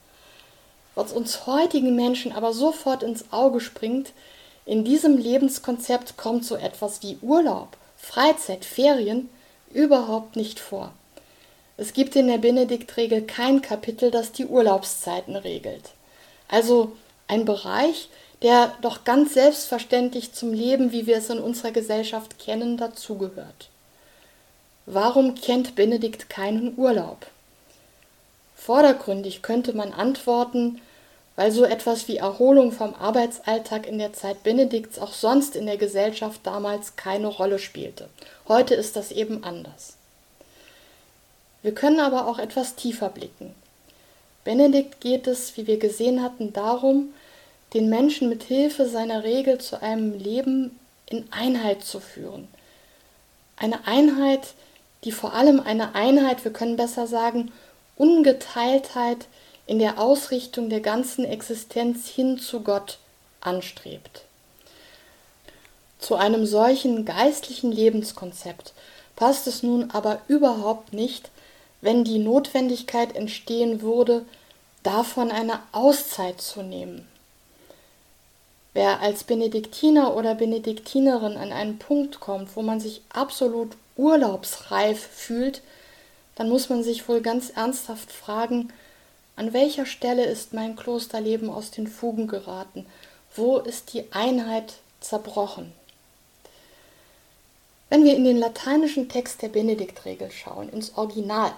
Was 0.95 1.13
uns 1.13 1.47
heutigen 1.47 1.95
Menschen 1.95 2.33
aber 2.33 2.55
sofort 2.55 3.03
ins 3.03 3.27
Auge 3.31 3.61
springt, 3.61 4.13
in 4.65 4.85
diesem 4.85 5.19
Lebenskonzept 5.19 6.17
kommt 6.17 6.47
so 6.47 6.57
etwas 6.57 7.03
wie 7.03 7.19
Urlaub, 7.21 7.77
Freizeit, 7.99 8.65
Ferien 8.65 9.29
überhaupt 9.71 10.35
nicht 10.35 10.59
vor. 10.59 10.93
Es 11.77 11.93
gibt 11.93 12.17
in 12.17 12.29
der 12.29 12.39
Benediktregel 12.39 13.21
kein 13.21 13.61
Kapitel, 13.61 14.11
das 14.11 14.33
die 14.33 14.47
Urlaubszeiten 14.47 15.37
regelt. 15.37 15.91
Also 16.49 16.93
ein 17.29 17.45
Bereich, 17.45 18.09
der 18.41 18.73
doch 18.81 19.05
ganz 19.05 19.35
selbstverständlich 19.35 20.33
zum 20.33 20.55
Leben, 20.55 20.91
wie 20.93 21.07
wir 21.07 21.19
es 21.19 21.29
in 21.29 21.39
unserer 21.39 21.73
Gesellschaft 21.73 22.39
kennen, 22.39 22.79
dazugehört. 22.79 23.69
Warum 24.87 25.35
kennt 25.35 25.75
Benedikt 25.75 26.31
keinen 26.31 26.79
Urlaub? 26.79 27.27
Vordergründig 28.55 29.43
könnte 29.43 29.73
man 29.73 29.93
antworten, 29.93 30.81
weil 31.35 31.51
so 31.51 31.65
etwas 31.65 32.07
wie 32.07 32.19
Erholung 32.19 32.71
vom 32.71 32.95
Arbeitsalltag 32.95 33.87
in 33.87 33.99
der 33.99 34.13
Zeit 34.13 34.45
Benedikts 34.45 35.01
auch 35.01 35.13
sonst 35.13 35.57
in 35.57 35.67
der 35.67 35.77
Gesellschaft 35.77 36.41
damals 36.45 36.95
keine 36.95 37.27
Rolle 37.27 37.59
spielte. 37.59 38.09
Heute 38.47 38.77
ist 38.77 38.95
das 38.95 39.11
eben 39.11 39.43
anders. 39.43 39.97
Wir 41.63 41.75
können 41.75 41.99
aber 41.99 42.29
auch 42.29 42.39
etwas 42.39 42.77
tiefer 42.77 43.09
blicken. 43.09 43.57
Benedikt 44.45 45.01
geht 45.01 45.27
es, 45.27 45.57
wie 45.57 45.67
wir 45.67 45.79
gesehen 45.79 46.23
hatten, 46.23 46.53
darum, 46.53 47.13
den 47.75 47.91
Menschen 47.91 48.29
mit 48.29 48.45
Hilfe 48.45 48.89
seiner 48.89 49.25
Regel 49.25 49.59
zu 49.59 49.83
einem 49.83 50.17
Leben 50.17 50.79
in 51.11 51.27
Einheit 51.33 51.83
zu 51.83 51.99
führen. 51.99 52.47
Eine 53.57 53.87
Einheit, 53.89 54.55
die 55.07 55.13
vor 55.13 55.35
allem 55.35 55.61
eine 55.61 55.95
Einheit, 55.95 56.45
wir 56.45 56.53
können 56.53 56.77
besser 56.77 57.07
sagen, 57.07 57.53
Ungeteiltheit 57.97 59.29
in 59.67 59.79
der 59.79 60.01
Ausrichtung 60.01 60.69
der 60.69 60.81
ganzen 60.81 61.25
Existenz 61.25 62.09
hin 62.09 62.39
zu 62.39 62.61
Gott 62.61 62.99
anstrebt. 63.41 64.25
Zu 66.01 66.17
einem 66.17 66.45
solchen 66.45 67.05
geistlichen 67.05 67.71
Lebenskonzept 67.71 68.75
passt 69.15 69.47
es 69.47 69.63
nun 69.63 69.91
aber 69.93 70.21
überhaupt 70.27 70.93
nicht, 70.93 71.31
wenn 71.81 72.03
die 72.03 72.19
Notwendigkeit 72.19 73.15
entstehen 73.15 73.83
würde, 73.83 74.25
davon 74.83 75.31
eine 75.31 75.61
Auszeit 75.71 76.41
zu 76.41 76.63
nehmen. 76.63 77.07
Wer 78.75 79.01
als 79.01 79.23
Benediktiner 79.23 80.17
oder 80.17 80.35
Benediktinerin 80.35 81.37
an 81.37 81.53
einen 81.53 81.79
Punkt 81.79 82.19
kommt, 82.19 82.57
wo 82.57 82.63
man 82.63 82.81
sich 82.81 83.03
absolut 83.09 83.77
urlaubsreif 83.97 85.01
fühlt, 85.01 85.63
dann 86.35 86.49
muss 86.49 86.69
man 86.69 86.83
sich 86.83 87.09
wohl 87.09 87.21
ganz 87.21 87.51
ernsthaft 87.51 88.13
fragen, 88.13 88.73
an 89.37 89.53
welcher 89.53 89.85
Stelle 89.85 90.25
ist 90.25 90.55
mein 90.55 90.77
Klosterleben 90.77 91.51
aus 91.51 91.71
den 91.71 91.87
Fugen 91.87 92.27
geraten? 92.27 92.87
Wo 93.35 93.59
ist 93.59 93.93
die 93.93 94.11
Einheit 94.13 94.75
zerbrochen? 95.01 95.73
Wenn 97.89 98.05
wir 98.05 98.17
in 98.17 98.25
den 98.25 98.39
lateinischen 98.39 99.09
Text 99.09 99.43
der 99.43 99.49
Benediktregel 99.49 100.31
schauen, 100.31 100.69
ins 100.71 100.97
Original, 100.97 101.53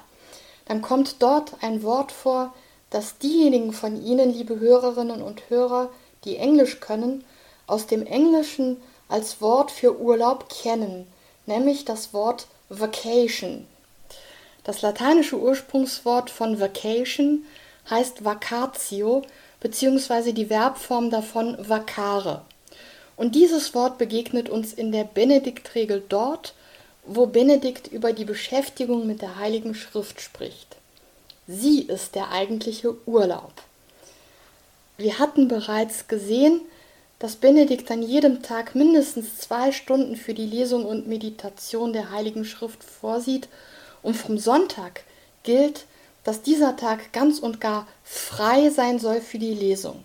dann 0.67 0.83
kommt 0.83 1.23
dort 1.23 1.63
ein 1.63 1.83
Wort 1.83 2.13
vor, 2.13 2.53
das 2.91 3.19
diejenigen 3.19 3.73
von 3.73 4.05
Ihnen, 4.05 4.33
liebe 4.33 4.59
Hörerinnen 4.59 5.23
und 5.23 5.49
Hörer, 5.49 5.91
die 6.25 6.37
Englisch 6.37 6.81
können, 6.81 7.25
aus 7.67 7.87
dem 7.87 8.05
Englischen 8.07 8.77
als 9.09 9.41
Wort 9.41 9.71
für 9.71 9.99
Urlaub 9.99 10.49
kennen, 10.49 11.07
nämlich 11.49 11.85
das 11.85 12.15
Wort 12.15 12.47
Vacation. 12.69 13.67
Das 14.63 14.83
lateinische 14.83 15.39
Ursprungswort 15.39 16.31
von 16.31 16.61
Vacation 16.61 17.45
heißt 17.91 18.25
vacatio 18.25 19.23
bzw. 19.61 20.33
die 20.33 20.47
Verbform 20.47 21.11
davon 21.11 21.57
vacare. 21.59 22.43
Und 23.17 23.35
dieses 23.35 23.75
Wort 23.75 23.99
begegnet 23.99 24.49
uns 24.49 24.73
in 24.73 24.93
der 24.93 25.05
Benediktregel 25.05 26.05
dort, 26.09 26.55
wo 27.05 27.27
Benedikt 27.27 27.89
über 27.89 28.13
die 28.13 28.27
Beschäftigung 28.27 29.07
mit 29.07 29.23
der 29.23 29.37
Heiligen 29.37 29.75
Schrift 29.75 30.21
spricht. 30.21 30.77
Sie 31.47 31.81
ist 31.81 32.15
der 32.15 32.31
eigentliche 32.31 32.95
Urlaub. 33.07 33.53
Wir 34.99 35.19
hatten 35.19 35.49
bereits 35.49 36.07
gesehen, 36.07 36.61
dass 37.19 37.37
Benedikt 37.37 37.91
an 37.91 38.03
jedem 38.03 38.43
Tag 38.43 38.75
mindestens 38.75 39.39
zwei 39.39 39.73
Stunden 39.73 40.17
für 40.17 40.35
die 40.35 40.47
Lesung 40.47 40.85
und 40.85 41.09
Meditation 41.09 41.93
der 41.93 42.11
Heiligen 42.11 42.45
Schrift 42.45 42.85
vorsieht 42.85 43.49
und 44.03 44.17
vom 44.17 44.39
Sonntag 44.39 45.03
gilt, 45.43 45.87
dass 46.23 46.43
dieser 46.43 46.77
Tag 46.77 47.13
ganz 47.13 47.39
und 47.39 47.61
gar 47.61 47.87
frei 48.05 48.71
sein 48.71 48.99
soll 48.99 49.21
für 49.21 49.39
die 49.39 49.55
Lesung. 49.55 50.05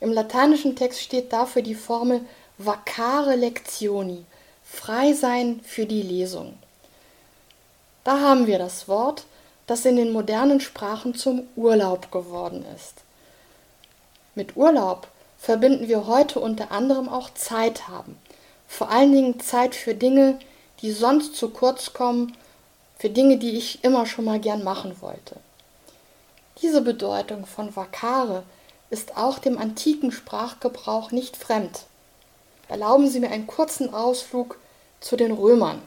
Im 0.00 0.12
lateinischen 0.12 0.76
Text 0.76 1.02
steht 1.02 1.32
dafür 1.32 1.62
die 1.62 1.74
Formel 1.74 2.22
vacare 2.56 3.36
lectioni, 3.36 4.24
frei 4.64 5.12
sein 5.12 5.60
für 5.62 5.84
die 5.84 6.02
Lesung. 6.02 6.54
Da 8.04 8.20
haben 8.20 8.46
wir 8.46 8.58
das 8.58 8.88
Wort, 8.88 9.24
das 9.66 9.84
in 9.84 9.96
den 9.96 10.10
modernen 10.10 10.60
Sprachen 10.60 11.14
zum 11.14 11.46
Urlaub 11.54 12.10
geworden 12.10 12.64
ist. 12.74 12.94
Mit 14.34 14.56
Urlaub 14.56 15.08
verbinden 15.40 15.88
wir 15.88 16.06
heute 16.06 16.38
unter 16.38 16.70
anderem 16.70 17.08
auch 17.08 17.32
Zeit 17.32 17.88
haben. 17.88 18.16
Vor 18.68 18.90
allen 18.90 19.12
Dingen 19.12 19.40
Zeit 19.40 19.74
für 19.74 19.94
Dinge, 19.94 20.38
die 20.82 20.92
sonst 20.92 21.34
zu 21.34 21.48
kurz 21.48 21.94
kommen, 21.94 22.36
für 22.98 23.08
Dinge, 23.08 23.38
die 23.38 23.56
ich 23.56 23.82
immer 23.82 24.04
schon 24.04 24.26
mal 24.26 24.38
gern 24.38 24.62
machen 24.62 25.00
wollte. 25.00 25.36
Diese 26.60 26.82
Bedeutung 26.82 27.46
von 27.46 27.74
Vakare 27.74 28.42
ist 28.90 29.16
auch 29.16 29.38
dem 29.38 29.56
antiken 29.56 30.12
Sprachgebrauch 30.12 31.10
nicht 31.10 31.36
fremd. 31.36 31.84
Erlauben 32.68 33.08
Sie 33.08 33.18
mir 33.18 33.30
einen 33.30 33.46
kurzen 33.46 33.94
Ausflug 33.94 34.58
zu 35.00 35.16
den 35.16 35.32
Römern. 35.32 35.80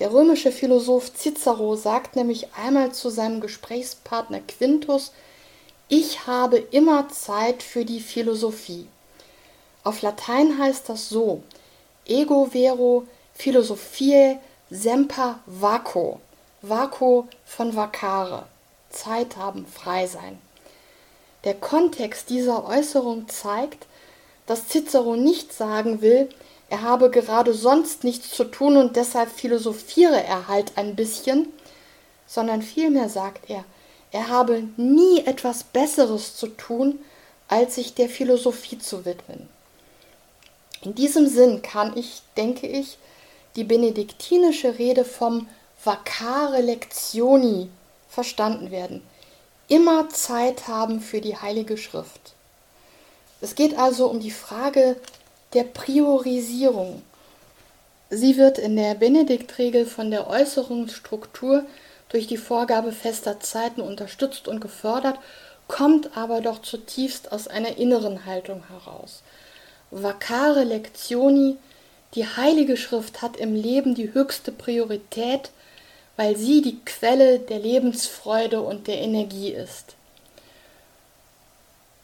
Der 0.00 0.12
römische 0.12 0.50
Philosoph 0.50 1.14
Cicero 1.14 1.76
sagt 1.76 2.16
nämlich 2.16 2.48
einmal 2.54 2.90
zu 2.92 3.08
seinem 3.08 3.40
Gesprächspartner 3.40 4.40
Quintus, 4.40 5.12
ich 5.90 6.28
habe 6.28 6.56
immer 6.56 7.08
Zeit 7.08 7.64
für 7.64 7.84
die 7.84 7.98
Philosophie. 7.98 8.86
Auf 9.82 10.02
Latein 10.02 10.56
heißt 10.56 10.88
das 10.88 11.08
so: 11.08 11.42
Ego 12.06 12.46
vero 12.52 13.08
philosophiae 13.34 14.38
semper 14.70 15.40
vaco. 15.46 16.20
Vaco 16.62 17.26
von 17.44 17.74
vacare. 17.74 18.46
Zeit 18.90 19.36
haben, 19.36 19.66
frei 19.66 20.06
sein. 20.06 20.38
Der 21.42 21.54
Kontext 21.54 22.30
dieser 22.30 22.66
Äußerung 22.66 23.28
zeigt, 23.28 23.86
dass 24.46 24.68
Cicero 24.68 25.16
nicht 25.16 25.52
sagen 25.52 26.02
will, 26.02 26.28
er 26.68 26.82
habe 26.82 27.10
gerade 27.10 27.52
sonst 27.52 28.04
nichts 28.04 28.30
zu 28.30 28.44
tun 28.44 28.76
und 28.76 28.94
deshalb 28.94 29.28
philosophiere 29.30 30.22
er 30.22 30.46
halt 30.46 30.76
ein 30.76 30.94
bisschen, 30.94 31.48
sondern 32.28 32.62
vielmehr 32.62 33.08
sagt 33.08 33.50
er, 33.50 33.64
er 34.12 34.28
habe 34.28 34.64
nie 34.76 35.24
etwas 35.24 35.64
Besseres 35.64 36.36
zu 36.36 36.48
tun, 36.48 36.98
als 37.48 37.76
sich 37.76 37.94
der 37.94 38.08
Philosophie 38.08 38.78
zu 38.78 39.04
widmen. 39.04 39.48
In 40.82 40.94
diesem 40.94 41.26
Sinn 41.26 41.62
kann 41.62 41.96
ich, 41.96 42.22
denke 42.36 42.66
ich, 42.66 42.98
die 43.56 43.64
benediktinische 43.64 44.78
Rede 44.78 45.04
vom 45.04 45.48
Vacare 45.84 46.60
Lectioni 46.60 47.68
verstanden 48.08 48.70
werden. 48.70 49.02
Immer 49.68 50.08
Zeit 50.08 50.68
haben 50.68 51.00
für 51.00 51.20
die 51.20 51.36
Heilige 51.36 51.76
Schrift. 51.76 52.34
Es 53.40 53.54
geht 53.54 53.78
also 53.78 54.08
um 54.08 54.20
die 54.20 54.30
Frage 54.30 54.96
der 55.54 55.64
Priorisierung. 55.64 57.02
Sie 58.10 58.36
wird 58.36 58.58
in 58.58 58.76
der 58.76 58.94
Benediktregel 58.94 59.86
von 59.86 60.10
der 60.10 60.28
Äußerungsstruktur 60.28 61.64
durch 62.10 62.26
die 62.26 62.36
Vorgabe 62.36 62.92
fester 62.92 63.40
Zeiten 63.40 63.80
unterstützt 63.80 64.46
und 64.46 64.60
gefördert, 64.60 65.18
kommt 65.68 66.16
aber 66.16 66.40
doch 66.40 66.60
zutiefst 66.60 67.32
aus 67.32 67.48
einer 67.48 67.78
inneren 67.78 68.26
Haltung 68.26 68.64
heraus. 68.68 69.22
Vacare 69.90 70.64
lectioni, 70.64 71.56
die 72.14 72.26
Heilige 72.26 72.76
Schrift 72.76 73.22
hat 73.22 73.36
im 73.36 73.54
Leben 73.54 73.94
die 73.94 74.12
höchste 74.12 74.52
Priorität, 74.52 75.50
weil 76.16 76.36
sie 76.36 76.60
die 76.60 76.78
Quelle 76.84 77.38
der 77.38 77.60
Lebensfreude 77.60 78.60
und 78.60 78.88
der 78.88 78.98
Energie 78.98 79.50
ist. 79.50 79.94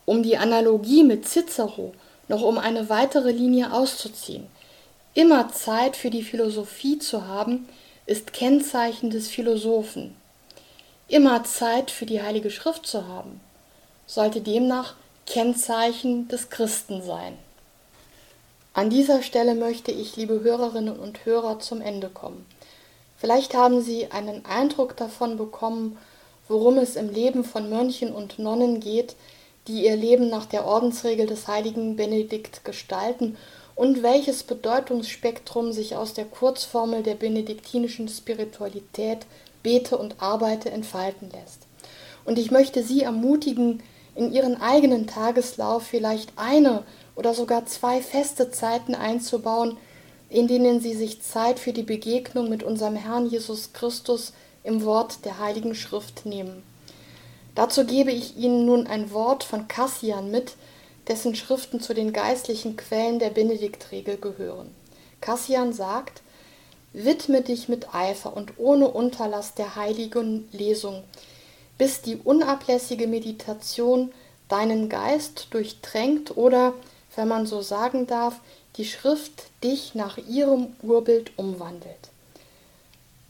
Um 0.04 0.22
die 0.22 0.36
Analogie 0.36 1.02
mit 1.02 1.28
Cicero 1.28 1.92
noch 2.28 2.42
um 2.42 2.58
eine 2.58 2.88
weitere 2.88 3.32
Linie 3.32 3.72
auszuziehen. 3.72 4.46
Immer 5.14 5.52
Zeit 5.52 5.96
für 5.96 6.10
die 6.10 6.22
Philosophie 6.22 6.98
zu 6.98 7.26
haben, 7.26 7.68
ist 8.06 8.32
Kennzeichen 8.32 9.10
des 9.10 9.28
Philosophen. 9.28 10.16
Immer 11.08 11.42
Zeit 11.42 11.90
für 11.90 12.06
die 12.06 12.22
Heilige 12.22 12.50
Schrift 12.50 12.86
zu 12.86 13.08
haben, 13.08 13.40
sollte 14.06 14.40
demnach 14.40 14.94
Kennzeichen 15.26 16.28
des 16.28 16.48
Christen 16.48 17.02
sein. 17.02 17.36
An 18.74 18.90
dieser 18.90 19.22
Stelle 19.22 19.56
möchte 19.56 19.90
ich, 19.90 20.16
liebe 20.16 20.40
Hörerinnen 20.40 20.96
und 20.96 21.24
Hörer, 21.24 21.58
zum 21.58 21.80
Ende 21.80 22.08
kommen. 22.08 22.46
Vielleicht 23.18 23.54
haben 23.54 23.80
Sie 23.80 24.12
einen 24.12 24.44
Eindruck 24.44 24.96
davon 24.96 25.36
bekommen, 25.36 25.98
worum 26.46 26.78
es 26.78 26.94
im 26.94 27.10
Leben 27.10 27.42
von 27.42 27.68
Mönchen 27.68 28.12
und 28.12 28.38
Nonnen 28.38 28.78
geht, 28.78 29.16
die 29.66 29.84
ihr 29.84 29.96
Leben 29.96 30.28
nach 30.28 30.46
der 30.46 30.64
Ordensregel 30.64 31.26
des 31.26 31.48
heiligen 31.48 31.96
Benedikt 31.96 32.64
gestalten 32.64 33.36
und 33.76 34.02
welches 34.02 34.42
Bedeutungsspektrum 34.42 35.70
sich 35.70 35.94
aus 35.94 36.14
der 36.14 36.24
Kurzformel 36.24 37.02
der 37.02 37.14
benediktinischen 37.14 38.08
Spiritualität 38.08 39.26
bete 39.62 39.98
und 39.98 40.20
arbeite 40.20 40.70
entfalten 40.70 41.30
lässt. 41.30 41.66
Und 42.24 42.38
ich 42.38 42.50
möchte 42.50 42.82
Sie 42.82 43.02
ermutigen, 43.02 43.82
in 44.16 44.32
Ihren 44.32 44.60
eigenen 44.60 45.06
Tageslauf 45.06 45.84
vielleicht 45.84 46.32
eine 46.36 46.82
oder 47.14 47.34
sogar 47.34 47.66
zwei 47.66 48.00
feste 48.00 48.50
Zeiten 48.50 48.94
einzubauen, 48.94 49.76
in 50.30 50.48
denen 50.48 50.80
Sie 50.80 50.94
sich 50.94 51.22
Zeit 51.22 51.58
für 51.58 51.74
die 51.74 51.82
Begegnung 51.82 52.48
mit 52.48 52.62
unserem 52.62 52.96
Herrn 52.96 53.28
Jesus 53.28 53.74
Christus 53.74 54.32
im 54.64 54.84
Wort 54.84 55.24
der 55.24 55.38
Heiligen 55.38 55.74
Schrift 55.74 56.24
nehmen. 56.24 56.62
Dazu 57.54 57.84
gebe 57.84 58.10
ich 58.10 58.36
Ihnen 58.36 58.64
nun 58.64 58.86
ein 58.86 59.12
Wort 59.12 59.44
von 59.44 59.68
Cassian 59.68 60.30
mit, 60.30 60.54
dessen 61.08 61.34
Schriften 61.34 61.80
zu 61.80 61.94
den 61.94 62.12
geistlichen 62.12 62.76
Quellen 62.76 63.18
der 63.18 63.30
Benediktregel 63.30 64.16
gehören. 64.16 64.74
Cassian 65.20 65.72
sagt, 65.72 66.22
Widme 66.92 67.42
dich 67.42 67.68
mit 67.68 67.94
Eifer 67.94 68.34
und 68.34 68.54
ohne 68.56 68.88
Unterlass 68.88 69.52
der 69.52 69.76
heiligen 69.76 70.48
Lesung, 70.50 71.04
bis 71.76 72.00
die 72.00 72.16
unablässige 72.16 73.06
Meditation 73.06 74.12
deinen 74.48 74.88
Geist 74.88 75.48
durchtränkt 75.50 76.38
oder, 76.38 76.72
wenn 77.14 77.28
man 77.28 77.44
so 77.46 77.60
sagen 77.60 78.06
darf, 78.06 78.40
die 78.76 78.86
Schrift 78.86 79.44
dich 79.62 79.94
nach 79.94 80.16
ihrem 80.16 80.68
Urbild 80.82 81.32
umwandelt. 81.36 82.10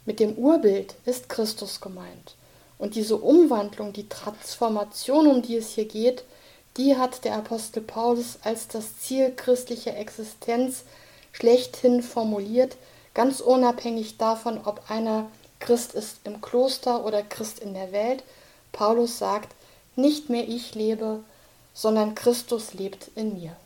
Mit 0.04 0.20
dem 0.20 0.34
Urbild 0.34 0.94
ist 1.04 1.28
Christus 1.28 1.80
gemeint. 1.80 2.36
Und 2.78 2.94
diese 2.94 3.16
Umwandlung, 3.16 3.92
die 3.92 4.08
Transformation, 4.08 5.26
um 5.26 5.42
die 5.42 5.56
es 5.56 5.70
hier 5.70 5.86
geht, 5.86 6.22
die 6.76 6.96
hat 6.96 7.24
der 7.24 7.34
Apostel 7.36 7.80
Paulus 7.80 8.38
als 8.42 8.68
das 8.68 8.98
Ziel 8.98 9.32
christlicher 9.34 9.96
Existenz 9.96 10.84
schlechthin 11.32 12.02
formuliert, 12.02 12.76
ganz 13.14 13.40
unabhängig 13.40 14.18
davon, 14.18 14.60
ob 14.64 14.90
einer 14.90 15.26
Christ 15.58 15.94
ist 15.94 16.18
im 16.24 16.40
Kloster 16.40 17.04
oder 17.04 17.22
Christ 17.22 17.58
in 17.58 17.74
der 17.74 17.92
Welt. 17.92 18.22
Paulus 18.72 19.18
sagt, 19.18 19.54
nicht 19.96 20.28
mehr 20.28 20.46
ich 20.46 20.74
lebe, 20.74 21.20
sondern 21.72 22.14
Christus 22.14 22.74
lebt 22.74 23.08
in 23.14 23.34
mir. 23.40 23.56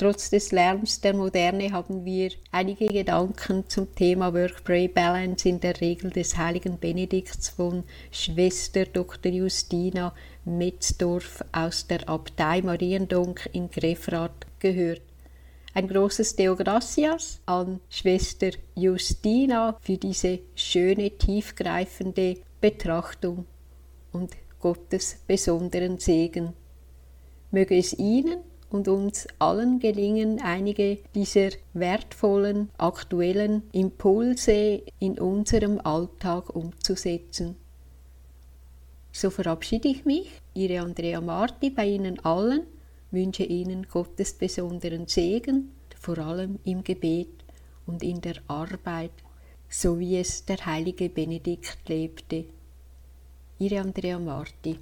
Trotz 0.00 0.30
des 0.30 0.50
Lärms 0.50 1.02
der 1.02 1.12
Moderne 1.12 1.72
haben 1.72 2.06
wir 2.06 2.30
einige 2.52 2.86
Gedanken 2.86 3.68
zum 3.68 3.94
Thema 3.94 4.32
Work-Pray-Balance 4.32 5.46
in 5.46 5.60
der 5.60 5.78
Regel 5.78 6.08
des 6.08 6.38
heiligen 6.38 6.78
Benedikts 6.78 7.50
von 7.50 7.84
Schwester 8.10 8.86
Dr. 8.86 9.30
Justina 9.30 10.14
Metzdorf 10.46 11.44
aus 11.52 11.86
der 11.86 12.08
Abtei 12.08 12.62
Mariendonk 12.62 13.50
in 13.52 13.70
Grefrath 13.70 14.46
gehört. 14.58 15.02
Ein 15.74 15.86
großes 15.86 16.34
Deo 16.34 16.56
Gracias 16.56 17.42
an 17.44 17.80
Schwester 17.90 18.52
Justina 18.74 19.76
für 19.82 19.98
diese 19.98 20.38
schöne, 20.54 21.10
tiefgreifende 21.10 22.38
Betrachtung 22.58 23.44
und 24.12 24.30
Gottes 24.60 25.18
besonderen 25.26 25.98
Segen. 25.98 26.54
Möge 27.50 27.76
es 27.76 27.92
Ihnen 27.98 28.38
und 28.70 28.88
uns 28.88 29.26
allen 29.38 29.80
gelingen, 29.80 30.40
einige 30.40 30.98
dieser 31.14 31.50
wertvollen, 31.74 32.70
aktuellen 32.78 33.64
Impulse 33.72 34.82
in 34.98 35.18
unserem 35.18 35.80
Alltag 35.80 36.54
umzusetzen. 36.54 37.56
So 39.12 39.30
verabschiede 39.30 39.88
ich 39.88 40.04
mich, 40.04 40.30
Ihre 40.54 40.80
Andrea 40.80 41.20
Marti, 41.20 41.70
bei 41.70 41.86
Ihnen 41.86 42.20
allen, 42.20 42.62
wünsche 43.10 43.42
Ihnen 43.42 43.86
Gottes 43.90 44.34
besonderen 44.34 45.06
Segen, 45.08 45.72
vor 46.00 46.18
allem 46.18 46.60
im 46.64 46.84
Gebet 46.84 47.44
und 47.86 48.02
in 48.02 48.20
der 48.20 48.36
Arbeit, 48.46 49.10
so 49.68 49.98
wie 49.98 50.16
es 50.16 50.44
der 50.44 50.64
heilige 50.64 51.08
Benedikt 51.08 51.88
lebte. 51.88 52.44
Ihre 53.58 53.80
Andrea 53.80 54.18
Marti 54.18 54.78